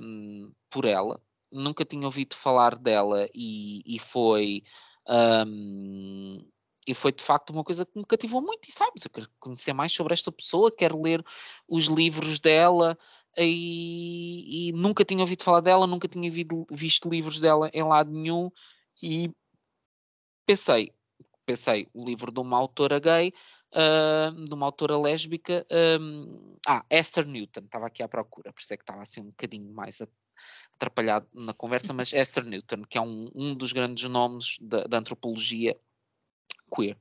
[0.00, 1.20] um, por ela.
[1.50, 4.62] Nunca tinha ouvido falar dela e, e foi
[5.08, 6.44] um,
[6.86, 8.68] e foi de facto uma coisa que me cativou muito.
[8.68, 11.24] E sabes, eu quero conhecer mais sobre esta pessoa, quero ler
[11.68, 12.98] os livros dela.
[13.36, 18.50] E, e nunca tinha ouvido falar dela, nunca tinha visto, livros dela em lado nenhum.
[19.02, 19.32] E
[20.46, 20.92] pensei,
[21.44, 23.32] pensei, o livro de uma autora gay,
[23.72, 25.66] uh, de uma autora lésbica,
[26.00, 29.26] um, ah, Esther Newton, estava aqui à procura, por isso é que estava assim um
[29.26, 30.00] bocadinho mais
[30.74, 34.98] atrapalhado na conversa, mas Esther Newton, que é um, um dos grandes nomes da, da
[34.98, 35.76] antropologia
[36.74, 36.96] queer.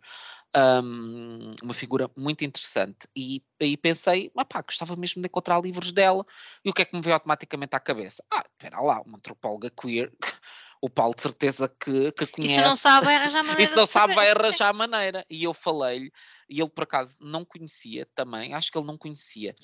[0.55, 3.07] Um, uma figura muito interessante.
[3.15, 6.25] E aí pensei, pá, gostava mesmo de encontrar livros dela.
[6.63, 8.23] E o que é que me veio automaticamente à cabeça?
[8.31, 10.11] Ah, espera lá, uma antropóloga queer
[10.83, 12.53] o Paulo de certeza que, que conhece.
[12.53, 13.63] E se não sabe, vai arranjar maneira.
[13.63, 15.25] e se não sabe, vai arranjar maneira.
[15.29, 16.11] E eu falei-lhe,
[16.49, 19.55] e ele por acaso não conhecia também, acho que ele não conhecia.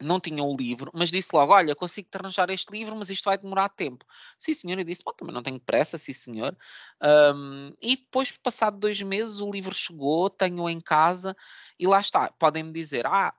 [0.00, 3.36] Não tinha o livro, mas disse logo: Olha, consigo-te arranjar este livro, mas isto vai
[3.36, 4.04] demorar tempo.
[4.38, 4.78] Sim, senhor.
[4.78, 6.56] Eu disse: Bom, também não tenho pressa, sim, senhor.
[7.02, 11.36] Um, e depois, passado dois meses, o livro chegou, tenho em casa,
[11.78, 12.30] e lá está.
[12.38, 13.34] Podem-me dizer: Ah,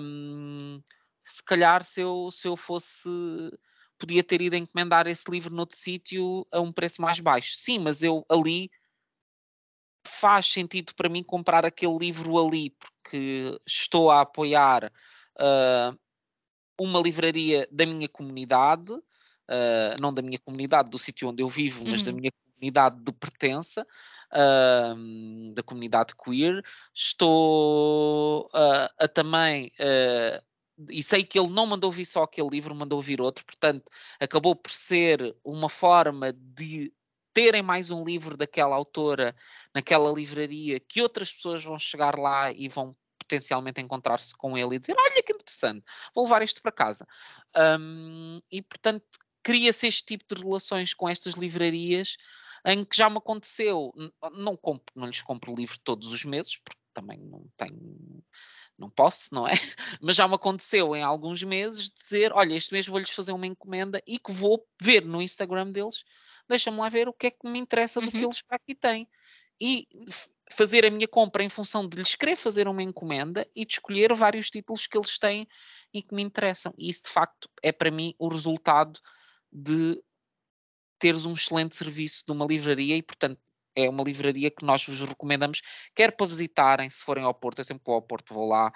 [0.00, 0.82] um,
[1.22, 3.08] se calhar se eu, se eu fosse
[3.98, 7.54] podia ter ido encomendar esse livro noutro sítio a um preço mais baixo.
[7.56, 8.70] Sim, mas eu ali
[10.06, 14.92] faz sentido para mim comprar aquele livro ali, porque estou a apoiar
[15.38, 15.98] uh,
[16.80, 21.86] uma livraria da minha comunidade, uh, não da minha comunidade, do sítio onde eu vivo,
[21.86, 22.18] mas da uhum.
[22.18, 23.86] minha comunidade de pertença,
[24.32, 26.62] uh, da comunidade queer.
[26.94, 29.70] Estou a também
[30.90, 34.56] e sei que ele não mandou vir só aquele livro, mandou vir outro, portanto, acabou
[34.56, 36.92] por ser uma forma de
[37.32, 39.34] terem mais um livro daquela autora
[39.74, 42.92] naquela livraria que outras pessoas vão chegar lá e vão
[43.24, 45.84] potencialmente encontrar-se com ele e dizer: Olha que interessante,
[46.14, 47.06] vou levar isto para casa.
[47.56, 49.04] Um, e portanto,
[49.42, 52.16] cria-se este tipo de relações com estas livrarias
[52.64, 53.92] em que já me aconteceu.
[54.36, 58.22] Não, compro, não lhes compro livro todos os meses, porque também não tenho
[58.78, 59.52] não posso, não é?
[60.00, 64.02] Mas já me aconteceu em alguns meses dizer: olha, este mês vou-lhes fazer uma encomenda
[64.06, 66.04] e que vou ver no Instagram deles,
[66.48, 68.24] deixa-me lá ver o que é que me interessa do que uhum.
[68.24, 69.08] eles para aqui têm.
[69.60, 69.86] E
[70.50, 74.14] fazer a minha compra em função de lhes querer fazer uma encomenda e de escolher
[74.14, 75.46] vários títulos que eles têm
[75.92, 76.72] e que me interessam.
[76.76, 79.00] E isso, de facto, é para mim o resultado
[79.52, 80.02] de
[80.98, 83.40] teres um excelente serviço de uma livraria e, portanto,
[83.76, 85.60] é uma livraria que nós vos recomendamos,
[85.94, 88.72] quer para visitarem, se forem ao Porto, eu sempre vou ao Porto, vou lá,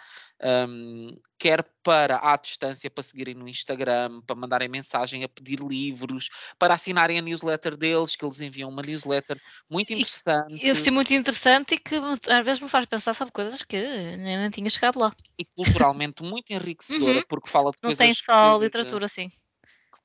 [0.68, 6.28] um, quer para à distância, para seguirem no Instagram, para mandarem mensagem a pedir livros,
[6.58, 10.58] para assinarem a newsletter deles, que eles enviam uma newsletter muito interessante.
[10.60, 14.36] Eu sei muito interessante e que às vezes me faz pensar sobre coisas que nem,
[14.36, 15.14] nem tinha chegado lá.
[15.38, 17.24] E culturalmente muito enriquecedora, uhum.
[17.28, 17.98] porque fala de Não coisas.
[17.98, 19.30] Não tem só que, literatura, sim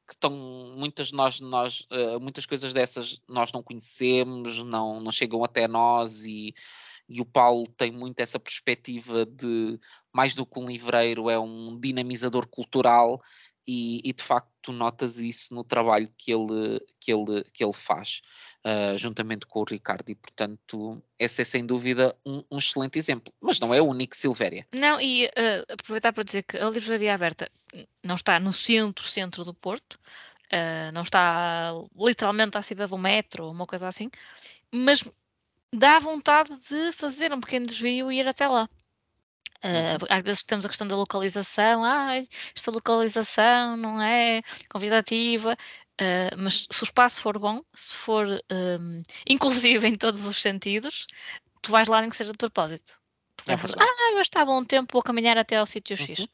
[0.08, 0.32] que estão
[0.76, 6.26] muitas nós, nós uh, muitas coisas dessas nós não conhecemos, não, não chegam até nós
[6.26, 6.54] e,
[7.08, 9.80] e o Paulo tem muito essa perspectiva de
[10.12, 13.22] mais do que um livreiro, é um dinamizador cultural
[13.68, 18.22] e, e, de facto notas isso no trabalho que ele, que ele, que ele faz,
[18.66, 23.34] uh, juntamente com o Ricardo, e portanto esse é sem dúvida um, um excelente exemplo,
[23.42, 24.66] mas não é o único Silvéria.
[24.74, 27.50] Não, e uh, aproveitar para dizer que a livraria aberta
[28.04, 33.66] não está no centro, centro do Porto, uh, não está literalmente acima do metro, uma
[33.66, 34.10] coisa assim,
[34.72, 35.04] mas
[35.74, 38.70] dá vontade de fazer um pequeno desvio e ir até lá.
[39.64, 42.18] Uh, às vezes temos a questão da localização, ah,
[42.54, 45.56] esta localização não é convidativa,
[46.02, 51.08] uh, mas se o espaço for bom, se for um, inclusive em todos os sentidos,
[51.62, 52.98] tu vais lá nem que seja de propósito.
[53.38, 56.28] Tu é pensas, ah, hoje está bom tempo, vou caminhar até ao sítio X uhum.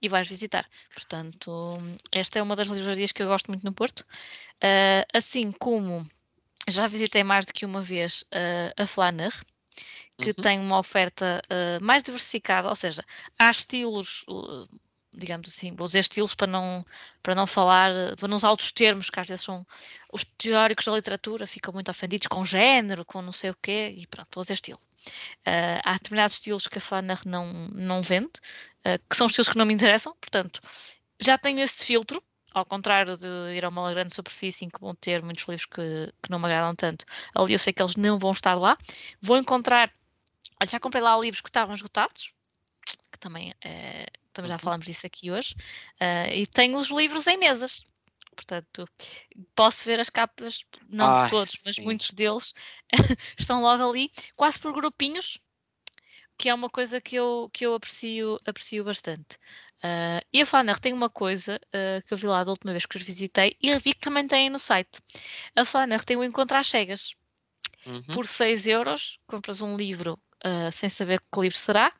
[0.00, 0.64] e vais visitar.
[0.94, 1.78] Portanto,
[2.10, 4.00] esta é uma das livrarias que eu gosto muito no Porto.
[4.62, 6.08] Uh, assim como
[6.68, 8.24] já visitei mais do que uma vez
[8.76, 9.32] a Flanner,
[10.22, 10.42] que uhum.
[10.42, 13.04] tem uma oferta uh, mais diversificada, ou seja,
[13.38, 14.68] há estilos, uh,
[15.12, 16.84] digamos assim, vou dizer estilos para não,
[17.22, 19.66] para não falar, para não usar outros termos, que às vezes são
[20.12, 24.06] os teóricos da literatura, ficam muito ofendidos com género, com não sei o quê, e
[24.06, 24.80] pronto, vou dizer estilo.
[25.46, 28.32] Uh, há determinados estilos que a Flanner não, não vende,
[29.08, 30.60] que são estilos que não me interessam, portanto,
[31.20, 32.22] já tenho esse filtro,
[32.52, 33.26] ao contrário de
[33.56, 36.46] ir a uma grande superfície em que vão ter muitos livros que, que não me
[36.46, 37.04] agradam tanto,
[37.36, 38.76] ali eu sei que eles não vão estar lá.
[39.20, 39.90] Vou encontrar
[40.66, 42.32] já comprei lá livros que estavam esgotados,
[43.10, 44.60] que também, é, também já uhum.
[44.60, 45.54] falamos disso aqui hoje,
[46.00, 47.84] uh, e tenho os livros em mesas.
[48.34, 48.88] Portanto,
[49.54, 52.54] posso ver as capas, não Ai, de todos, mas muitos deles
[53.38, 55.38] estão logo ali, quase por grupinhos,
[56.38, 59.36] que é uma coisa que eu, que eu aprecio, aprecio bastante.
[59.84, 62.86] Uh, e a Flanner tem uma coisa uh, que eu vi lá da última vez
[62.86, 65.00] que os visitei e vi que também tem no site.
[65.56, 67.14] A Flanner tem o Encontro às Cegas.
[67.84, 68.00] Uhum.
[68.14, 71.92] Por 6 euros, compras um livro uh, sem saber que livro será,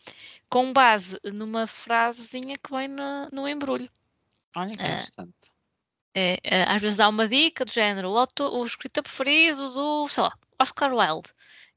[0.48, 3.90] com base numa frasezinha que vem no, no embrulho.
[4.56, 5.52] Olha que interessante.
[6.14, 10.06] É, é, às vezes dá uma dica do género, o, autor, o escritor preferido do,
[10.08, 11.30] sei lá, Oscar Wilde.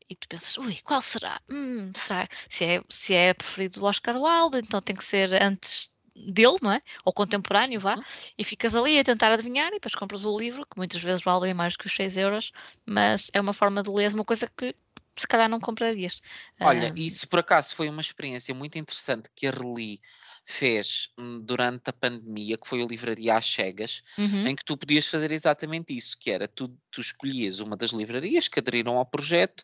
[0.10, 1.42] E tu pensas, ui, qual será?
[1.50, 2.28] Hum, será?
[2.50, 6.72] Se é, se é preferido do Oscar Wilde, então tem que ser antes dele, não
[6.72, 6.82] é?
[7.04, 8.04] Ou contemporâneo, vá, uhum.
[8.38, 11.42] e ficas ali a tentar adivinhar e depois compras o livro, que muitas vezes vale
[11.42, 12.52] bem mais que os 6 euros,
[12.86, 14.76] mas é uma forma de ler uma coisa que
[15.16, 16.22] se calhar não comprarias.
[16.60, 16.98] Olha, uh...
[16.98, 20.02] isso por acaso foi uma experiência muito interessante que a Reli
[20.46, 24.48] fez hum, durante a pandemia, que foi a livraria às cegas, uhum.
[24.48, 28.48] em que tu podias fazer exatamente isso, que era tu, tu escolhias uma das livrarias
[28.48, 29.64] que aderiram ao projeto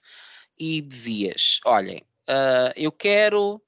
[0.57, 3.61] e dizias, olhem, uh, eu quero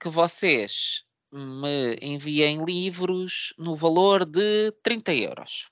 [0.00, 5.70] que vocês me enviem livros no valor de 30 euros.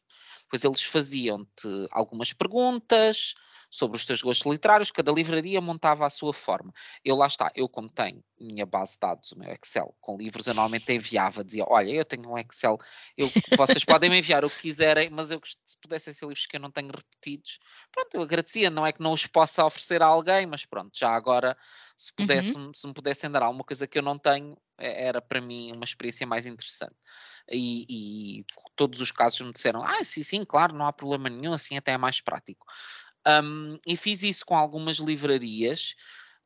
[0.49, 3.35] Pois eles faziam-te algumas perguntas,
[3.71, 6.73] sobre os teus gostos literários, cada livraria montava a sua forma.
[7.05, 10.47] Eu lá está, eu como tenho minha base de dados, o meu Excel, com livros,
[10.47, 12.79] eu normalmente enviava, dizia, olha, eu tenho um Excel,
[13.17, 16.57] eu, vocês podem me enviar o que quiserem, mas eu se pudessem ser livros que
[16.57, 17.59] eu não tenho repetidos,
[17.93, 21.11] pronto, eu agradecia, não é que não os possa oferecer a alguém, mas pronto, já
[21.11, 21.57] agora,
[21.97, 22.73] se, pudesse, uhum.
[22.75, 26.27] se me pudessem dar alguma coisa que eu não tenho, era para mim uma experiência
[26.27, 26.97] mais interessante.
[27.51, 28.45] E, e,
[28.77, 31.93] todos os casos me disseram, ah, sim, sim, claro, não há problema nenhum, assim até
[31.93, 32.65] é mais prático.
[33.27, 35.95] Um, e fiz isso com algumas livrarias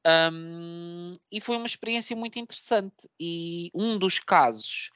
[0.07, 3.09] um, e foi uma experiência muito interessante.
[3.19, 4.91] E um dos casos,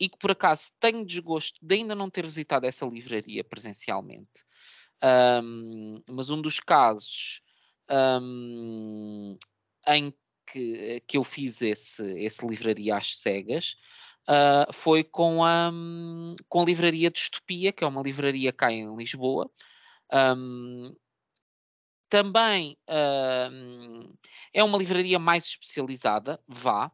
[0.00, 4.44] e que por acaso tenho desgosto de ainda não ter visitado essa livraria presencialmente,
[5.42, 7.42] um, mas um dos casos
[9.86, 10.14] em
[10.50, 13.76] que, que eu fiz esse, esse livraria às cegas.
[14.26, 15.70] Uh, foi com a,
[16.48, 19.50] com a livraria Distopia, que é uma livraria cá em Lisboa,
[20.10, 20.96] um,
[22.08, 24.16] também uh,
[24.52, 26.90] é uma livraria mais especializada, vá,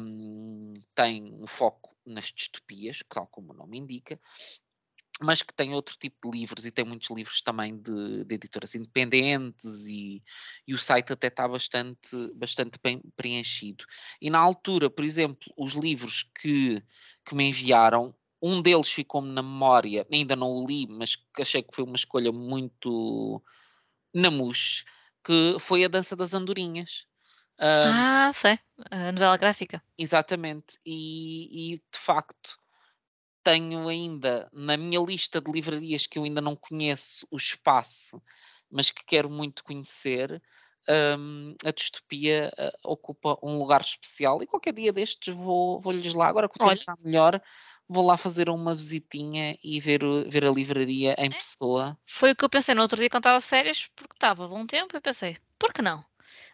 [0.00, 4.18] um, tem um foco nas distopias, tal como o nome indica,
[5.20, 8.74] mas que tem outro tipo de livros e tem muitos livros também de, de editoras
[8.74, 10.22] independentes e,
[10.66, 12.78] e, o site até está bastante, bastante
[13.16, 13.84] preenchido.
[14.20, 16.80] E na altura, por exemplo, os livros que,
[17.24, 21.74] que me enviaram um deles ficou-me na memória, ainda não o li, mas achei que
[21.74, 23.42] foi uma escolha muito
[24.14, 24.84] namush,
[25.24, 27.06] que foi a Dança das Andorinhas.
[27.60, 28.58] Um, ah, sei,
[28.90, 29.82] a novela gráfica.
[29.96, 32.58] Exatamente, e, e, de facto
[33.42, 38.22] tenho ainda na minha lista de livrarias que eu ainda não conheço o espaço,
[38.70, 40.42] mas que quero muito conhecer.
[41.18, 46.28] Um, a distopia uh, ocupa um lugar especial e qualquer dia destes vou, vou-lhes lá.
[46.28, 47.42] Agora que o tempo está melhor,
[47.88, 51.30] vou lá fazer uma visitinha e ver, ver a livraria em é.
[51.30, 51.96] pessoa.
[52.04, 54.66] Foi o que eu pensei no outro dia quando estava de férias, porque estava bom
[54.66, 56.04] tempo, eu pensei, por que não?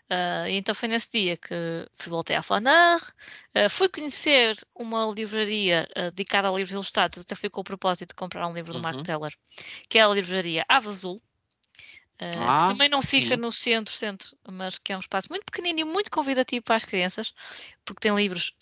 [0.04, 6.10] Uh, então foi nesse dia que voltei a Flanar, uh, fui conhecer uma livraria uh,
[6.10, 8.82] dedicada a livros ilustrados, até fui com o propósito de comprar um livro do uhum.
[8.82, 9.34] Mark Teller,
[9.88, 11.20] que é a livraria Ava Azul,
[12.18, 13.22] ah, que também não sim.
[13.22, 16.76] fica no centro, centro, mas que é um espaço muito pequenino e muito convidativo para
[16.76, 17.34] as crianças,
[17.84, 18.52] porque tem livros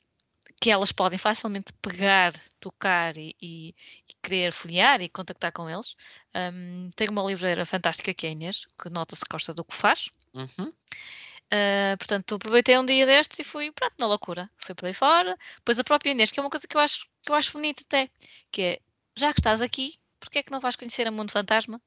[0.62, 3.74] que elas podem facilmente pegar, tocar e, e,
[4.08, 5.96] e querer folhear e contactar com eles.
[6.32, 9.74] Um, tem uma livreira fantástica que é a Inês, que nota-se que gosta do que
[9.74, 10.08] faz.
[10.32, 10.68] Uhum.
[10.68, 14.48] Uh, portanto, aproveitei um dia destes e fui, pronto, na loucura.
[14.56, 15.36] Fui por aí fora.
[15.56, 17.82] Depois a própria Inês, que é uma coisa que eu acho, que eu acho bonita
[17.84, 18.08] até,
[18.52, 18.80] que é,
[19.16, 21.82] já que estás aqui, porquê é que não vais conhecer a Mundo Fantasma?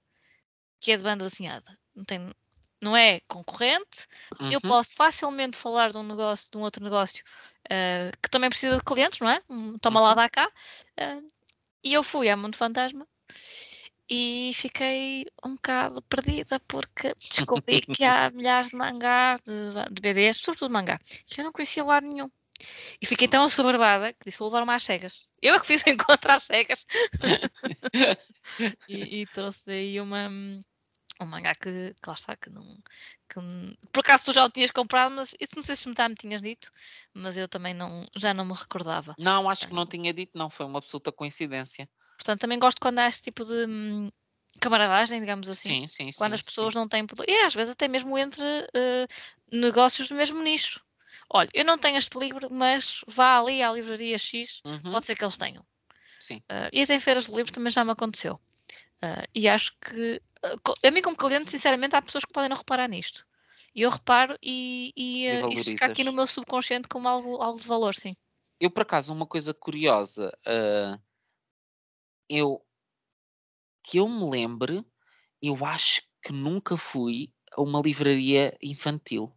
[0.81, 1.79] Que é de banda desenhada.
[1.95, 2.29] Não tem,
[2.81, 4.05] não é concorrente,
[4.39, 4.51] uhum.
[4.51, 7.23] eu posso facilmente falar de um negócio, de um outro negócio
[7.65, 9.41] uh, que também precisa de clientes, não é?
[9.81, 10.05] toma uhum.
[10.07, 10.51] lá, dá cá.
[10.99, 11.31] Uh,
[11.83, 13.07] e eu fui ao Mundo Fantasma
[14.09, 20.37] e fiquei um bocado perdida porque descobri que há milhares de mangás, de, de BDs,
[20.37, 22.29] sobretudo mangá, que eu não conhecia lá nenhum.
[23.01, 25.27] E fiquei tão assoberbada que disse: vou levar uma às cegas.
[25.41, 26.85] Eu é que fiz encontrar cegas.
[28.87, 30.29] e, e trouxe daí uma
[31.21, 32.63] um mangá que, que lá está, que não.
[33.29, 33.39] Que,
[33.91, 36.71] por acaso tu já o tinhas comprado, mas isso não sei se me tinhas dito,
[37.13, 39.15] mas eu também não, já não me recordava.
[39.17, 41.89] Não, acho que não tinha dito, não, foi uma absoluta coincidência.
[42.17, 44.09] Portanto, também gosto quando há este tipo de hum,
[44.59, 45.87] camaradagem, digamos assim.
[45.87, 46.79] Sim, sim, quando sim, as pessoas sim.
[46.79, 47.29] não têm poder.
[47.29, 49.07] E às vezes até mesmo entre uh,
[49.51, 50.81] negócios do mesmo nicho.
[51.29, 54.91] Olha, eu não tenho este livro, mas vá ali à livraria X, uhum.
[54.91, 55.65] pode ser que eles tenham.
[56.19, 56.37] Sim.
[56.51, 58.39] Uh, e até em feiras de livros também já me aconteceu.
[59.03, 62.57] Uh, e acho que, uh, a mim como cliente, sinceramente, há pessoas que podem não
[62.57, 63.25] reparar nisto.
[63.73, 67.59] E eu reparo e, e, uh, isto fica aqui no meu subconsciente como algo, algo
[67.59, 68.15] de valor, sim.
[68.59, 70.31] Eu, por acaso, uma coisa curiosa,
[72.29, 72.65] eu
[73.83, 74.83] que eu me lembre,
[75.41, 79.31] eu acho que nunca fui a uma livraria infantil.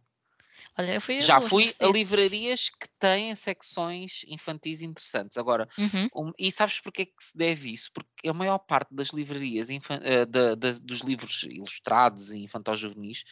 [0.79, 5.37] Olha, eu fui Já fui a livrarias que têm secções infantis interessantes.
[5.37, 6.07] Agora, uhum.
[6.15, 7.91] um, e sabes porque é que se deve isso?
[7.93, 13.25] Porque a maior parte das livrarias uh, da, da, dos livros ilustrados e infantil-juvenis,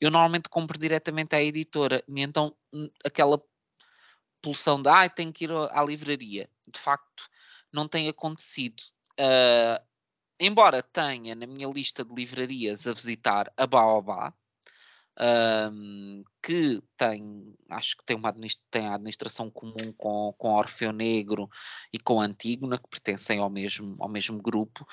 [0.00, 2.02] eu normalmente compro diretamente à editora.
[2.08, 3.40] E então, hum, aquela
[4.42, 7.30] pulsão de, ah, tenho que ir à livraria, de facto,
[7.72, 8.82] não tem acontecido.
[9.12, 9.80] Uh,
[10.40, 14.34] embora tenha na minha lista de livrarias a visitar a Baobá,
[15.20, 18.32] um, que tem, acho que tem, uma
[18.70, 21.48] tem a administração comum com, com Orfeu Negro
[21.92, 24.86] e com Antígona, que pertencem ao mesmo, ao mesmo grupo,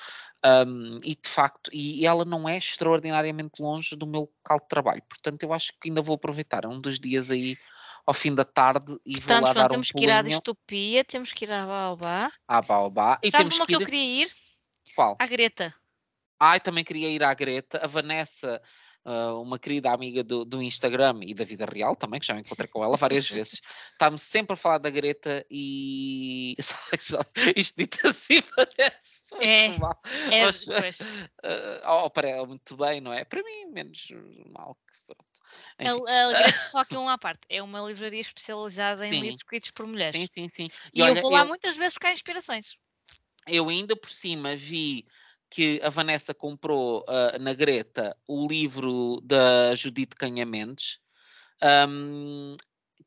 [0.44, 5.02] um, e de facto, e, ela não é extraordinariamente longe do meu local de trabalho,
[5.08, 7.56] portanto eu acho que ainda vou aproveitar um dos dias aí
[8.04, 10.22] ao fim da tarde e Portanto, vou lá João, dar temos um que ir à
[10.22, 12.30] distopia, temos que ir à Baobá.
[12.46, 13.18] À Baobá.
[13.20, 13.76] E Sabes temos uma que, ir...
[13.76, 14.30] que eu queria ir?
[14.94, 15.16] Qual?
[15.18, 15.74] À Greta.
[16.38, 17.80] Ai, também queria ir à Greta.
[17.82, 18.62] A Vanessa
[19.06, 22.40] uh, uma querida amiga do, do, Instagram e da vida real também, que já me
[22.40, 23.60] encontrei com ela várias vezes,
[23.92, 26.56] está-me sempre a falar da Greta e
[27.56, 30.00] isto dito assim parece é, mal.
[30.30, 33.24] É, Mas, uh, oh, para muito bem, não é?
[33.24, 34.08] Para mim, menos
[34.52, 39.10] mal que a, a Greta, só que um à parte, é uma livraria especializada em
[39.10, 39.20] sim.
[39.20, 40.18] livros escritos por mulheres.
[40.18, 40.70] Sim, sim, sim.
[40.92, 42.76] E, e olha, eu vou lá eu, muitas vezes buscar inspirações.
[43.46, 45.06] Eu ainda por cima vi
[45.56, 50.98] que a Vanessa comprou uh, na Greta o livro da Judite Canha Mendes,
[51.88, 52.58] um,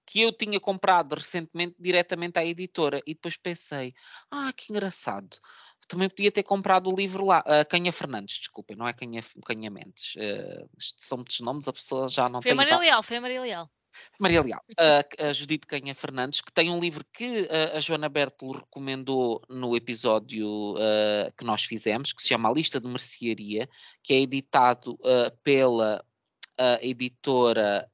[0.03, 3.93] que eu tinha comprado recentemente diretamente à editora, e depois pensei,
[4.31, 5.37] ah, que engraçado.
[5.87, 9.69] Também podia ter comprado o livro lá, uh, Canha Fernandes, desculpem, não é Canha, Canha
[9.69, 10.15] Mendes.
[10.15, 10.67] Uh,
[10.97, 12.57] são muitos nomes, a pessoa já não foi tem.
[12.57, 13.69] Maria Leal, foi a Maria Leal.
[14.19, 18.09] Maria Leal, a, a Judite Canha Fernandes, que tem um livro que a, a Joana
[18.09, 23.69] Bertolo recomendou no episódio uh, que nós fizemos, que se chama A Lista de Mercearia,
[24.03, 26.03] que é editado uh, pela
[26.59, 27.89] uh, editora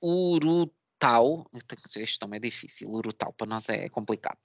[0.00, 1.48] Urutau,
[1.96, 4.38] este nome é difícil, Urutau, para nós é, complicado,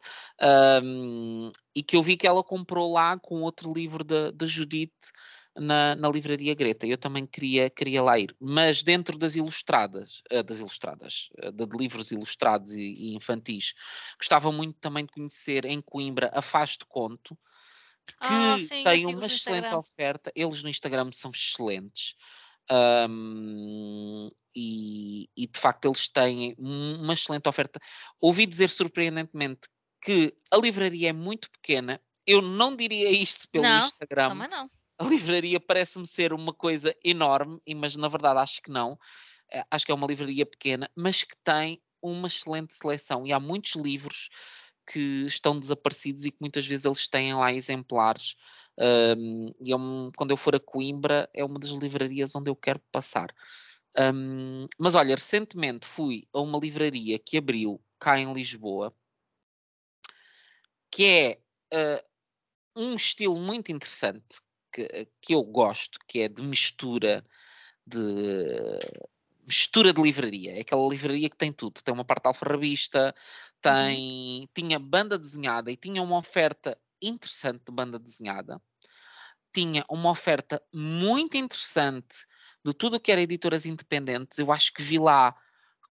[0.83, 4.93] um, e que eu vi que ela comprou lá com outro livro da Judite,
[5.57, 6.85] na, na livraria Greta.
[6.85, 8.35] Eu também queria, queria lá ir.
[8.39, 13.73] Mas dentro das ilustradas, uh, das ilustradas, uh, de, livros ilustrados e, e, infantis,
[14.17, 17.37] gostava muito também de conhecer em Coimbra a Faz de Conto,
[18.05, 20.31] que ah, sim, tem uma excelente oferta.
[20.35, 22.15] Eles no Instagram são excelentes.
[23.09, 27.79] Um, e, e, de facto eles têm uma excelente oferta.
[28.19, 29.69] Ouvi dizer surpreendentemente
[30.01, 31.99] que a livraria é muito pequena.
[32.25, 34.29] Eu não diria isto pelo não, Instagram.
[34.29, 34.69] Também não.
[34.99, 38.97] A livraria parece-me ser uma coisa enorme, mas na verdade acho que não.
[39.51, 43.39] Eh, acho que é uma livraria pequena, mas que tem uma excelente seleção e há
[43.39, 44.29] muitos livros
[44.85, 48.35] que estão desaparecidos e que muitas vezes eles têm lá exemplares.
[49.17, 52.55] Um, e é um, quando eu for a Coimbra, é uma das livrarias onde eu
[52.55, 53.33] quero passar.
[53.97, 58.93] Um, mas olha, recentemente fui a uma livraria que abriu cá em Lisboa,
[60.91, 61.39] que é
[61.73, 62.03] uh,
[62.75, 64.42] um estilo muito interessante
[64.73, 67.23] que, que eu gosto, que é de mistura
[67.85, 68.79] de
[69.45, 70.57] mistura de livraria.
[70.57, 71.81] É aquela livraria que tem tudo.
[71.83, 73.13] Tem uma parte alfarrabista,
[73.61, 74.47] tem, uhum.
[74.53, 78.61] tinha banda desenhada e tinha uma oferta interessante de banda desenhada.
[79.53, 82.25] Tinha uma oferta muito interessante
[82.65, 84.37] de tudo o que era editoras independentes.
[84.39, 85.35] Eu acho que vi lá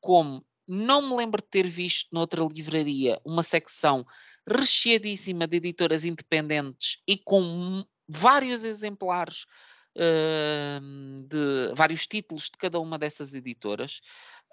[0.00, 4.06] como não me lembro de ter visto noutra livraria uma secção
[4.48, 9.46] recheadíssima de editoras independentes e com vários exemplares
[9.96, 14.00] uh, de vários títulos de cada uma dessas editoras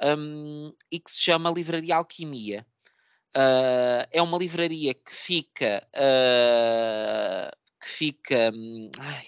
[0.02, 2.66] um, e que se chama Livraria Alquimia.
[3.36, 9.28] Uh, é uma livraria que fica uh, que fica hum, ai,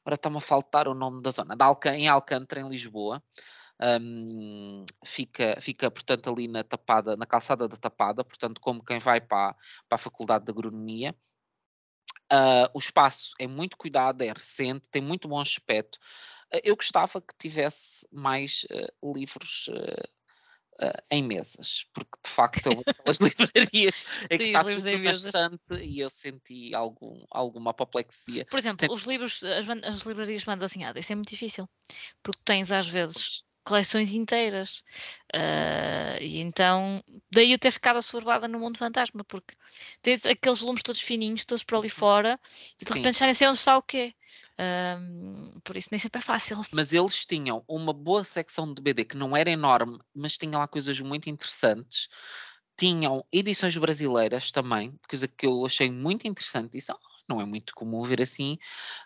[0.00, 3.22] agora está-me a faltar o nome da zona, Alca, em Alcântara, em Lisboa.
[3.80, 9.20] Um, fica, fica, portanto, ali na tapada, na calçada da tapada, portanto, como quem vai
[9.20, 9.54] para,
[9.88, 11.14] para a Faculdade de Agronomia.
[12.34, 16.00] Uh, o espaço é muito cuidado, é recente, tem muito bom aspecto.
[16.52, 19.70] Uh, eu gostava que tivesse mais uh, livros
[21.08, 23.94] em mesas, porque de facto as livrarias
[24.28, 28.44] é que está tudo bastante e eu senti algum, alguma apoplexia.
[28.46, 28.96] Por exemplo, Sempre...
[28.96, 31.68] os livros, as, as livrarias de banda desenhada, isso é muito difícil,
[32.24, 34.82] porque tens às vezes coleções inteiras.
[35.34, 39.54] Uh, e então, daí eu ter ficado assorbada no mundo fantasma, porque
[40.02, 41.94] tens aqueles volumes todos fininhos, todos por ali uhum.
[41.94, 42.40] fora,
[42.80, 42.98] e de Sim.
[42.98, 44.14] repente já nem sei onde está o quê.
[44.54, 46.62] Uh, por isso nem sempre é fácil.
[46.70, 50.68] Mas eles tinham uma boa secção de BD que não era enorme, mas tinha lá
[50.68, 52.08] coisas muito interessantes
[52.76, 56.76] tinham edições brasileiras também, coisa que eu achei muito interessante.
[56.76, 56.92] Isso
[57.28, 58.58] não é muito comum ver assim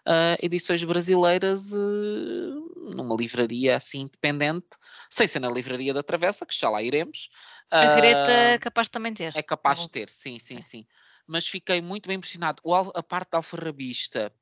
[0.06, 4.76] uh, edições brasileiras uh, numa livraria assim independente,
[5.10, 7.28] sem ser na livraria da Travessa, que já lá iremos.
[7.70, 9.36] Uh, a Greta é capaz de também ter.
[9.36, 10.86] É capaz de ter, sim, sim, sim, sim.
[11.26, 12.62] Mas fiquei muito bem impressionado.
[12.64, 14.32] O, a parte da alfarrabista,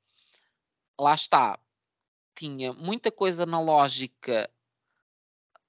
[0.99, 1.59] lá está,
[2.37, 4.49] tinha muita coisa na lógica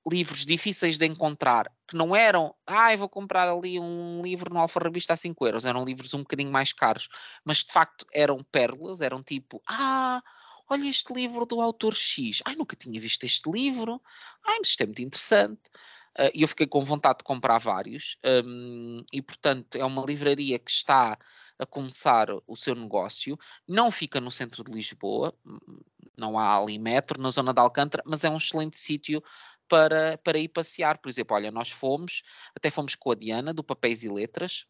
[0.10, 5.14] livros difíceis de encontrar, que não eram, ah, vou comprar ali um livro no Alfarrabista
[5.14, 7.08] a 5 euros, eram livros um bocadinho mais caros,
[7.46, 10.22] mas de facto eram pérolas, eram tipo, ah,
[10.70, 14.02] olha este livro do autor X, ai, nunca tinha visto este livro,
[14.46, 15.70] ai, mas isto é muito interessante.
[16.20, 20.58] Uh, e eu fiquei com vontade de comprar vários, um, e portanto é uma livraria
[20.58, 21.16] que está
[21.60, 23.38] a começar o seu negócio,
[23.68, 25.32] não fica no centro de Lisboa,
[26.18, 29.24] não há ali metro na zona de Alcântara, mas é um excelente sítio
[29.68, 30.98] para, para ir passear.
[30.98, 32.24] Por exemplo, olha, nós fomos,
[32.56, 34.66] até fomos com a Diana, do Papéis e Letras,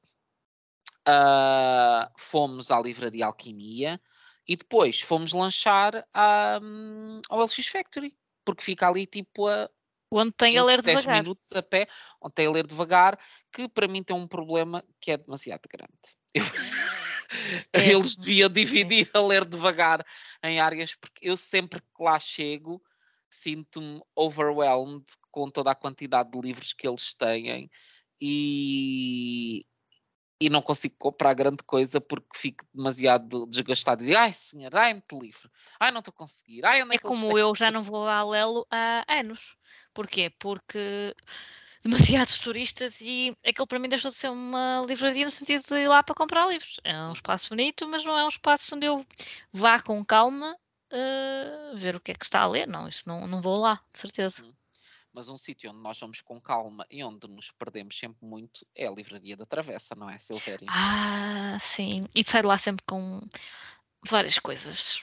[1.08, 4.00] uh, fomos à Livraria Alquimia
[4.48, 9.70] e depois fomos lanchar a, um, ao LX Factory, porque fica ali tipo a.
[10.10, 11.22] Onde tem a ler devagar.
[11.22, 11.86] minutos a pé,
[12.22, 13.20] onde tem a ler devagar,
[13.52, 15.92] que para mim tem um problema que é demasiado grande.
[16.34, 16.44] Eu...
[17.74, 17.90] É.
[17.92, 20.06] Eles deviam dividir a ler devagar
[20.42, 22.82] em áreas, porque eu sempre que lá chego
[23.30, 27.70] sinto-me overwhelmed com toda a quantidade de livros que eles têm
[28.20, 29.62] e,
[30.42, 34.94] e não consigo comprar grande coisa porque fico demasiado desgastado e digo, ai senhor, ai
[34.94, 35.50] muito livro,
[35.80, 38.24] ai não estou a conseguir, ai onde é, é como eu já não vou a
[38.24, 39.56] Lelo há anos.
[39.94, 40.32] Porquê?
[40.40, 41.16] Porque
[41.84, 45.88] demasiados turistas e aquilo para mim deixou de ser uma livraria no sentido de ir
[45.88, 46.80] lá para comprar livros.
[46.84, 49.06] É um espaço bonito, mas não é um espaço onde eu
[49.52, 50.56] vá com calma
[50.92, 52.68] uh, ver o que é que está a ler.
[52.68, 54.44] Não, isso não, não vou lá, de certeza.
[54.44, 54.54] Uhum.
[55.14, 58.88] Mas um sítio onde nós vamos com calma e onde nos perdemos sempre muito é
[58.88, 60.68] a Livraria da Travessa, não é, Silvéria?
[60.70, 62.06] Ah, sim.
[62.14, 63.20] E saio lá sempre com
[64.08, 65.02] várias coisas.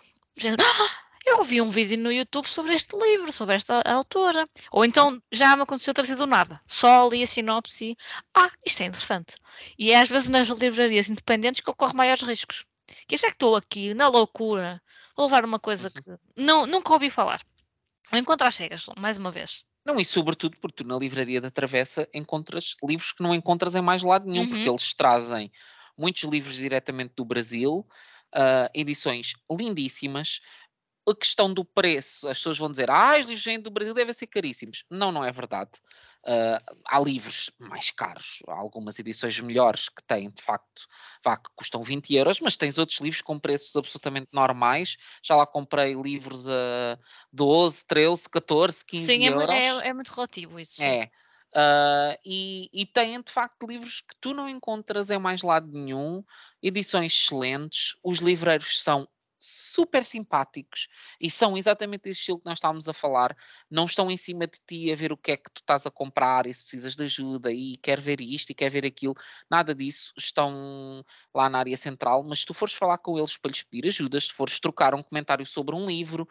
[0.59, 4.45] Ah, eu vi um vídeo no YouTube sobre este livro, sobre esta autora.
[4.71, 6.61] Ou então já me aconteceu trazer do nada.
[6.67, 7.97] Só li a sinopse
[8.35, 9.37] ah, isto é interessante.
[9.79, 12.65] E é às vezes nas livrarias independentes que ocorrem maiores riscos.
[13.09, 14.81] Que já que estou aqui na loucura
[15.17, 15.91] Vou levar uma coisa Uhum.
[15.91, 17.41] que não, nunca ouvi falar.
[18.11, 19.65] Vou encontrar cegas, mais uma vez.
[19.87, 23.83] Não, e sobretudo porque tu na livraria da Travessa encontras livros que não encontras em
[23.83, 24.71] mais lado nenhum, porque Uhum.
[24.71, 25.51] eles trazem
[25.97, 27.87] muitos livros diretamente do Brasil,
[28.35, 30.41] ah, edições lindíssimas.
[31.09, 34.27] A questão do preço, as pessoas vão dizer, ah, os livros do Brasil devem ser
[34.27, 34.85] caríssimos.
[34.91, 35.73] Não, não é verdade.
[36.27, 40.87] Ah, há livros mais caros, há algumas edições melhores que têm, de facto,
[41.23, 44.97] vá, que custam 20 euros, mas tens outros livros com preços absolutamente normais.
[45.23, 46.99] Já lá comprei livros a
[47.33, 49.55] 12, 13, 14, 15 Sim, é, mu- euros.
[49.83, 50.77] é, é muito relativo isso.
[50.77, 50.85] sim.
[50.85, 51.11] É.
[51.57, 56.25] Ah, e, e têm de facto livros que tu não encontras em mais lado nenhum,
[56.63, 59.09] edições excelentes, os livreiros são
[59.45, 60.89] super simpáticos
[61.21, 63.37] e são exatamente esse estilo que nós estávamos a falar.
[63.71, 65.91] Não estão em cima de ti a ver o que é que tu estás a
[65.91, 69.15] comprar e se precisas de ajuda e quer ver isto e quer ver aquilo.
[69.51, 70.13] Nada disso.
[70.17, 71.05] Estão
[71.35, 74.19] lá na área central, mas se tu fores falar com eles para lhes pedir ajuda,
[74.21, 76.27] se fores trocar um comentário sobre um livro,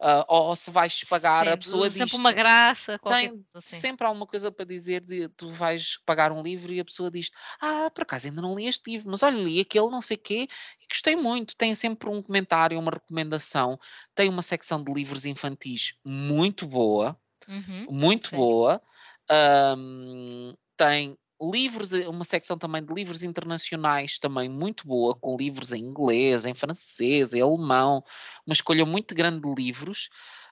[0.00, 3.84] ah, ou se vais pagar a Sim, pessoa sempre disto uma graça, tem assim.
[3.84, 7.30] sempre alguma coisa para dizer de tu vais pagar um livro e a pessoa diz
[7.60, 10.48] ah, por acaso ainda não li este livro, mas olha, li aquele não sei quê
[10.82, 11.56] e gostei muito.
[11.56, 13.78] Tem sempre um comentário, uma recomendação.
[14.14, 17.18] Tem uma secção de livros infantis muito boa,
[17.48, 17.88] Uhum.
[17.88, 18.82] muito boa.
[19.30, 25.72] Ahm, tem livros, eh, uma secção também de livros internacionais também muito boa, com livros
[25.72, 28.02] em inglês, em francês, em alemão,
[28.46, 30.08] uma escolha muito grande de livros.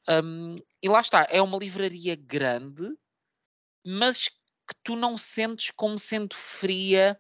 [0.09, 2.85] Ahm, e lá está, é uma livraria grande,
[3.85, 7.19] mas que tu não sentes como sendo fria,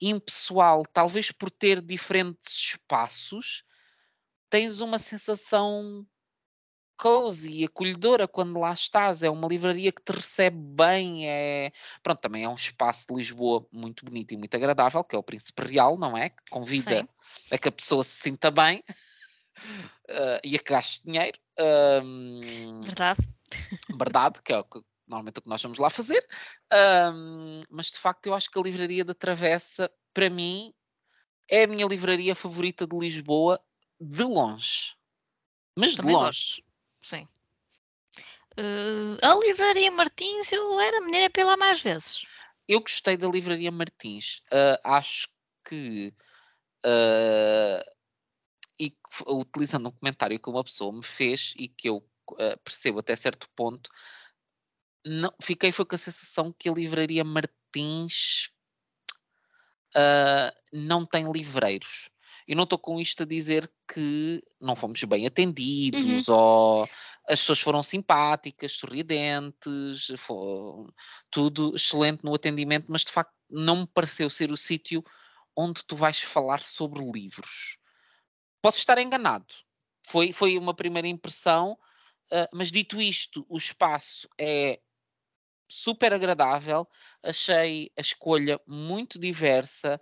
[0.00, 3.64] impessoal, talvez por ter diferentes espaços,
[4.50, 6.06] tens uma sensação
[6.98, 9.22] cozy, acolhedora quando lá estás.
[9.22, 11.28] É uma livraria que te recebe bem.
[11.28, 11.72] É...
[12.02, 15.22] Pronto, também é um espaço de Lisboa muito bonito e muito agradável, que é o
[15.22, 16.28] Príncipe Real, não é?
[16.28, 17.08] Que convida Sim.
[17.54, 18.82] a que a pessoa se sinta bem
[20.08, 21.38] eh, e a que gaste dinheiro.
[21.58, 23.20] Ahm, Verdade.
[23.96, 26.26] verdade, que é o que normalmente o que nós vamos lá fazer.
[26.70, 30.74] Ahm, mas de facto eu acho que a livraria da Travessa, para mim,
[31.48, 33.60] é a minha livraria favorita de Lisboa,
[34.00, 34.96] de longe.
[35.76, 36.62] Mas Também de longe.
[37.00, 37.26] Sim.
[38.56, 42.22] Eh, a livraria Martins, eu era menina pela mais vezes.
[42.66, 44.42] Eu gostei da livraria Martins.
[44.50, 45.28] Ah, acho
[45.64, 46.12] que
[46.84, 47.82] ah,
[48.80, 48.96] e
[49.26, 52.04] utilizando um comentário que uma pessoa me fez e que eu
[52.62, 53.90] percebo até certo ponto,
[55.04, 58.50] não, fiquei foi com a sensação que a livraria Martins
[60.72, 62.10] não tem livreiros.
[62.48, 65.26] Eu não estou com isto a dizer que não fomos bem
[65.92, 66.24] Uhum.
[66.24, 66.84] atendidos ou
[67.28, 70.08] as pessoas foram simpáticas, sorridentes,
[71.30, 75.02] tudo excelente no atendimento, mas de facto não me pareceu ser o sítio
[75.56, 77.78] onde tu vais falar sobre livros.
[78.62, 79.54] Posso estar enganado.
[80.06, 81.78] Foi, foi uma primeira impressão,
[82.32, 84.80] ah, mas dito isto, o espaço é
[85.68, 86.88] super agradável.
[87.22, 90.00] Achei a escolha muito diversa.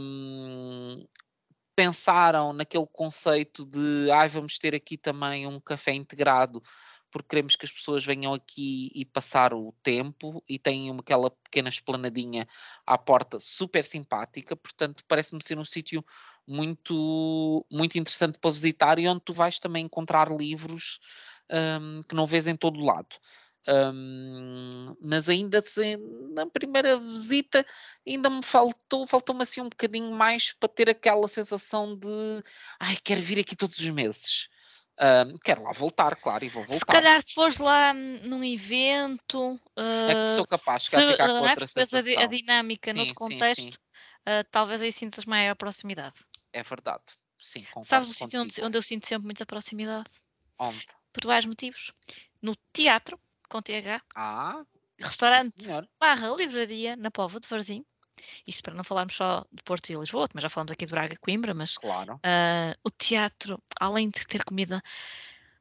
[0.00, 1.04] hum,
[1.76, 6.62] pensaram naquele conceito de ai, vamos ter aqui também um café integrado,
[7.10, 11.30] porque queremos que as pessoas venham aqui e passar o tempo e têm uma- aquela
[11.30, 12.46] pequena esplanadinha
[12.86, 16.04] à porta super simpática, portanto parece-me ser um sítio
[16.46, 20.98] muito, muito interessante para visitar e onde tu vais também encontrar livros
[21.50, 23.16] hum, que não vês em todo lado.
[23.66, 25.96] Hum, mas ainda assim,
[26.34, 27.64] na primeira visita
[28.06, 32.08] ainda me faltou, faltou-me assim um bocadinho mais para ter aquela sensação de
[32.78, 34.48] ai, quero vir aqui todos os meses.
[35.00, 36.86] Hum, quero lá voltar, claro, e vou Se voltar.
[36.86, 39.58] calhar se fores lá num evento,
[40.06, 41.44] É que sou capaz de se, ficar, com é?
[41.44, 42.26] outra vês a, di- a sensação.
[42.26, 43.78] dinâmica Sim, noutro sim, sim, contexto,
[44.26, 46.16] eh, talvez aí sintas maior proximidade.
[46.52, 47.04] é verdade.
[47.38, 50.10] Sim, Sabes o sítio onde, onde eu sinto sempre muita proximidade?
[50.58, 50.86] Onde?
[51.12, 51.92] Por vários motivos.
[52.42, 53.18] No teatro,
[53.54, 54.64] com TH, Ah,
[54.98, 55.54] restaurante
[56.00, 57.84] barra livraria na Póvoa de Varzim.
[58.44, 61.14] Isto para não falarmos só de Porto e Lisboa, mas já falamos aqui de Braga
[61.14, 62.18] e Coimbra, mas Claro.
[62.24, 64.82] ah, o teatro, além de ter comida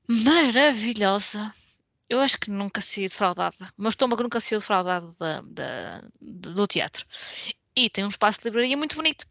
[0.10, 1.54] maravilhosa,
[2.10, 3.72] eu acho que nunca saí defraudada.
[3.78, 7.06] O meu estômago nunca saiu defraudado da, da- do teatro.
[7.76, 9.28] E tem um espaço de livraria muito bonito.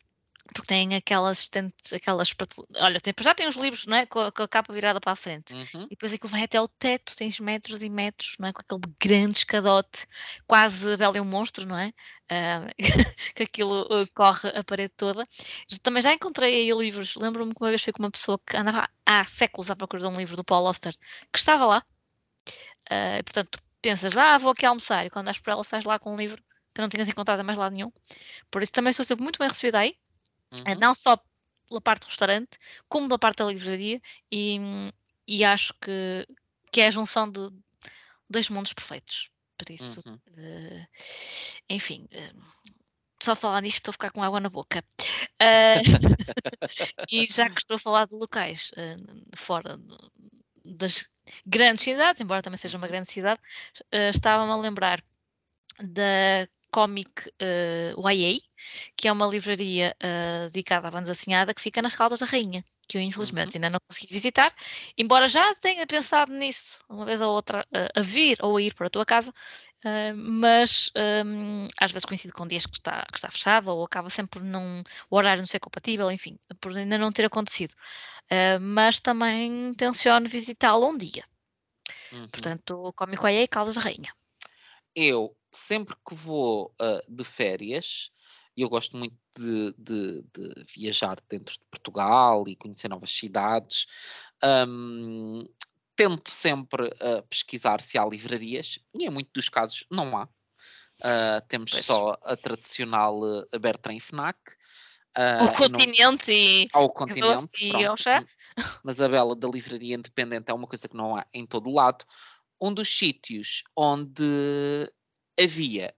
[0.54, 2.34] Porque tem aquelas estantes, aquelas.
[2.76, 4.06] Olha, tem, já tem os livros, não é?
[4.06, 5.54] Com, a- com a capa virada para a frente.
[5.54, 5.84] Uhum.
[5.84, 8.52] E depois aquilo vai até ao teto, tens metros e metros, não é?
[8.52, 10.06] Com aquele grande escadote,
[10.46, 11.92] quase Bela e o Monstro, não é?
[12.28, 12.66] Ah,
[13.34, 15.26] que aquilo uh, corre a parede toda.
[15.82, 18.88] Também já encontrei aí livros, lembro-me que uma vez fui com uma pessoa que andava
[19.06, 20.94] há séculos à procura de um livro do Paul Auster,
[21.32, 21.84] que estava lá.
[22.90, 26.14] E, portanto, pensas, ah, vou aqui almoçar, e quando andas por ela, sais lá com
[26.14, 26.42] um livro
[26.74, 27.92] que não tinhas encontrado mais lado nenhum.
[28.50, 29.96] Por isso também sou sempre muito bem recebida aí.
[30.52, 30.78] Uhum.
[30.78, 31.18] Não só
[31.68, 32.58] pela parte do restaurante,
[32.88, 34.00] como da parte da livraria,
[34.30, 34.58] e,
[35.26, 36.26] e acho que,
[36.70, 37.48] que é a junção de
[38.28, 39.30] dois mundos perfeitos.
[39.56, 40.14] Por isso, Uhum.
[40.14, 40.86] uh,
[41.68, 42.42] enfim, uh,
[43.22, 44.84] só falar nisto estou a ficar com água na boca.
[45.40, 45.80] Uh,
[47.10, 48.72] e já que estou a falar de locais
[49.36, 49.78] fora
[50.64, 51.04] das
[51.46, 53.40] grandes cidades, embora também seja uma grande cidade,
[53.92, 55.02] estava-me a lembrar
[55.80, 58.40] da Comic uh, YA,
[58.96, 62.64] que é uma livraria uh, dedicada à banda desenhada que fica nas Caldas da Rainha,
[62.88, 63.56] que eu infelizmente uhum.
[63.56, 64.52] ainda não consegui visitar,
[64.96, 68.74] embora já tenha pensado nisso uma vez ou outra uh, a vir ou a ir
[68.74, 69.32] para a tua casa,
[70.14, 70.92] mas
[71.26, 74.44] um, às vezes coincide com dias que está, que está fechado ou acaba sempre por
[74.44, 74.80] não,
[75.10, 77.74] o horário não ser compatível, enfim, por ainda não ter acontecido.
[78.60, 81.24] mas também tenciono visitá-lo um dia.
[82.12, 82.28] Uhum.
[82.28, 84.14] Portanto, Comic YA Caldas da Rainha.
[84.94, 88.10] Eu sempre que vou uh, de férias,
[88.56, 93.86] e eu gosto muito de, de, de, viajar dentro de Portugal e conhecer novas cidades,
[94.68, 95.44] um,
[95.96, 100.24] tento sempre uh, pesquisar se há livrarias, e em muitos dos casos não há.
[100.24, 101.84] Uh, temos pois.
[101.86, 104.38] só a tradicional uh, Bertrand FNAC.
[105.16, 106.36] Uh, o continente não...
[106.36, 108.24] e ao continente, e ao chá.
[108.84, 111.74] mas a bela da livraria independente é uma coisa que não há em todo o
[111.74, 112.04] lado.
[112.60, 114.22] Um dos sítios onde
[115.38, 115.94] havia,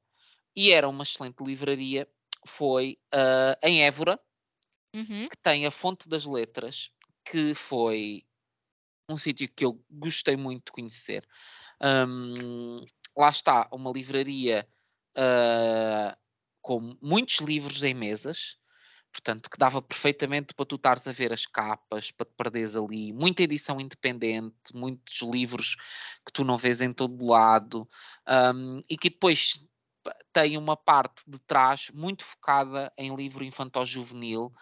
[0.57, 2.09] e era uma excelente livraria,
[2.47, 4.21] foi uh, em Évora,
[4.95, 5.29] uhum.
[5.29, 6.91] que tem a Fonte das Letras,
[7.25, 8.25] que foi
[9.09, 11.27] um sítio que eu gostei muito de conhecer.
[11.83, 12.85] Um,
[13.17, 14.67] lá está, uma livraria
[15.17, 16.17] uh,
[16.63, 18.57] com muitos livros em mesas,
[19.15, 23.13] portanto, que dava perfeitamente para tu estares a ver as capas, para te perderes ali,
[23.13, 25.77] muita edição independente, muitos livros
[26.27, 27.89] que tu não vês em todo lado,
[28.29, 29.65] um, e que depois
[30.33, 34.53] tem uma parte de trás muito focada em livro infantil-juvenil,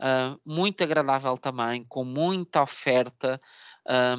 [0.00, 3.40] uh, muito agradável também, com muita oferta,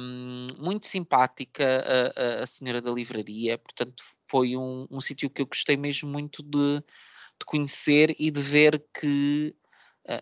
[0.00, 1.84] um, muito simpática
[2.16, 6.42] a, a, senhora da livraria, portanto foi um, um sítio que eu gostei mesmo muito
[6.42, 9.54] de, de conhecer e de ver que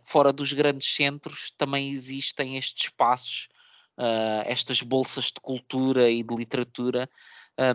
[0.05, 3.48] fora dos grandes centros também existem estes espaços,
[3.98, 7.09] uh, estas bolsas de cultura e de literatura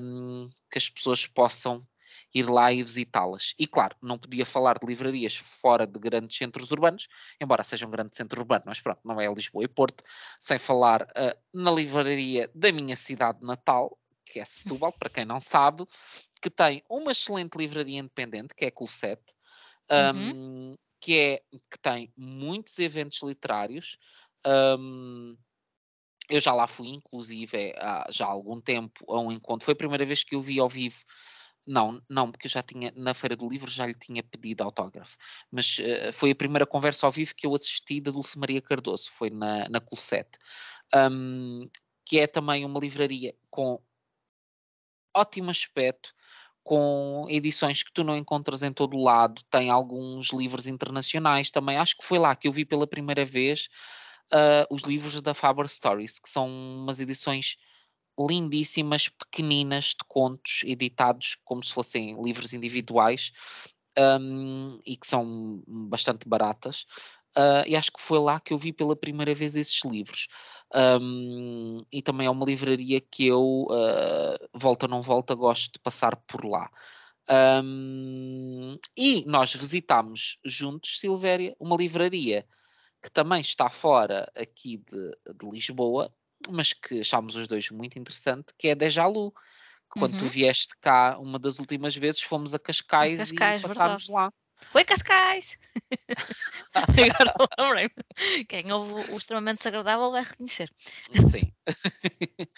[0.02, 1.86] um, que as pessoas possam
[2.34, 3.53] ir lá e visitá-las.
[3.57, 7.07] E claro, não podia falar de livrarias fora de grandes centros urbanos,
[7.40, 10.03] embora seja um grande centro urbano, mas pronto, não é Lisboa e Porto,
[10.40, 15.40] sem falar uh, na livraria da minha cidade natal, que é Setúbal, para quem não
[15.40, 15.86] sabe,
[16.41, 19.22] que tem uma excelente livraria independente, que é a Coolset,
[19.90, 20.77] um, uhum.
[20.99, 23.97] Que, é, que tem muitos eventos literários.
[24.45, 25.38] Um,
[26.30, 29.65] eu já lá fui, inclusive, há já há algum tempo, a um encontro.
[29.65, 31.03] Foi a primeira vez que eu vi ao vivo
[31.67, 35.17] não, não, porque eu já tinha, na Feira do Livro, já lhe tinha pedido autógrafo.
[35.51, 39.09] Mas uh, foi a primeira conversa ao vivo que eu assisti da Dulce Maria Cardoso,
[39.11, 40.30] foi na, na Closet.
[40.93, 41.67] Um,
[42.05, 43.81] que é também uma livraria com
[45.15, 46.13] ótimo aspecto,
[46.66, 51.78] com edições que tu não encontras em todo lado, tem alguns livros internacionais também.
[51.78, 53.70] Acho que foi lá que eu vi pela primeira vez
[54.34, 57.56] uh, os livros da Faber Stories, que são umas edições
[58.20, 63.32] lindíssimas, pequeninas, de contos, editados como se fossem livros individuais
[64.20, 66.88] um, e que são bastante baratas.
[67.38, 70.28] Uh, e acho que foi lá que eu vi pela primeira vez esses livros.
[70.74, 75.80] Um, e também é uma livraria que eu, uh, volta ou não volta, gosto de
[75.80, 76.70] passar por lá.
[77.64, 82.45] Um, e nós visitámos juntos, Silvéria, uma livraria
[83.02, 86.12] que também está fora aqui de, de Lisboa,
[86.49, 89.34] mas que achámos os dois muito interessante, que é Deja Lu.
[89.90, 90.20] Quando uhum.
[90.20, 94.12] tu vieste cá uma das últimas vezes, fomos a Cascais, Cascais e passámos verdade.
[94.12, 94.34] lá.
[94.72, 95.58] Foi Cascais!
[96.74, 98.46] Agora lembrei-me.
[98.48, 100.70] Quem ouve o extremamente desagradável vai reconhecer.
[101.32, 101.52] Sim.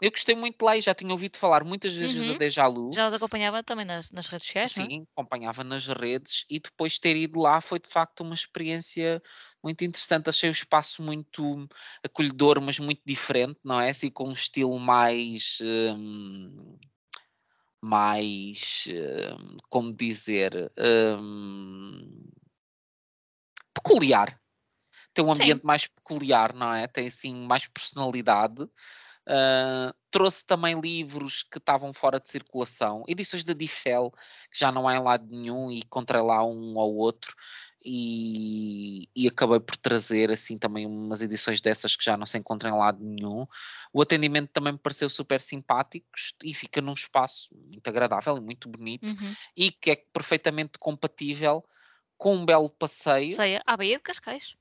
[0.00, 2.32] Eu gostei muito de lá e já tinha ouvido falar muitas vezes uhum.
[2.32, 2.92] da Deja Lu.
[2.92, 4.84] Já os acompanhava também nas, nas redes sociais, é?
[4.84, 5.04] Sim, é?
[5.14, 9.22] acompanhava nas redes e depois ter ido lá foi de facto uma experiência
[9.64, 10.28] muito interessante.
[10.28, 11.66] Achei o espaço muito
[12.04, 13.88] acolhedor, mas muito diferente, não é?
[13.88, 15.58] Assim, com um estilo mais.
[15.62, 16.76] Hum,
[17.82, 18.84] mais.
[18.88, 20.72] Hum, como dizer.
[20.78, 22.30] Hum,
[23.74, 24.40] peculiar.
[25.14, 25.66] Tem um ambiente Sim.
[25.66, 26.86] mais peculiar, não é?
[26.86, 28.62] Tem assim mais personalidade.
[28.62, 34.12] Uh, trouxe também livros que estavam fora de circulação, edições da Difel,
[34.50, 37.34] que já não há em lado nenhum, e encontrei lá um ou outro,
[37.84, 42.70] e, e, acabei por trazer assim também umas edições dessas que já não se encontram
[42.70, 43.46] em lado nenhum.
[43.92, 46.06] O atendimento também me pareceu super simpático
[46.42, 49.34] e fica num espaço muito agradável e muito bonito, uhum.
[49.56, 51.64] e que é perfeitamente compatível
[52.16, 53.36] com um belo passeio.
[53.36, 54.56] Sei, à Baía de Cascais.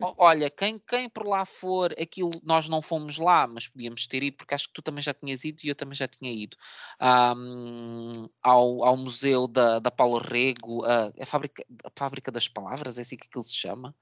[0.00, 4.36] Olha, quem, quem por lá for, aquilo nós não fomos lá, mas podíamos ter ido,
[4.36, 6.56] porque acho que tu também já tinhas ido e eu também já tinha ido
[6.98, 12.98] ahm, ao, ao Museu da, da Paula Rego, a, a, fábrica, a Fábrica das Palavras,
[12.98, 13.94] é assim que aquilo se chama?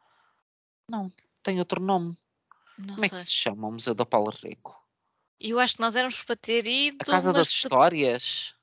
[0.88, 1.12] Não,
[1.42, 2.16] tem outro nome.
[2.78, 3.24] Não Como é que sei.
[3.24, 4.76] se chama o Museu da Paula Rego?
[5.40, 6.96] Eu acho que nós éramos para ter ido.
[7.00, 8.54] A Casa das Histórias?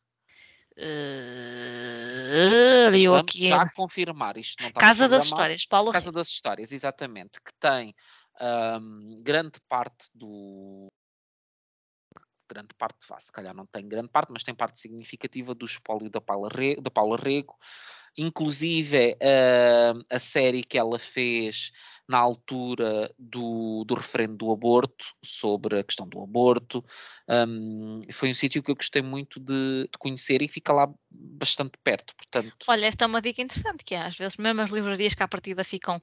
[0.75, 3.49] Eh, eu aqui.
[3.49, 4.71] já confirmar isto.
[4.73, 5.25] Casa das.
[5.25, 7.93] Histórias, Paulo Casa das Histórias, exatamente, que tem
[8.39, 10.91] ahm, grande parte do.
[12.49, 16.09] Grande parte, vá, se calhar não tem grande parte, mas tem parte significativa do espólio
[16.09, 17.55] da Paula, Re, da Paula Rego,
[18.17, 21.71] inclusive ahm, a série que ela fez
[22.07, 26.83] na altura do, do referendo do aborto, sobre a questão do aborto.
[27.27, 31.77] ahm, foi um sítio que eu gostei muito de, de conhecer e fica lá bastante
[31.83, 32.65] perto, portanto.
[32.67, 34.07] Olha, esta é uma dica interessante que há.
[34.07, 36.01] Às vezes, mesmo as livrarias que à partida ficam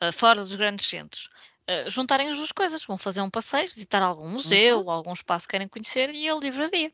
[0.00, 1.28] ah, fora dos grandes centros,
[1.66, 2.84] ah, juntarem as duas coisas.
[2.84, 6.92] Vão fazer um passeio, visitar algum museu, algum espaço que querem conhecer e a livraria.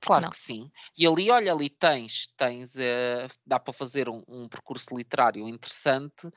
[0.00, 0.30] Claro não?
[0.30, 0.70] que sim.
[0.96, 6.30] E ali, olha, ali tens, tens, eh, dá para fazer um, um percurso literário interessante,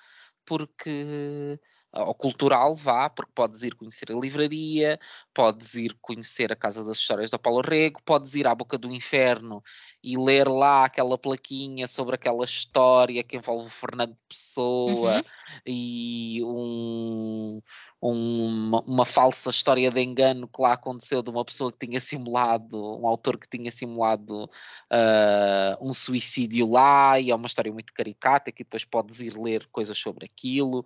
[0.50, 1.60] porque
[1.92, 5.00] ou cultural, vá, porque podes ir conhecer a livraria,
[5.34, 8.92] podes ir conhecer a Casa das Histórias da Paulo Rego, podes ir à Boca do
[8.92, 9.64] Inferno
[10.04, 15.24] e ler lá aquela plaquinha sobre aquela história que envolve o Fernando Pessoa Uhum.
[15.66, 17.62] e um,
[18.02, 22.78] um- uma, falsa história de engano que lá aconteceu de uma pessoa que tinha simulado,
[23.00, 24.50] um autor que tinha simulado
[24.90, 29.68] ah, um suicídio lá, e é uma história muito caricata que depois podes ir ler
[29.68, 30.86] coisas sobre aquilo.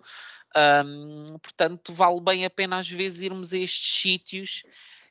[0.56, 4.62] Ahm, portanto, vale bem a pena às vezes irmos a estes sítios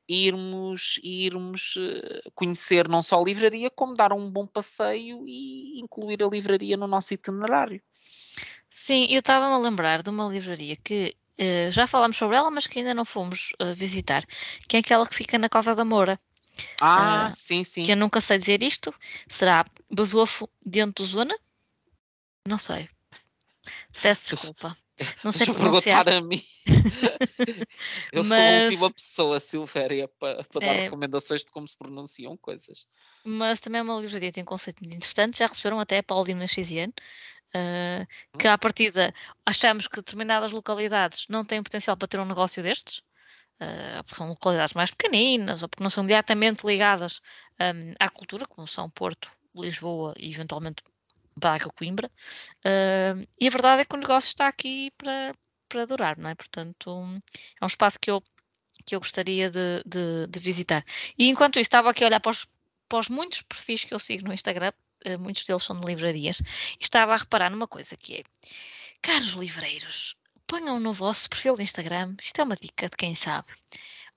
[0.08, 6.22] irmos, irmos eh, conhecer não só a livraria, como dar um bom passeio e incluir
[6.24, 7.82] a livraria no nosso itinerário.
[8.70, 12.68] Sim, eu estava-me a lembrar de uma livraria que eh, já falámos sobre ela, mas
[12.68, 14.26] que ainda não fomos eh, visitar,
[14.68, 16.20] que é aquela que fica na Cova da Moura.
[16.82, 17.84] Ah, Ah, sim, sim.
[17.84, 18.94] Que eu nunca sei dizer isto.
[19.28, 21.36] Será Basofo dentro do Zona?
[22.48, 22.90] Não sei.
[24.02, 24.78] Peço desculpa.
[25.24, 26.06] Não sei Deixa pronunciar.
[26.06, 26.44] perguntar a mim.
[28.14, 30.84] Eu sou a Mas- última pessoa, Silvéria, para dar É.
[30.86, 32.86] recomendações de como se pronunciam coisas.
[33.26, 35.40] Mas também é uma livraria tem um conceito muito interessante.
[35.40, 36.94] Já receberam até a Paulina Xiziane,
[37.54, 38.38] eh, Hum.
[38.38, 39.14] que à partida
[39.46, 43.02] achamos que determinadas localidades não têm potencial para ter um negócio destes,
[43.60, 47.20] eh, porque são localidades mais pequeninas ou porque não são diretamente ligadas
[47.60, 50.84] hum, à cultura, como são Porto, Lisboa e eventualmente
[51.36, 52.12] Braga, Coimbra.
[52.64, 55.34] Eh, e a verdade é que o negócio está aqui para,
[55.70, 56.36] para durar, não é?
[56.36, 56.90] Portanto,
[57.62, 58.22] é um espaço que eu,
[58.86, 60.84] que eu gostaria de, de- de visitar.
[61.18, 62.48] E enquanto isso, estava aqui a olhar para os,
[62.88, 64.72] para os muitos perfis que eu sigo no Instagram,
[65.06, 66.40] eh, muitos deles são de livrarias,
[66.80, 68.24] e estava a reparar numa coisa que é,
[69.02, 70.16] caros livreiros,
[70.48, 73.48] ponham no vosso perfil de Instagram, isto é uma dica de quem sabe,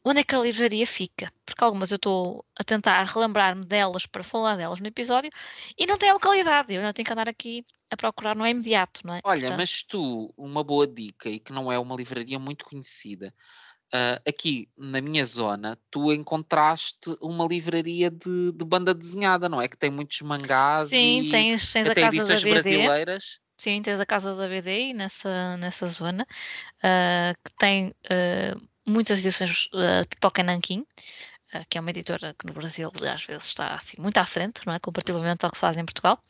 [0.08, 4.22] onde é que a livraria fica, porque algumas eu estou a tentar relembrar-me delas para
[4.22, 5.30] falar delas no episódio,
[5.76, 8.50] e não tem a localidade, eu ainda tenho que andar aqui a procurar, não é
[8.50, 9.20] imediato, não é?
[9.24, 13.34] Olha, Portanto, mas tu, uma boa dica e que não é uma livraria muito conhecida,
[13.92, 19.66] ah, aqui na minha zona, tu encontraste uma livraria de, de banda desenhada, não é?
[19.66, 22.52] Que tem muitos mangás Sim, e tens, tens a até casa da edições BD.
[22.52, 23.40] brasileiras.
[23.58, 26.26] Sim, tens a casa da BDI nessa, nessa zona,
[26.80, 28.56] ah, que tem ah,
[28.86, 30.86] muitas edições ah, de Pipoca Nanquim,
[31.52, 34.66] ah, que é uma editora que no Brasil às vezes está assim muito à frente,
[34.66, 34.78] não é?
[34.78, 36.22] Comparativamente ao que se faz em Portugal.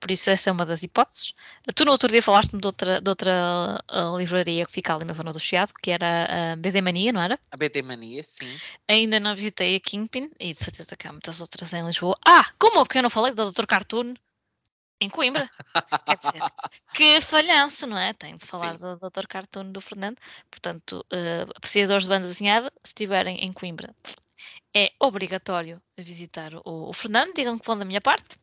[0.00, 1.34] Por isso, essa é uma das hipóteses.
[1.74, 5.12] Tu no outro dia falaste-me de outra, de outra ah, livraria que fica ali na
[5.12, 7.38] zona do Chiado, que era a BD Mania, não era?
[7.50, 8.56] A BT Mania, sim.
[8.88, 12.16] Ainda não visitei a Kingpin e de certeza que há muitas outras em Lisboa.
[12.26, 13.66] Ah, como que eu não falei da Dr.
[13.66, 14.14] Cartoon
[15.00, 15.48] em Coimbra?
[16.06, 16.42] Quer dizer,
[16.94, 18.12] que falhanço, não é?
[18.12, 18.78] Tenho de falar Sim.
[18.78, 19.26] do Dr.
[19.28, 20.18] Cartoon do Fernando.
[20.50, 23.94] Portanto, eh, apreciadores de banda desenhada, se estiverem em Coimbra,
[24.74, 27.34] é obrigatório visitar o, o Fernando.
[27.34, 28.36] Digam que vão da minha parte.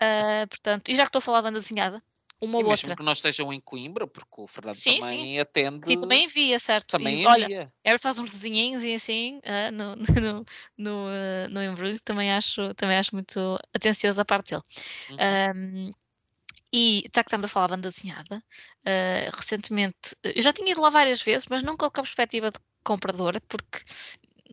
[0.00, 2.02] Eh, portanto, e já que estou a falar de banda desenhada,
[2.42, 2.96] uma E ou mesmo outra.
[2.96, 5.88] que não estejam em Coimbra, porque o Fernando Sim, também atende.
[5.88, 6.88] Sim, também envia, certo?
[6.88, 7.72] também E, olha, envia.
[7.84, 10.44] Ela faz uns desenhinhos e assim ah, no, no,
[10.76, 14.62] no, ah, no embrulho, também acho, também acho muito atencioso a parte dele.
[15.10, 15.16] Uhum.
[15.18, 15.90] Ahm,
[16.74, 18.42] e já que estamos a falar banda desenhada,
[18.84, 22.58] ah, recentemente, eu já tinha ido lá várias vezes, mas nunca com a perspectiva de
[22.84, 23.78] compradora, porque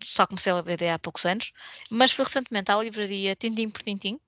[0.04, 1.52] só comecei a BD há poucos anos,
[1.92, 4.20] mas fui recentemente à livraria Tintim por Tintim,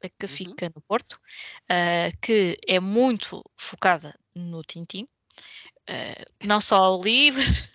[0.00, 0.28] que Uhum.
[0.28, 1.20] fica no Porto,
[1.68, 5.08] ah, que é muito focada no Tintim,
[5.88, 7.68] ah, não só livros,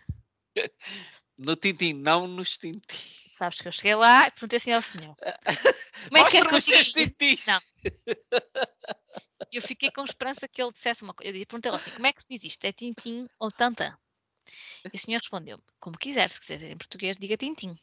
[1.37, 2.81] No Tintim, não nos Tintim.
[3.29, 5.15] sabes que eu cheguei lá e perguntei assim ao senhor.
[6.09, 7.59] Como é que é que eu Mostra-me Não.
[9.51, 11.37] Eu fiquei com esperança que ele dissesse uma coisa.
[11.37, 12.65] Eu perguntei-lhe assim: como é que se diz isto?
[12.65, 13.95] É Tintim ou Tantan?
[14.91, 17.73] E o senhor respondeu como quiser, se quiser dizer em português, diga Tintim.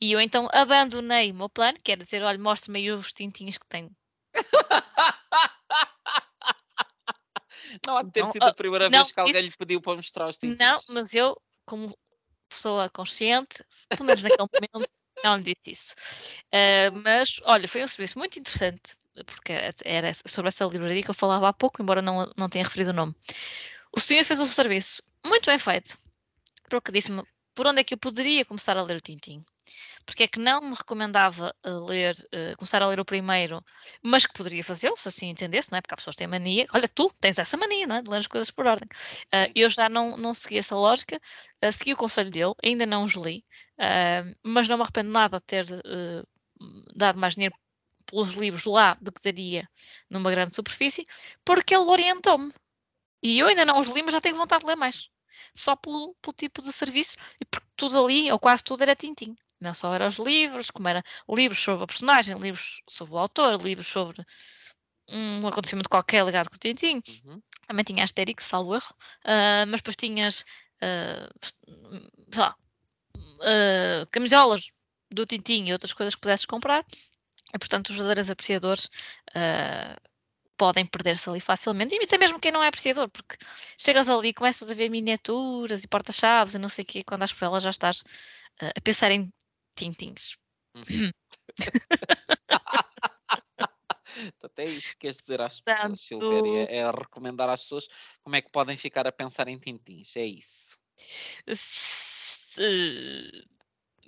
[0.00, 3.58] E eu então abandonei o meu plano, que era dizer: olha, mostre-me aí os tintins
[3.58, 3.90] que tenho.
[7.86, 9.56] Não há de ter Não, sido a ah, primeira não, vez que alguém isso- lhe
[9.56, 10.58] pediu para mostrar os tintins.
[10.58, 11.96] Não, mas eu, como
[12.48, 14.88] pessoa consciente, pelo menos naquele momento,
[15.24, 15.94] não lhe disse isso.
[16.52, 18.96] Ah, mas, olha, foi um serviço muito interessante,
[19.26, 22.64] porque era- era sobre essa livraria que eu falava há pouco, embora não, não tenha
[22.64, 23.14] referido o nome.
[23.92, 25.96] O senhor fez um serviço muito bem feito,
[26.68, 27.22] porque disse-me
[27.54, 29.44] por onde é que eu poderia começar a ler o Tintim.
[30.04, 33.64] Porque é que não me recomendava a ler, eh, começar a ler o primeiro,
[34.02, 35.80] mas que poderia fazê-lo, se assim entendesse, não é?
[35.80, 36.66] Porque há pessoas que têm mania.
[36.72, 38.02] Olha, tu tens essa mania, não é?
[38.02, 38.88] De ler as coisas por ordem.
[39.32, 41.20] Ah, eu já não, não segui essa lógica,
[41.62, 43.44] ah, segui o conselho dele, ainda não os li,
[44.42, 46.22] mas não me arrependo nada de ter eh,
[46.94, 47.54] dado mais dinheiro
[48.06, 49.68] pelos livros lá do que daria
[50.08, 51.06] numa grande superfície,
[51.44, 52.52] porque ele orientou-me.
[53.22, 55.08] E eu ainda não os li, mas já tenho vontade de ler mais.
[55.54, 59.36] Só pelo, pelo tipo de serviço, e porque tudo ali, ou quase tudo, era tintim.
[59.60, 63.62] Não só eram os livros, como era livros sobre a personagem, livros sobre o autor,
[63.62, 64.24] livros sobre
[65.08, 67.02] um acontecimento qualquer ligado com o tintim.
[67.24, 67.42] Uhum.
[67.66, 68.94] Também tinha Asterix, salvo erro.
[69.24, 70.44] Ah, mas depois tinhas,
[70.80, 71.28] ah,
[72.30, 72.56] sei lá,
[73.42, 74.70] ah, camisolas
[75.10, 76.84] do Tintim e outras coisas que pudesses comprar.
[77.54, 78.88] E, portanto, os verdadeiros apreciadores
[79.34, 79.96] ah,
[80.56, 81.94] podem perder-se ali facilmente.
[81.94, 83.36] E até mesmo quem não é apreciador, porque
[83.78, 87.22] chegas ali e começas a ver miniaturas e porta-chaves e não sei o quê, quando
[87.22, 88.04] às por elas já estás
[88.60, 89.32] ah, a pensar em
[89.80, 90.36] tintins.
[90.76, 91.10] Uhum.
[94.42, 97.86] Até isso que queres dizer às pessoas, Silvéria, é recomendar às pessoas
[98.22, 100.76] como é que podem ficar a pensar em tintins, é isso.
[101.54, 103.46] Se-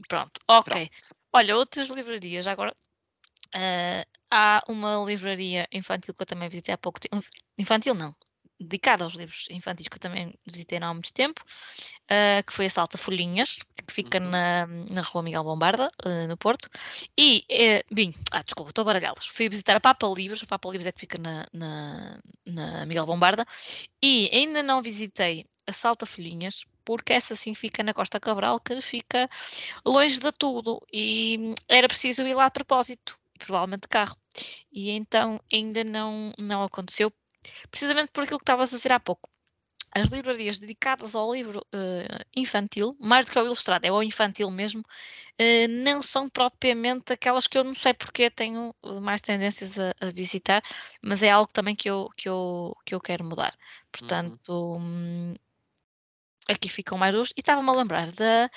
[0.09, 0.73] Pronto, ok.
[0.73, 0.91] Pronto.
[1.33, 2.75] Olha, outras livrarias, agora.
[3.55, 7.25] ah, há uma livraria infantil que eu também visitei há pouco tempo.
[7.57, 8.15] Infantil não,
[8.63, 11.43] dedicada aos livros infantis que eu também visitei não há muito tempo,
[12.11, 14.31] ah, que foi a Salta Folhinhas, que fica Uhum.
[14.31, 16.69] na, na rua Miguel Bombarda, ah, no Porto.
[17.19, 17.45] E,
[17.91, 19.27] bem, ah, desculpa, estou a baralhá-las.
[19.27, 23.07] Fui visitar a Papa Livros, a Papa Livros é que fica na, na, na Miguel
[23.07, 23.47] Bombarda,
[24.03, 28.81] e ainda não visitei a Salta Folhinhas, porque essa sim fica na Costa Cabral, que
[28.81, 29.29] fica
[29.85, 34.17] longe de tudo e era preciso ir lá a propósito, provavelmente de carro.
[34.73, 37.13] E então ainda não, não aconteceu,
[37.71, 39.31] precisamente por aquilo que estavas a dizer há pouco.
[39.95, 44.51] As livrarias dedicadas ao livro eh, infantil, mais do que ao ilustrado, é ao infantil
[44.51, 44.83] mesmo,
[45.39, 49.93] eh, não são propriamente aquelas que eu não sei porque tenho eh, mais tendências a,
[50.01, 50.63] a visitar,
[51.03, 53.55] mas é algo também que eu, que eu, que eu quero mudar.
[53.93, 55.35] Portanto, hum,
[56.49, 57.31] aqui ficam mais duas.
[57.31, 58.51] E estava-me a lembrar da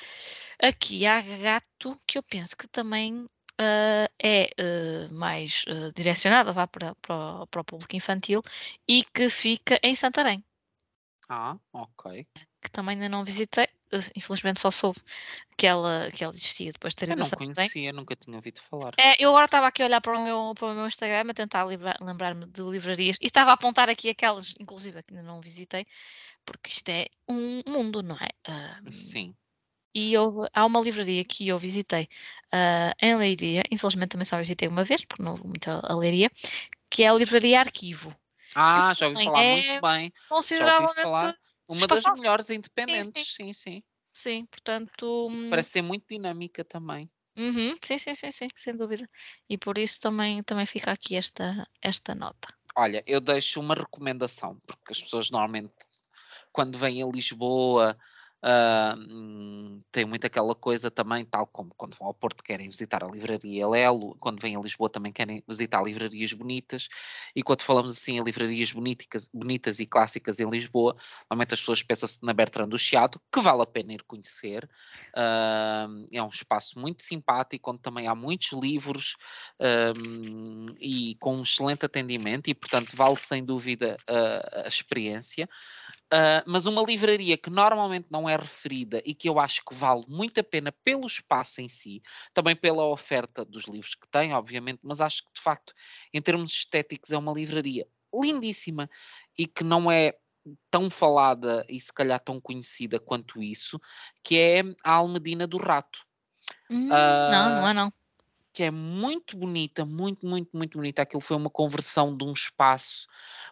[0.61, 3.27] aqui há gato que eu penso que também
[3.59, 8.41] ah, é ah, mais ah, direcionada vá para, para, o- para o público infantil
[8.87, 10.43] e que fica em Santarém,
[11.29, 12.25] Ah, ok.
[12.61, 13.67] que também ainda não visitei.
[14.15, 14.99] infelizmente só soube
[15.57, 18.35] que ela, que ela existia depois de ter Eu ido a não conhecia, nunca tinha
[18.35, 18.93] ouvido falar.
[18.97, 21.33] É, eu agora estava aqui a olhar para o meu, para o meu Instagram a
[21.33, 25.85] tentar lembrar-me de livrarias e estava a apontar aqui aquelas, inclusive, que ainda não visitei,
[26.45, 28.29] porque isto é um mundo, não é?
[28.89, 29.35] Sim.
[29.95, 32.09] E houve, há uma livraria que eu visitei
[32.51, 36.29] ah, em Leiria, infelizmente também só visitei uma vez, porque não houve muita a Leiria,
[36.89, 38.13] que é a Livraria Arquivo.
[38.53, 40.13] Ah, já ouvi falar é muito bem.
[40.29, 41.01] Consideravelmente.
[41.01, 41.37] falar.
[41.67, 43.83] Uma das melhores independentes, sim, sim.
[44.13, 45.27] Sim, portanto.
[45.29, 47.09] hum, Parece ser muito dinâmica também.
[47.37, 49.09] uhum, sim, sim, sim, sim, sem dúvida.
[49.49, 52.53] E por isso também, também fica aqui esta, esta nota.
[52.77, 55.73] Olha, eu deixo uma recomendação, porque as pessoas normalmente,
[56.51, 57.97] quando vêm a Lisboa,
[58.97, 63.07] hum, têm muito aquela coisa também, tal como quando vão ao Porto querem visitar a
[63.07, 66.87] livraria Lelo, quando vêm a Lisboa também querem visitar livrarias bonitas,
[67.35, 70.95] e quando falamos assim em livrarias bonitas, bonitas e clássicas em Lisboa,
[71.29, 74.69] normalmente as pessoas pensam-se na Bertrand do Chiado, que vale a pena ir conhecer,
[75.15, 79.15] ah, é um espaço muito simpático, onde também há muitos livros,
[80.79, 85.49] e com um excelente atendimento e portanto vale sem dúvida a experiência.
[86.13, 90.05] Uh, mas uma livraria que normalmente não é referida e que eu acho que vale
[90.07, 92.01] muito a pena pelo espaço em si,
[92.33, 95.73] também pela oferta dos livros que tem, obviamente, mas acho que de facto,
[96.13, 98.89] em termos estéticos, é uma livraria lindíssima
[99.37, 100.13] e que não é
[100.69, 103.79] tão falada e se calhar tão conhecida quanto isso,
[104.23, 106.05] que é a Almedina do Rato
[106.69, 107.91] Hum, não, não Ah, é não.
[108.53, 111.01] que é muito bonita, muito, muito, muito bonita.
[111.01, 113.07] Aquilo foi uma conversão de um espaço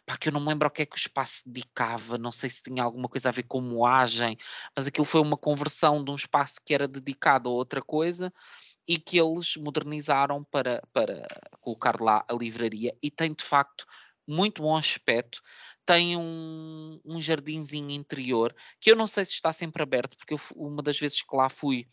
[0.06, 2.50] pá, que eu não me lembro ao que é que o espaço dedicava, não sei
[2.50, 4.38] se tinha alguma coisa a ver com moagem,
[4.76, 8.32] mas aquilo foi uma conversão de um espaço que era dedicado a outra coisa
[8.88, 11.26] e que eles modernizaram para, para
[11.62, 13.86] colocar lá a livraria e tem de facto
[14.28, 15.42] muito bom aspecto.
[15.86, 20.40] Tem um, um jardinzinho interior que eu não sei se está sempre aberto, porque eu,
[20.56, 21.88] uma das vezes que lá fui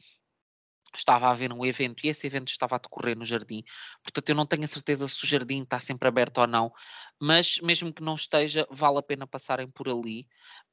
[0.96, 3.62] estava a haver um evento e esse evento estava a decorrer no jardim,
[4.02, 6.72] portanto eu não tenho a certeza se o jardim está sempre aberto ou não,
[7.20, 10.26] mas mesmo que não esteja, vale a pena passarem por ali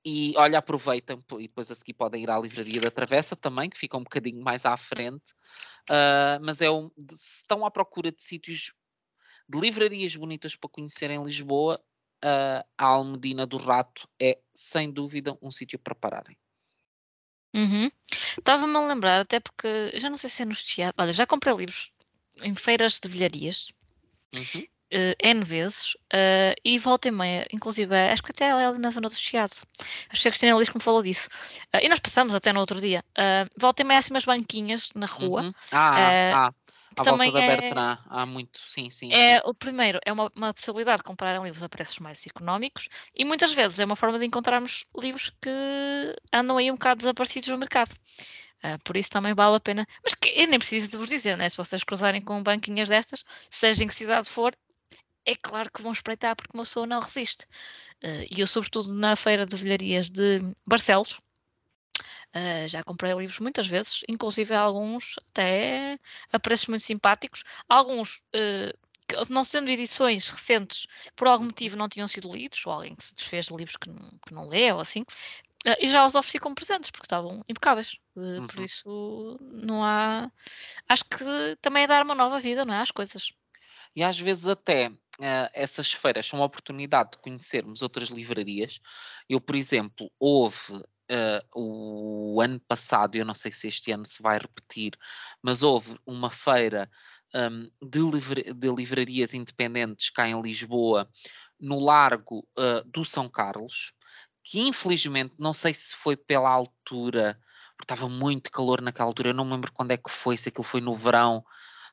[0.03, 3.77] e olha, aproveitem e depois a seguir podem ir à livraria da Travessa também, que
[3.77, 5.31] fica um bocadinho mais à frente,
[5.89, 8.73] uh, mas é um, se estão à procura de sítios
[9.49, 11.81] de livrarias bonitas para conhecer em Lisboa,
[12.23, 16.37] uh, a Almedina do Rato é sem dúvida um sítio para pararem.
[17.53, 17.89] Uhum.
[18.37, 21.01] Estava-me a lembrar, até porque já não sei se é nos teatros.
[21.03, 21.91] Olha, já comprei livros
[22.41, 23.69] em feiras de velharias
[24.35, 24.61] Uhum.
[24.93, 28.91] uh, N vezes uh, e volta e meia, inclusive, acho que até é ali na
[28.91, 29.55] zona do Chiado.
[30.09, 31.29] Acho que a Cristina Liz que me falou disso.
[31.81, 33.03] E nós passamos até no outro dia.
[33.17, 35.43] Uh, volta e meia, assim, umas banquinhas na rua.
[35.43, 35.53] Uhum.
[35.71, 36.53] Ah, ah,
[36.97, 39.11] à também volta da é- Bertrand, há muito, sim, sim.
[39.13, 39.41] É, sim.
[39.45, 43.53] o primeiro é uma, uma possibilidade de comprar livros a preços mais económicos e muitas
[43.53, 45.49] vezes é uma forma de encontrarmos livros que
[46.33, 47.93] andam aí um bocado desaparecidos no mercado.
[48.63, 49.85] Ah, por isso também vale a pena.
[50.03, 51.47] Mas que, eu nem preciso de vos dizer, né?
[51.47, 54.53] se vocês cruzarem com banquinhas destas, seja em que cidade for,
[55.25, 57.45] é claro que vão espreitar porque uma pessoa não resiste.
[58.03, 61.19] Ah, E eu, sobretudo na feira de velharias de Barcelos,
[62.33, 65.97] ah, já comprei livros muitas vezes, inclusive alguns até
[66.31, 68.21] a preços muito simpáticos, alguns
[69.07, 70.85] que, não sendo edições recentes,
[71.15, 73.89] por algum motivo não tinham sido lidos, ou alguém que se desfez de livros que
[73.89, 75.05] não, que não lê ou assim,
[75.65, 77.97] eh, e já os ofereci como presentes porque estavam impecáveis.
[78.17, 78.65] Eh, Por Uhum.
[78.65, 80.31] isso não há.
[80.89, 82.81] Acho que também é dar uma nova vida, não é?
[82.81, 83.31] Às coisas.
[83.95, 84.91] E às vezes até
[85.21, 88.79] eh, essas feiras são uma oportunidade de conhecermos outras livrarias.
[89.29, 94.21] Eu, por exemplo, houve eh, o ano passado, eu não sei se este ano se
[94.21, 94.93] vai repetir,
[95.41, 96.89] mas houve uma feira
[97.33, 101.09] hum, de, livra- de livrarias independentes cá em Lisboa,
[101.59, 103.93] no Largo eh, do São Carlos,
[104.43, 107.39] que infelizmente, não sei se foi pela altura,
[107.77, 110.49] porque estava muito calor naquela altura, eu não me lembro quando é que foi, se
[110.49, 111.43] aquilo foi no verão,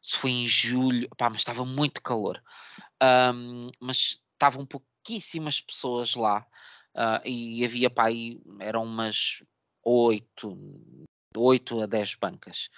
[0.03, 2.41] se foi em julho, pá, mas estava muito calor.
[3.01, 6.47] Ahm, mas estavam pouquíssimas pessoas lá
[6.95, 9.43] ah, e havia pá, aí, eram umas
[9.83, 10.57] oito,
[11.37, 12.69] oito a dez bancas.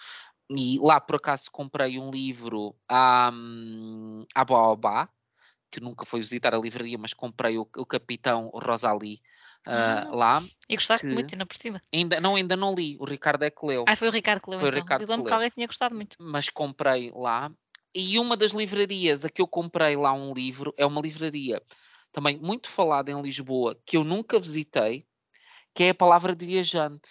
[0.51, 5.09] E lá por acaso comprei um livro à, hum, à Baobá,
[5.71, 9.21] que nunca foi visitar a livraria, mas comprei o, o Capitão Rosalie
[9.67, 10.09] Ah.
[10.13, 10.43] lá.
[10.69, 11.83] E gostaste Que- muito, ainda por cima.
[11.93, 14.51] Ainda não, ainda não li, o Ricardo é que leu Ah, foi o Ricardo que
[14.51, 14.81] leu Foi então.
[14.81, 15.35] Ricardo Eu que lembro que leu.
[15.37, 16.17] alguém tinha gostado muito.
[16.21, 17.51] mas comprei lá.
[17.93, 21.61] E uma das livrarias a que eu comprei lá um livro é uma livraria
[22.17, 25.07] também muito falada em Lisboa, que eu nunca visitei,
[25.75, 27.11] que é a Palavra de Viajante,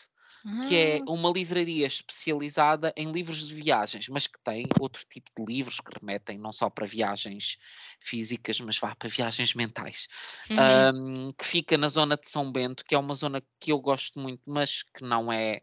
[0.67, 5.29] que é Ah, uma livraria especializada em livros de viagens, mas que tem outro tipo
[5.37, 7.57] de livros que remetem não só para viagens
[7.99, 10.07] físicas, mas vá para viagens mentais
[10.49, 11.27] uhum.
[11.27, 14.19] um, que fica na zona de São Bento, que é uma zona que eu gosto
[14.19, 15.61] muito, mas que não é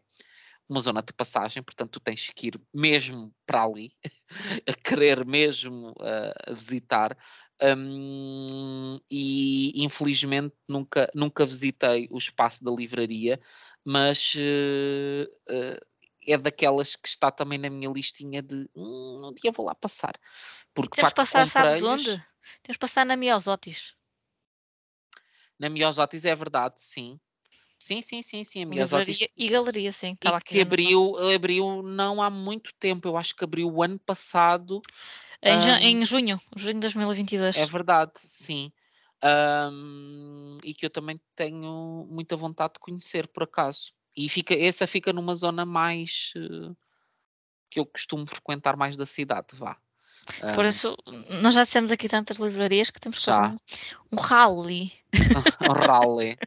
[0.69, 3.91] uma zona de passagem, portanto tu tens que ir mesmo para ali,
[4.67, 7.17] a querer mesmo uh, visitar.
[7.61, 13.39] Um, e infelizmente nunca, nunca visitei o espaço da livraria,
[13.85, 15.79] mas uh, uh,
[16.27, 20.13] é daquelas que está também na minha listinha de hum, um dia vou lá passar.
[20.73, 22.23] Porque de Temos passar, sabes onde?
[22.61, 23.95] Temos passar na Miosotis.
[25.59, 27.19] Na Miosotis é verdade, sim.
[27.79, 28.63] Sim, sim, sim, sim.
[28.63, 30.15] A Miosotis Livraria e galeria, sim.
[30.23, 34.81] e que abriu, abriu não há muito tempo, eu acho que abriu o ano passado.
[35.43, 37.55] Ahm, em junho, junho de 2022.
[37.57, 38.71] É verdade, sim.
[39.21, 43.93] Ahm, e que eu também tenho muita vontade de conhecer, por acaso.
[44.15, 46.73] E fica, essa fica numa zona mais eh,
[47.69, 49.77] que eu costumo frequentar mais da cidade, vá.
[50.53, 50.95] Por Ahm, isso,
[51.41, 53.57] nós já dissemos aqui tantas livrarias que temos que fazer um,
[54.11, 54.91] um rally.
[55.61, 56.37] um rally.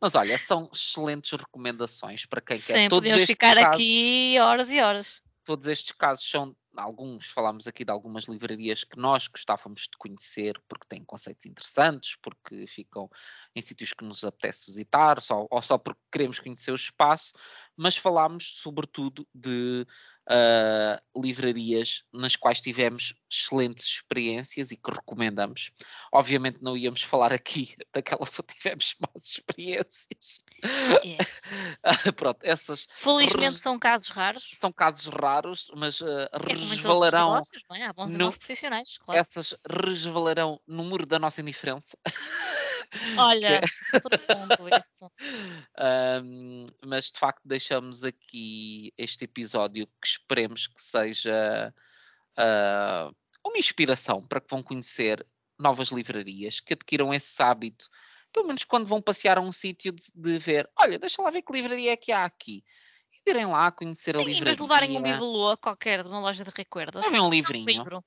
[0.00, 2.74] Mas olha, são excelentes recomendações para quem quer.
[2.74, 5.22] Sim, Todos podíamos estes ficar casos, aqui horas e horas.
[5.44, 10.60] todos estes casos são alguns, falámos aqui de algumas livrarias que nós gostávamos de conhecer
[10.68, 13.08] porque têm conceitos interessantes, porque ficam
[13.54, 17.32] em sítios que nos apetece visitar, só, ou só porque queremos conhecer o espaço,
[17.76, 19.86] mas falámos sobretudo de
[20.28, 25.70] ah, livrarias nas quais tivemos excelentes experiências e que recomendamos.
[26.12, 30.44] Obviamente não íamos falar aqui daquelas que só tivemos más experiências.
[31.04, 31.18] É.
[32.16, 34.50] Pronto, essas Felizmente são casos raros.
[34.58, 37.84] são casos raros, mas ah, É resvalarão negócios, não é?
[37.84, 39.20] Há bons no- profissionais, claro.
[39.20, 41.96] essas resvalarão no muro da nossa indiferença.
[43.18, 45.10] Olha, profundo isso.
[45.78, 51.74] Ahm, mas de facto deixamos aqui este episódio que esperemos que seja
[52.36, 53.10] ah,
[53.46, 55.26] uma inspiração para que vão conhecer
[55.58, 57.88] novas livrarias, que adquiram esse hábito,
[58.32, 61.42] pelo menos quando vão passear a um sítio de, de ver, olha, deixa lá ver
[61.42, 62.64] que livraria é que há aqui.
[63.26, 64.44] E irem lá conhecer a Sim, em livraria.
[64.46, 67.64] vez de levarem um bibelô qualquer de uma loja de recuerdos, Levem um um livrinho.
[67.66, 68.04] livro.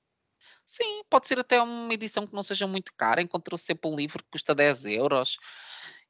[0.70, 3.22] Sim, pode ser até uma edição que não seja muito cara.
[3.22, 5.38] Encontrou sempre um livro que custa 10 euros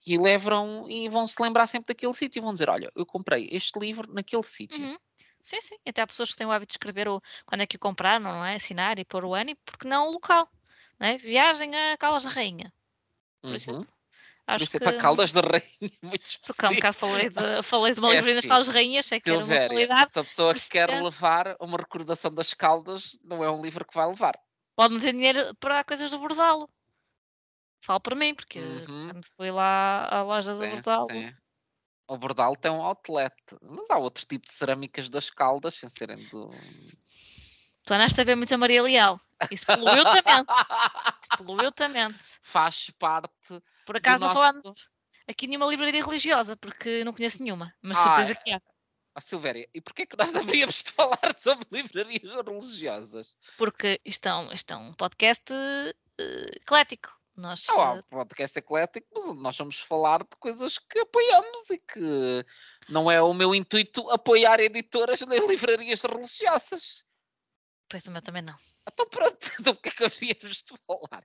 [0.04, 3.48] e levam e vão se lembrar sempre daquele sítio e vão dizer: Olha, eu comprei
[3.52, 4.84] este livro naquele sítio.
[4.84, 4.98] Uhum.
[5.40, 5.76] Sim, sim.
[5.86, 8.20] Até há pessoas que têm o hábito de escrever o, quando é que o compraram,
[8.24, 8.56] não é?
[8.56, 10.48] Assinar e pôr o ano, e porque não o local.
[10.98, 11.16] Não é?
[11.16, 12.72] Viagem a Caldas da Rainha,
[13.46, 13.56] por Uhum.
[13.56, 13.88] exemplo.
[14.52, 14.84] Por Acho isso é que.
[14.84, 16.74] para Caldas da Rainha, muito Porque há um específico.
[16.74, 19.32] bocado falei de, falei de uma É livraria nas assim, Caldas da Rainha, achei que
[19.32, 20.10] era uma Silvéria, qualidade.
[20.10, 23.84] se a pessoa por quer ser- levar uma recordação das Caldas, não é um livro
[23.86, 24.38] que vai levar.
[24.78, 26.70] Pode-me ter dinheiro para coisas do Bordalo.
[27.84, 29.10] Falo para mim, porque Uhum.
[29.10, 31.08] quando fui lá à loja do Sim, Bordalo.
[31.10, 31.34] sim.
[32.06, 36.18] O Bordal tem um outlet, mas há outro tipo de cerâmicas das Caldas, sem serem
[36.28, 36.48] do.
[37.82, 39.20] Tu andaste a ver muito a Maria Leal.
[39.50, 39.66] Isso
[40.24, 40.46] mente.
[41.36, 42.24] Poluiu-te a mente.
[42.40, 44.88] Faz parte Por acaso não nosso- falámos
[45.26, 47.74] aqui nenhuma livraria religiosa, porque não conheço nenhuma.
[47.82, 48.60] Mas de certeza Ah, que há.
[49.18, 53.36] Ó Silvéria, e porquê que nós haveríamos de falar sobre livrarias religiosas?
[53.56, 57.10] Porque isto é um, isto é um podcast eh, eclético.
[57.36, 61.70] Nós, Não há eh, um podcast eclético, mas nós vamos falar de coisas que apoiamos
[61.70, 62.46] e que
[62.88, 67.04] não é o meu intuito apoiar editoras nem livrarias religiosas.
[67.88, 68.56] Pois o meu também não.
[68.90, 71.24] Então pronto, do que é que haveríamos de falar?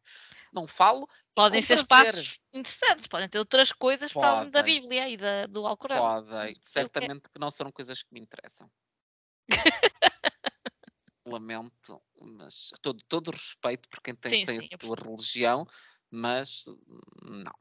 [0.53, 4.81] Não falo, Podem ser espaços interessantes, podem ter outras coisas para além da Podem.
[4.81, 5.99] Bíblia e da, do Alcorão.
[5.99, 8.69] podem, certamente que não são coisas que me interessam.
[11.26, 14.68] Lamento, mas todo, todo o respeito por quem tem Sim, sem sim,
[15.06, 15.65] religião,
[16.11, 17.53] mas hum, não.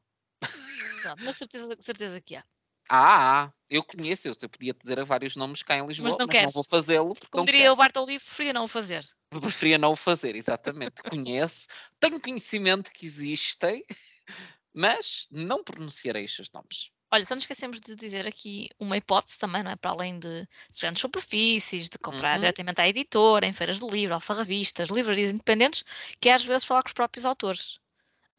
[1.01, 2.43] Pronto, mas certeza, certeza que há.
[2.89, 6.35] Ah, ah, eu conheço, eu, podia dizer vários nomes cá em Lisboa, mas não não,
[6.35, 6.53] queres.
[6.53, 7.73] vou fazê-lo Como não diria quero.
[7.73, 9.05] o Bartoli, preferia não o fazer.
[9.29, 11.01] Preferia não o fazer, exatamente.
[11.03, 11.67] Conheço,
[11.99, 13.83] tenho conhecimento que existem,
[14.73, 16.91] mas não pronunciarei os seus nomes.
[17.13, 19.75] Olha, só nos esquecemos de dizer aqui uma hipótese também, não é?
[19.75, 22.39] Para além de de grandes superfícies, de comprar Uhum.
[22.39, 25.83] diretamente à editora, em feiras de livro, alfarrabistas, livrarias independentes,
[26.19, 27.79] que é às vezes falar com os próprios autores.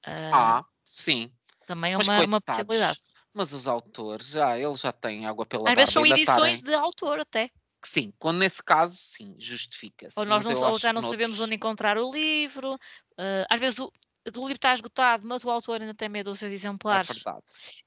[0.06, 1.32] Ah, Ah, sim,
[1.66, 2.98] também é mas uma, uma possibilidade.
[3.34, 7.18] Mas os autores, já, eles já têm água pela Às vezes são edições de autor
[7.20, 7.50] até.
[7.84, 10.16] Sim, quando nesse caso, sim, justifica-se.
[10.16, 12.78] Ou, nós não, ou já não sabemos onde encontrar o livro.
[13.18, 16.48] ah, às vezes o, o livro está esgotado, mas o autor ainda tem meia dúzia
[16.48, 17.08] de É exemplares.
[17.12, 17.44] verdade.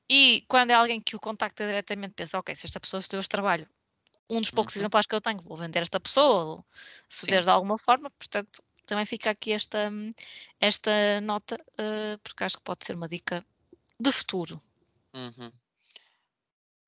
[0.10, 3.20] E quando é alguém que o contacta diretamente, pensa, ok, se esta pessoa se deu
[3.20, 3.68] este trabalho,
[4.30, 4.82] um dos poucos Uhum.
[4.82, 6.66] exemplares que eu tenho, vou vender esta pessoa, ou
[7.10, 9.92] ceder de alguma forma, portanto, também fica aqui esta,
[10.60, 13.46] esta nota, eh, porque acho que pode ser uma dica
[14.00, 14.62] de futuro.
[15.18, 15.52] Uhum.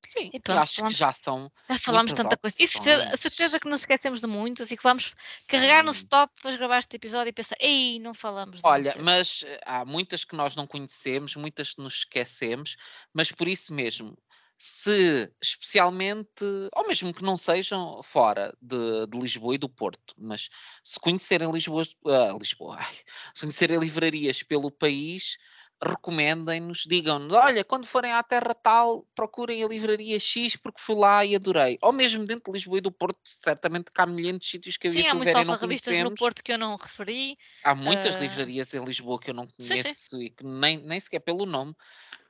[0.07, 1.51] Sim, E pronto, acho falamos- que já são.
[1.68, 2.56] Ah, falámos tanta coisa.
[2.60, 5.14] E certeza, certeza que nos esquecemos de muitas e que vamos
[5.47, 5.99] carregar no Sim.
[5.99, 9.43] stop depois de gravar este episódio e pensar, ei, não falamos Olha, não sei." mas
[9.45, 12.76] eh, há muitas que nós não conhecemos, muitas que nos esquecemos,
[13.14, 14.18] mas por isso mesmo,
[14.57, 16.43] se especialmente,
[16.76, 20.49] ou mesmo que não sejam fora de, de Lisboa e do Porto, mas
[20.84, 22.95] se conhecerem Lisboa, ah, Lisboa, ai,
[23.35, 25.38] se conhecerem livrarias pelo país,
[25.84, 31.23] recomendem-nos, digam-nos, olha, quando forem à terra tal, procurem a livraria X porque fui lá
[31.26, 31.77] e adorei.
[31.81, 34.88] Ou mesmo dentro de Lisboa e do Porto, certamente que há milhares de sítios que
[34.88, 36.11] eu Sim, a há muitos Silvéria não alfarrabistas no.
[36.11, 37.38] Porto que eu não referi.
[37.64, 39.95] Há muitas Ah, livrarias em Lisboa que eu não sim, sim.
[39.95, 41.76] conheço e que nem, nem sequer pelo nome.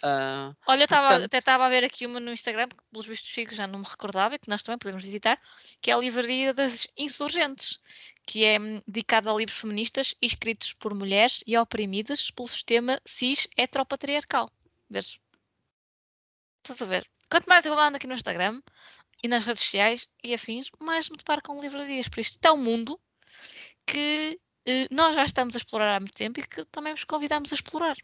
[0.04, 3.30] Ah, Olha, eu tava, até estava a ver aqui uma no Instagram, que pelos vistos
[3.30, 5.42] Chico já não me recordava, e que nós também podemos visitar,
[5.82, 7.80] que é a Livraria das Insurgentes,
[8.26, 14.50] que é dedicada a livros feministas escritos por mulheres e oprimidas pelo sistema cis heteropatriarcal.
[14.90, 15.20] Vês?
[16.64, 17.10] Estás a ver?
[17.32, 18.62] Quanto mais eu ando aqui no Instagram
[19.24, 22.08] e nas redes sociais e afins, mais me deparo com livrarias.
[22.08, 23.00] Por isto, é um mundo
[23.86, 27.52] que eh, nós já estamos a explorar há muito tempo e que também vos convidamos
[27.52, 27.98] a explorar.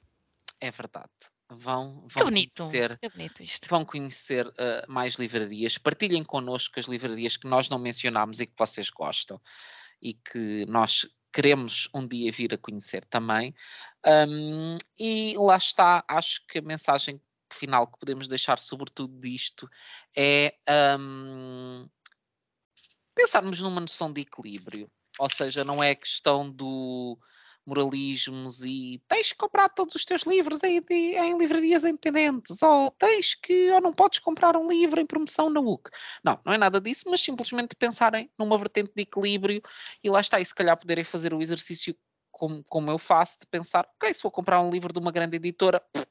[0.59, 1.11] é verdade.
[1.49, 3.69] Vão, Que vão bonito, conhecer, que bonito isto.
[3.69, 5.77] vão conhecer ah, mais livrarias.
[5.77, 9.39] Partilhem connosco as livrarias que nós não mencionámos e que vocês gostam
[10.01, 13.53] e que nós queremos um dia vir a conhecer também.
[14.05, 17.19] Ahm, e lá está, acho que a mensagem
[17.51, 19.69] final que podemos deixar sobretudo disto
[20.15, 21.85] é ahm,
[23.13, 24.89] pensarmos numa noção de equilíbrio.
[25.19, 27.17] Ou seja, não é questão do
[27.65, 33.33] moralismos e tens que comprar todos os teus livros em, em livrarias independentes, ou tens
[33.33, 35.89] que, ou não podes comprar um livro em promoção na UC.
[36.23, 39.61] Não, não é nada disso, mas simplesmente pensarem numa vertente de equilíbrio
[40.03, 41.95] e lá está, e se calhar poderem fazer o exercício
[42.31, 45.37] como, como eu faço, de pensar, ok, se vou comprar um livro de uma grande
[45.37, 46.05] editora, pff,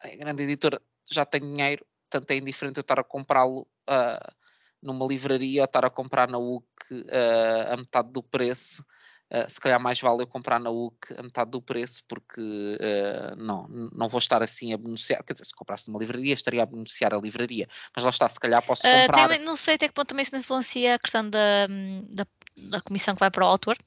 [0.00, 0.80] a grande editora
[1.10, 4.32] já tem dinheiro, portanto é indiferente eu estar a comprá-lo uh,
[4.82, 8.84] numa livraria ou estar a comprar na UC uh, a metade do preço.
[9.32, 13.34] Uh, se calhar mais vale eu comprar na UC a metade do preço, porque uh,
[13.36, 15.24] não, não vou estar assim a beneficiar.
[15.24, 18.38] Quer dizer, se comprasse numa livraria, estaria a beneficiar a livraria, mas lá está, se
[18.38, 19.24] calhar posso comprar.
[19.24, 21.66] Uh, tem, não sei até que ponto também isso não influencia a questão da,
[22.10, 22.26] da,
[22.70, 23.78] da comissão que vai para o autor.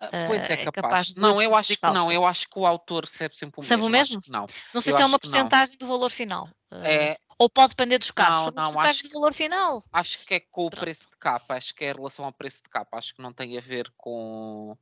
[0.00, 0.74] Ah, pois é, é capaz.
[0.74, 2.10] capaz não, eu acho que não.
[2.10, 4.16] Eu acho que o autor recebe sempre o sempre mesmo.
[4.16, 4.32] o mesmo?
[4.32, 4.46] Não.
[4.72, 6.48] Não sei eu se é uma porcentagem do valor final.
[6.82, 8.52] É, ou pode depender dos casos.
[8.54, 9.84] Não, não, acho valor final.
[9.92, 10.80] Acho que é com o Pronto.
[10.80, 11.54] preço de capa.
[11.54, 12.98] Acho que é em relação ao preço de capa.
[12.98, 14.76] Acho que não tem a ver com.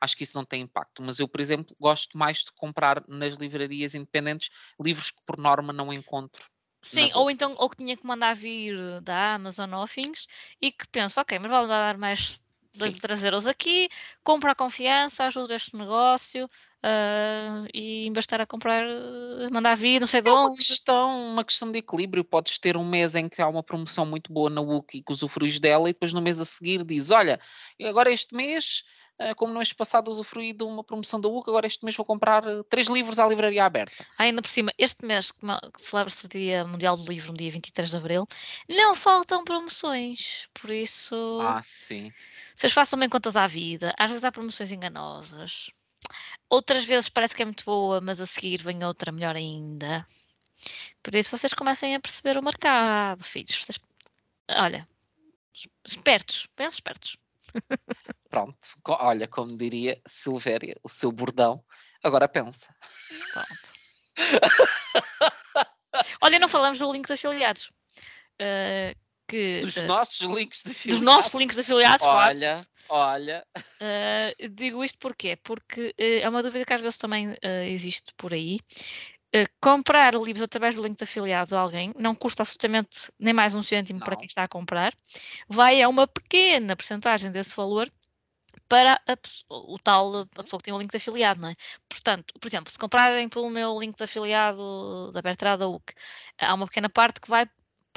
[0.00, 1.02] Acho que isso não tem impacto.
[1.02, 5.72] Mas eu, por exemplo, gosto mais de comprar nas livrarias independentes livros que por norma
[5.72, 6.44] não encontro
[6.82, 10.26] Sim, ou então, ou que tinha que mandar vir da Amazon ou afins
[10.60, 12.40] e que penso, ok, mas vale dar mais
[12.76, 13.88] 2 ou 3 euros aqui,
[14.22, 16.48] compra a confiança, ajuda este negócio
[16.84, 20.32] uh, e em vez de estar a comprar, uh, mandar vir, não sei de é
[20.32, 20.50] onde.
[20.50, 22.24] Uma questão, uma questão de equilíbrio.
[22.24, 25.58] Podes ter um mês em que há uma promoção muito boa na Wookie que usufruis
[25.58, 27.40] dela e depois no mês a seguir diz: Olha,
[27.82, 28.82] agora este mês
[29.20, 32.06] ah, como no mês passado usufruí de uma promoção da UC, agora este mês vou
[32.06, 34.06] comprar ah, três livros à livraria aberta.
[34.16, 35.40] Ah, ainda por cima, este mês que
[35.76, 38.26] celebra-se o Dia Mundial do Livro, no dia 23 de Abril,
[38.68, 41.40] não faltam promoções, por isso...
[41.42, 42.12] Ah, sim.
[42.54, 45.70] Vocês façam bem contas à vida, às vezes há promoções enganosas,
[46.48, 50.06] outras vezes parece que é muito boa, mas a seguir vem outra melhor ainda.
[51.02, 53.56] Por isso vocês comecem a perceber o mercado, filhos.
[53.56, 53.80] Vocês...
[54.50, 54.88] Olha,
[55.84, 57.16] espertos, bem espertos.
[58.28, 61.64] Pronto, olha, como diria Silvéria, o seu bordão,
[62.02, 62.74] agora pensa.
[63.32, 63.72] Pronto.
[66.20, 67.70] olha, não falamos do link de afiliados.
[68.40, 68.94] Uh,
[69.28, 71.00] que, dos uh, nossos links de afiliados.
[71.00, 73.46] Dos nossos links de afiliados, Olha, olha.
[73.56, 75.36] Uh, digo isto porquê?
[75.36, 77.36] Porque é uma dúvida que às vezes também
[77.66, 78.58] existe por aí.
[79.28, 83.54] Uh, comprar livros através do link de afiliado de alguém não custa absolutamente nem mais
[83.54, 84.04] um cêntimo não.
[84.06, 84.94] para quem está a comprar,
[85.46, 87.92] vai a uma pequena porcentagem desse valor
[88.66, 89.16] para a,
[89.50, 91.54] o tal, a pessoa que tem o link de afiliado, não é?
[91.88, 95.92] Portanto, por exemplo, se comprarem pelo meu link de afiliado da Bertrada UC,
[96.38, 97.46] há uma pequena parte que vai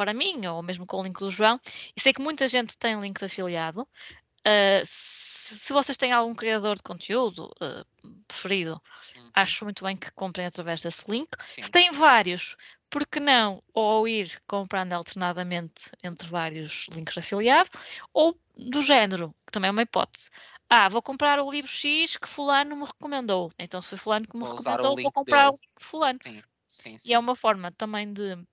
[0.02, 1.60] para mim, ou mesmo com o link do João,
[1.96, 3.82] e sei que muita gente tem link de afiliado.
[3.82, 8.82] Uh, se, se, vocês têm algum criador de conteúdo uh, preferido,
[9.16, 9.30] uhum.
[9.36, 11.30] acho muito bem que comprem através desse link.
[11.46, 11.62] Sim.
[11.62, 12.58] Se têm vários,
[12.90, 17.70] por que não ou ir comprando alternadamente entre vários links de afiliado,
[18.12, 20.32] ou do género, que também é uma hipótese.
[20.68, 23.52] Ah, vou comprar o livro X que fulano me recomendou.
[23.60, 25.52] Então, se foi fulano que me vou recomendou, vou comprar dele.
[25.52, 26.20] o link de fulano.
[26.24, 27.12] Sim, sim, sim.
[27.12, 28.44] E é uma forma também de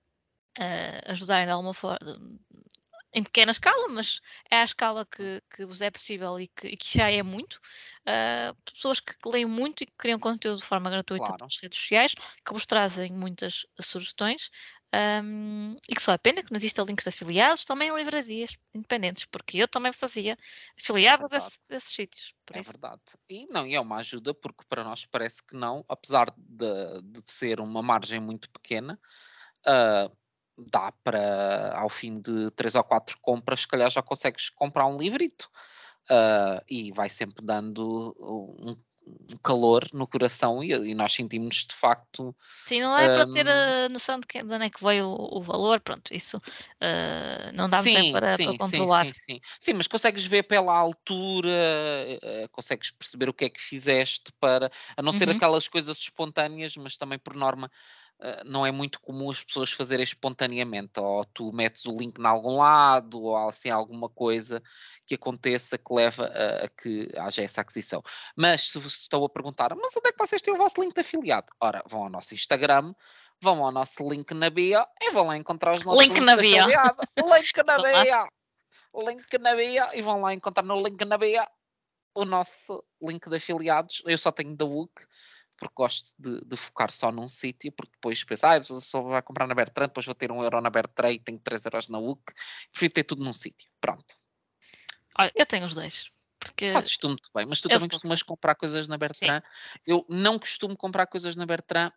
[0.57, 1.99] uh, ajudarem de alguma forma,
[3.13, 6.77] em pequena escala, mas é a escala que, que vos é possível e que, e
[6.77, 7.59] que já é muito.
[8.01, 11.45] Uh, pessoas que leem muito e que criam conteúdo de forma gratuita claro.
[11.45, 14.49] nas redes sociais, que vos trazem muitas sugestões.
[14.91, 19.23] Um, e que só pena que não exista links de afiliados também em livrarias independentes,
[19.25, 20.35] porque eu também fazia
[20.79, 22.33] afiliado é desse, desses sítios.
[22.51, 22.71] é isso.
[22.71, 23.01] verdade.
[23.29, 27.21] E não, e é uma ajuda, porque para nós parece que não, apesar de, de
[27.31, 28.99] ser uma margem muito pequena,
[29.59, 30.17] uh,
[30.71, 34.97] dá para, ao fim de três ou quatro compras, se calhar já consegues comprar um
[34.97, 35.49] livrito.
[36.09, 38.75] Uh, e vai sempre dando um,
[39.31, 42.35] um calor no coração e, e nós sentimos de facto.
[42.65, 45.07] Sim, não é um, para ter a noção de, que, de onde é que veio
[45.07, 49.05] o, o valor, pronto, isso uh, não dá sim, tempo para, sim, para controlar.
[49.05, 53.61] Sim, sim, sim, mas consegues ver pela altura, uh, consegues perceber o que é que
[53.61, 55.35] fizeste para, a não ser uhum.
[55.35, 57.69] aquelas coisas espontâneas, mas também por norma
[58.45, 62.57] não é muito comum as pessoas fazerem espontaneamente, ou tu metes o link em algum
[62.57, 64.61] lado, ou assim alguma coisa
[65.05, 68.03] que aconteça que leva a, a que haja essa aquisição.
[68.35, 71.01] Mas se estão a perguntar, mas onde é que vocês têm o vosso link de
[71.01, 71.47] afiliado?
[71.61, 72.93] Ora, vão ao nosso Instagram,
[73.41, 76.61] vão ao nosso link na bio e vão lá encontrar os nossos link na bio.
[76.61, 77.01] afiliado.
[77.17, 78.29] link na bio!
[79.05, 81.43] link na bio e vão lá encontrar no link na bio
[82.15, 84.01] o nosso link de afiliados.
[84.05, 84.91] Eu só tenho da WUC
[85.59, 89.47] porque gosto de, de focar só num sítio, porque depois penso, ah, só vai comprar
[89.47, 92.21] na Bertrand, depois vou ter um euro na Bertrand e tenho 3 euros na UC,
[92.71, 94.15] prefiro ter tudo num sítio, pronto.
[95.17, 96.09] Olha, eu tenho os dois.
[96.39, 96.71] Porque...
[96.71, 97.91] Fazes tu muito bem, mas tu eu também sou...
[97.91, 99.41] costumas comprar coisas na Bertrand.
[99.41, 99.79] Sim.
[99.85, 101.91] Eu não costumo comprar coisas na Bertrand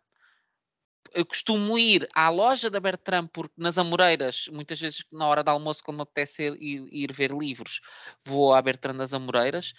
[1.13, 5.49] eu costumo ir à loja da Bertrand, porque nas Amoreiras, muitas vezes na hora do
[5.49, 7.81] almoço, quando me apetece ir, ir ver livros,
[8.23, 9.73] vou à Bertrand das Amoreiras.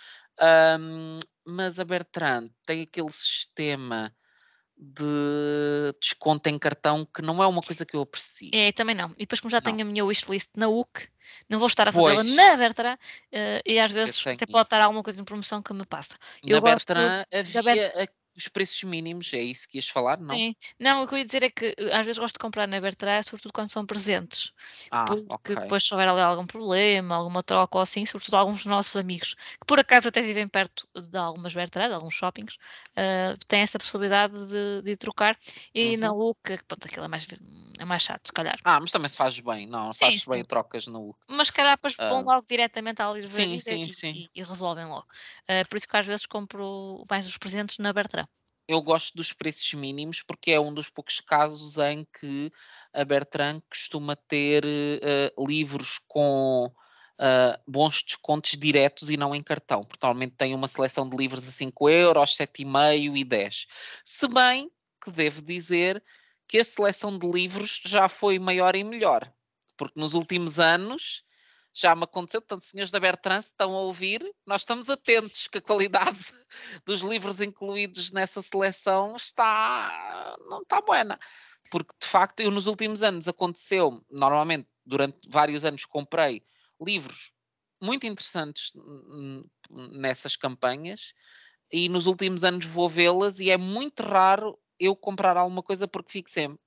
[0.78, 4.14] Um, mas a Bertrand tem aquele sistema
[4.76, 8.50] de desconto em cartão que não é uma coisa que eu aprecio.
[8.52, 9.10] É, também não.
[9.12, 9.64] E depois, como já não.
[9.64, 11.08] tenho a minha wishlist na UC,
[11.48, 15.02] não vou estar a fazê-la na Bertrand uh, e às vezes até pode estar alguma
[15.02, 16.14] coisa em promoção que me passa.
[16.42, 17.92] Eu na Bertrand havia,
[18.36, 20.42] os preços mínimos, é isso que ias falar, não?
[20.42, 20.54] Sim.
[20.80, 22.80] Não, o que eu ia dizer é que eh, às vezes gosto de comprar na
[22.80, 24.52] Bertrand, sobretudo quando são presentes.
[24.90, 25.56] Ah, Porque ok.
[25.56, 29.34] depois se houver ali algum problema, alguma troca ou assim, sobretudo alguns dos nossos amigos,
[29.34, 32.56] que por acaso até vivem perto de algumas Bertrand, de alguns shoppings,
[32.96, 35.38] eh, têm essa possibilidade de, de ir trocar.
[35.74, 36.14] E na Uhum.
[36.14, 37.26] UC, pronto, aquilo é mais,
[37.78, 38.56] é mais chato, se calhar.
[38.62, 41.26] Ah, mas também se faz bem, não, Sim, faz bem trocas no UC.
[41.28, 45.06] Mas se calhar depois vão Ah, logo diretamente à livraria e, e- e resolvem logo.
[45.48, 48.23] Eh, por isso que às vezes compro mais os presentes na Bertrand.
[48.66, 52.50] Eu gosto dos preços mínimos porque é um dos poucos casos em que
[52.92, 56.72] a Bertrand costuma ter eh, livros com
[57.18, 59.82] ah, bons descontos diretos e não em cartão.
[59.84, 63.66] Porque normalmente tem uma seleção de livros a 5 euros, 7,5 e 10.
[64.04, 64.70] Se bem
[65.02, 66.02] que devo dizer
[66.48, 69.32] que a seleção de livros já foi maior e melhor.
[69.76, 71.22] Porque nos últimos anos
[71.74, 75.58] já me aconteceu, portanto, senhores da Bertrand, se estão a ouvir, nós estamos atentos que
[75.58, 76.18] a qualidade
[76.86, 81.18] dos livros incluídos nessa seleção está não está buena.
[81.70, 86.46] Porque de facto eu nos últimos anos aconteceu, normalmente durante vários anos comprei
[86.80, 87.32] livros
[87.82, 88.70] muito interessantes
[89.68, 91.12] nessas campanhas
[91.72, 96.12] e nos últimos anos vou vê-las e é muito raro eu comprar alguma coisa porque
[96.12, 96.63] fico sempre.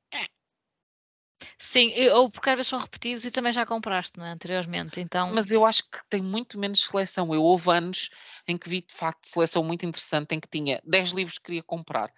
[1.59, 4.31] Sim, ou porque às vezes são repetidos e também já compraste, não é?
[4.31, 5.31] Anteriormente, então.
[5.33, 7.33] Mas eu acho que tem muito menos seleção.
[7.33, 8.09] Eu houve anos
[8.47, 11.63] em que vi de facto seleção muito interessante em que tinha 10 livros que queria
[11.63, 12.11] comprar.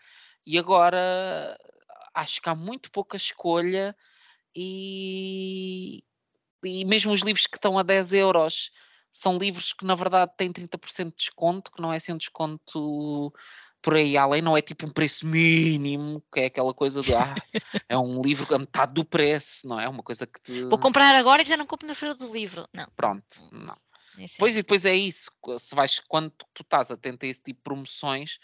[0.46, 1.58] E agora
[2.14, 3.96] acho que há muito pouca escolha
[4.56, 6.04] e,
[6.64, 8.72] e mesmo os livros que estão a 10 euros
[9.12, 13.34] são livros que na verdade têm 30% de desconto, que não é assim um desconto
[13.82, 17.36] por aí além, não é tipo um preço mínimo, que é aquela coisa de ah,
[17.88, 19.88] é um livro a metade do preço, não é?
[19.88, 20.66] Uma coisa que te...
[20.66, 22.68] Vou comprar agora e já não compro na feira do livro.
[22.74, 22.88] Não.
[22.96, 23.74] Pronto, não.
[24.18, 24.26] é.
[24.38, 27.64] Pois e depois é isso, se vais, quando tu, estás atento a esse tipo de
[27.64, 28.38] promoções,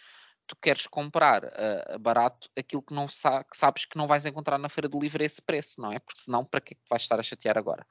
[0.48, 4.58] tu queres comprar ah, barato aquilo que, não sa que sabes que não vais encontrar
[4.58, 6.00] na feira do livro a esse preço, não é?
[6.00, 7.86] Porque senão, para que é que vais estar a chatear agora?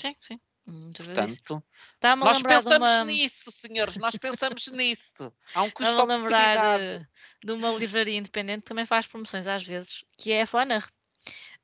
[0.00, 0.40] Sim, sim.
[0.66, 1.42] Muitas vezes isso.
[1.42, 1.62] Portanto,
[2.00, 3.00] a nós pensamos uma.
[3.00, 5.32] nisso, senhores, nós pensamos nisso.
[5.54, 7.06] Há um custo de a lembrar eh,
[7.44, 10.86] de uma livraria independente que também faz promoções às vezes, que é a Flaner.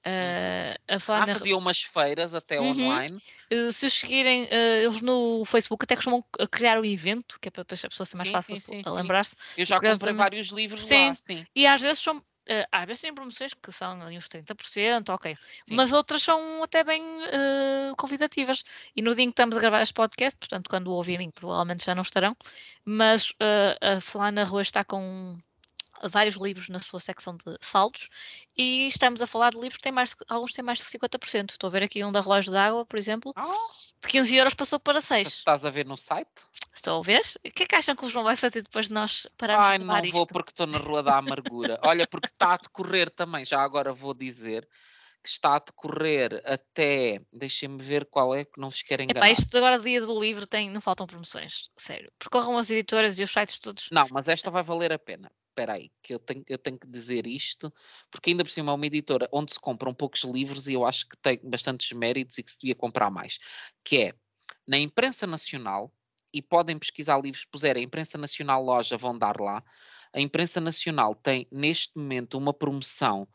[0.06, 2.62] Eh, a Ah, Flaner, fazia umas feiras até Uhum.
[2.62, 3.20] online.
[3.50, 7.48] eh, se os seguirem, eh, eles no Facebook até costumam c- criar um evento, que
[7.48, 9.36] é para depois a pessoa ser mais Sim, fácil sim, sim, a lembrar-se.
[9.56, 10.88] Eu já comprei vários livros Sim.
[10.88, 11.46] lá, sim.
[11.54, 12.24] E às vezes são.
[12.48, 15.36] Eh, às vezes têm promoções que são ali uns 30%, ok.
[15.64, 15.74] Sim.
[15.74, 18.62] Mas outras são até bem eh, convidativas.
[18.94, 21.84] E no dia em que estamos a gravar este podcast, portanto, quando o ouvirem, provavelmente
[21.84, 22.36] já não estarão,
[22.84, 25.38] mas eh, a Fulana Rua está com
[26.04, 28.08] vários livros na sua secção de saldos
[28.56, 31.50] e estamos a falar de livros que têm mais, alguns têm mais de 50%.
[31.50, 33.44] Estou a ver aqui um da Relógio d'Água, por exemplo, Ah,
[34.02, 35.28] de 15 euros passou para 6.
[35.28, 36.30] estás a ver no site?
[36.74, 37.22] Estou a ver?
[37.46, 39.78] O que é que acham que o João vai fazer depois de nós pararmos Ai,
[39.78, 41.78] de não vou porque estou na Rua da Amargura.
[41.82, 44.68] Olha, porque está a decorrer também, já agora vou dizer
[45.22, 47.20] que está a decorrer até.
[47.32, 49.30] Deixem-me ver qual é, que não vos quero Epá, enganar.
[49.32, 51.68] isto agora, dia do livro, tem, não faltam promoções.
[51.76, 52.12] Sério.
[52.18, 53.88] Percorram as editoras e os sites todos.
[53.90, 55.28] Não, mas esta vai valer a pena.
[55.56, 57.72] Espera aí, que eu tenho, eu tenho que dizer isto,
[58.10, 61.08] porque ainda por cima é uma editora onde se compram poucos livros e eu acho
[61.08, 63.38] que tem bastantes méritos e que se devia comprar mais.
[63.82, 64.14] Que é
[64.68, 65.90] na imprensa nacional,
[66.30, 69.64] e podem pesquisar livros, se puserem imprensa nacional loja, vão dar lá.
[70.12, 73.26] A imprensa nacional tem neste momento uma promoção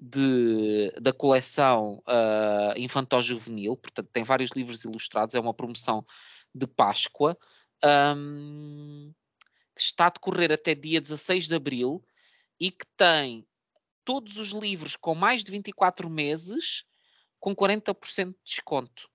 [0.00, 6.04] de, da coleção uh, infantil-juvenil, portanto tem vários livros ilustrados, é uma promoção
[6.52, 7.38] de Páscoa.
[8.16, 9.14] hum,
[9.82, 12.04] está a decorrer até dia 16 de abril
[12.60, 13.46] e que tem
[14.04, 16.84] todos os livros com mais de 24 meses
[17.38, 19.08] com 40% de desconto.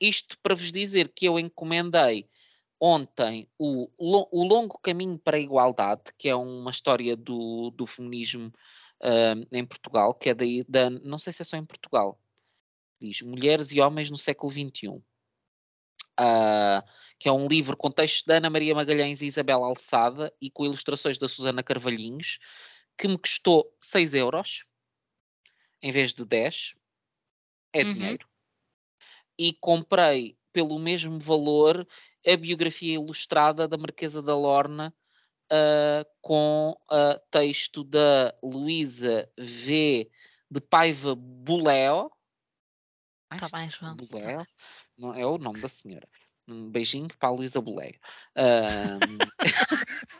[0.00, 2.28] Isto para vos dizer que eu encomendei
[2.80, 8.52] ontem o, o Longo Caminho para a Igualdade, que é uma história do, do feminismo
[9.02, 12.20] ahm, em Portugal, que é daí, da, não sei se é só em Portugal,
[13.00, 15.02] diz Mulheres e Homens no século XXI.
[16.18, 16.84] Ah,
[17.18, 20.64] que é um livro com textos da Ana Maria Magalhães e Isabel Alçada e com
[20.64, 22.38] ilustrações da Susana Carvalhinhos,
[22.96, 24.64] que me custou 6 euros
[25.82, 26.74] em vez de 10.
[27.72, 27.92] É Uhum.
[27.92, 28.28] dinheiro.
[29.38, 31.86] E comprei pelo mesmo valor
[32.26, 34.94] a biografia ilustrada da Marquesa da Lorna
[35.50, 40.10] ah, com ah, texto da Luísa V.
[40.50, 42.10] de Paiva Buleo.
[43.28, 44.46] Tá isto bem, João, tá Buleo?
[44.98, 46.08] Não é o nome da senhora.
[46.48, 47.98] Um beijinho para a Luísa Buleio.
[48.36, 49.28] Ahm,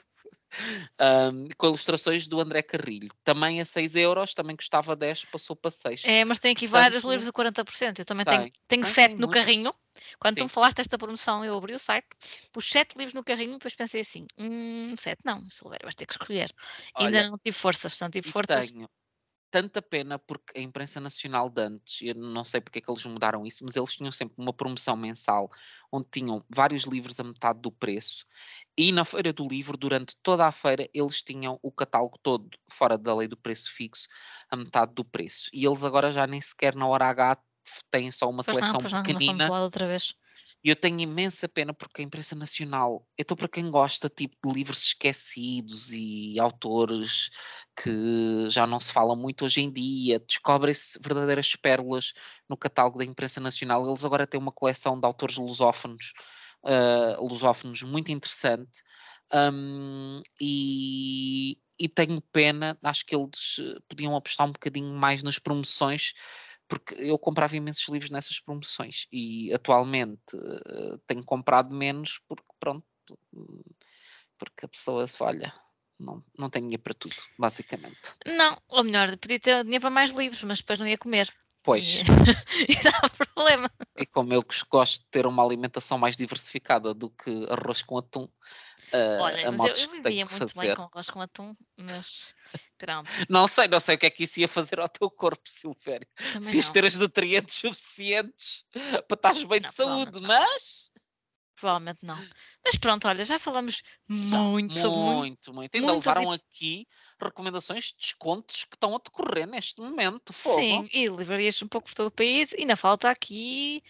[1.01, 3.09] Um, com ilustrações do André Carrilho.
[3.25, 6.03] Também a 6 euros, também custava 10, passou para 6.
[6.03, 7.99] É, mas tem aqui vários livros a 40%.
[7.99, 8.53] Eu também tenho, Tem.
[8.69, 9.75] tenho Tem, 7 tem no carrinho.
[10.19, 10.45] Quando tu Sim.
[10.45, 12.07] me falaste desta promoção, eu abri o site,
[12.53, 16.13] pus 7 livros no carrinho, depois pensei assim: hum, 7 não, Silvério, vais ter que
[16.15, 16.55] escolher.
[16.95, 18.75] Olha, Ainda não tive forças, não tive e forças.
[18.75, 18.89] tenho
[19.51, 23.05] tanta pena porque a imprensa nacional de antes, eu não sei porque é que eles
[23.07, 25.51] mudaram isso, mas eles tinham sempre uma promoção mensal
[25.93, 28.27] onde tinham vários livros a metade do preço
[28.77, 32.99] e na feira do livro, durante toda a feira, eles tinham o catálogo todo fora
[32.99, 34.09] da lei do preço fixo
[34.51, 35.49] a metade do preço.
[35.53, 37.39] E eles agora já nem sequer na hora H
[37.91, 40.15] têm só uma Pois não, seleção não, não pequenina lá outra vez.
[40.67, 44.37] E eu tenho imensa pena porque a imprensa nacional, eu estou para quem gosta tipo
[44.45, 47.31] de livros esquecidos e autores
[47.81, 52.13] que já não se fala muito hoje em dia, descobrem-se verdadeiras pérolas
[52.49, 53.87] no catálogo da imprensa nacional.
[53.87, 56.13] Eles agora têm uma coleção de autores lusófonos,
[56.65, 58.83] ah, lusófonos muito interessante.
[59.33, 65.39] hum, e, e tenho pena, acho que eles eh, podiam apostar um bocadinho mais nas
[65.39, 66.13] promoções
[66.69, 72.85] porque eu comprava imensos livros nessas promoções e atualmente eh, tenho comprado menos porque pronto,
[74.39, 75.53] porque a pessoa olha,
[75.99, 78.15] não, não tem dinheiro para tudo, basicamente.
[78.27, 81.33] Não, ou melhor, podia ter dinheiro para mais livros, mas depois não ia comer.
[81.63, 82.03] Pois, E,
[82.73, 83.71] e dá problema.
[83.99, 88.29] e como eu gosto de ter uma alimentação mais diversificada do que arroz com atum,
[89.21, 90.77] Olha, a mas eu, eu vivia muito bem fazer.
[90.77, 92.35] com arroz com atum, mas
[92.79, 95.43] pronto, Não sei, não sei o que é que isso ia fazer ao teu corpo,
[95.49, 96.07] Silvério.
[96.33, 96.73] também Se ias não.
[96.73, 98.65] ter os nutrientes suficientes
[99.09, 100.29] para estares bem Não, de saúde, não.
[100.29, 100.91] mas
[101.59, 102.19] Provavelmente não.
[102.63, 105.17] Mas pronto, olha, já falamos Já, muito sobre muito.
[105.17, 105.75] muito, muito.
[105.75, 106.87] Ainda levaram aqui
[107.19, 110.35] recomendações de descontos que estão a decorrer neste momento.
[110.35, 110.61] Fogo.
[110.61, 112.53] Sim, e livrarias um pouco por todo o país.
[112.53, 113.83] E ainda falta aqui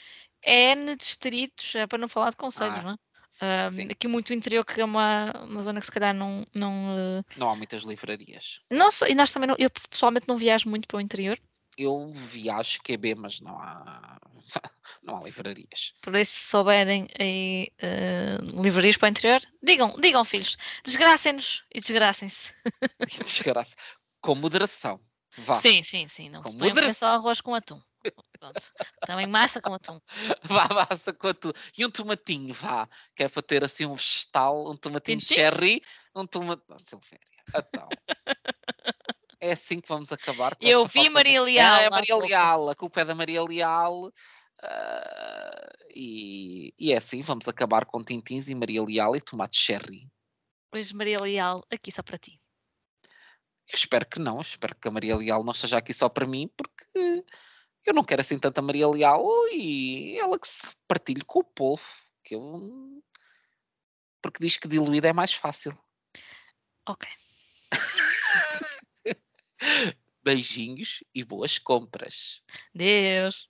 [0.44, 2.96] N distritos, é para não falar de conselhos, Ah, não é?
[3.72, 3.88] Sim.
[3.90, 6.44] aqui muito interior, que é uma, uma zona que se calhar não.
[6.54, 8.60] não, eh, Não há muitas livrarias.
[8.70, 11.38] não e nós também não, eu pessoalmente não viajo muito para o interior,
[11.78, 14.18] Eu viajo QB, mas não há,
[15.02, 15.92] não há livrarias.
[16.00, 21.80] por isso, se souberem aí eh, livrarias para o interior, digam, digam, filhos, desgracem-nos e
[21.80, 22.54] desgracem-se.
[24.20, 24.98] Com moderação.
[25.38, 25.60] Vá.
[25.60, 26.30] Sim, sim, sim.
[26.30, 26.94] Não Com moderação.
[26.94, 27.80] só arroz com atum.
[28.38, 28.60] Pronto.
[29.06, 30.00] Também massa com atum.
[30.44, 31.52] Vá, vá, sacou tu.
[31.76, 32.88] E um tomatinho, vá.
[33.14, 35.54] Que é para ter assim um vegetal, um tomatinho Tintinhos?
[35.54, 35.82] cherry,
[36.14, 36.64] um tomatinho.
[36.68, 37.20] Oh, Silvéria,
[37.56, 37.88] então.
[39.40, 41.76] É assim que vamos acabar com Eu vi de- Maria Ah, Leal.
[41.80, 42.16] é há Maria.
[42.16, 44.10] Leal, a culpa é da Maria Leal.
[44.62, 50.08] ah, e, e é assim, vamos acabar com Tintins e Maria Leal e tomate cherry.
[50.70, 52.40] Pois Maria Leal, aqui só para ti.
[53.68, 56.48] Eu espero que não, espero que a Maria Leal não esteja aqui só para mim,
[56.56, 57.24] porque
[57.86, 61.84] eu não quero assim tanta Maria Leal e ela que se partilhe com o povo.
[62.22, 63.02] Que eu...
[64.20, 65.76] Porque diz que diluída é mais fácil.
[66.88, 67.08] Ok.
[70.22, 72.42] Beijinhos e boas compras.
[72.74, 73.48] Deus.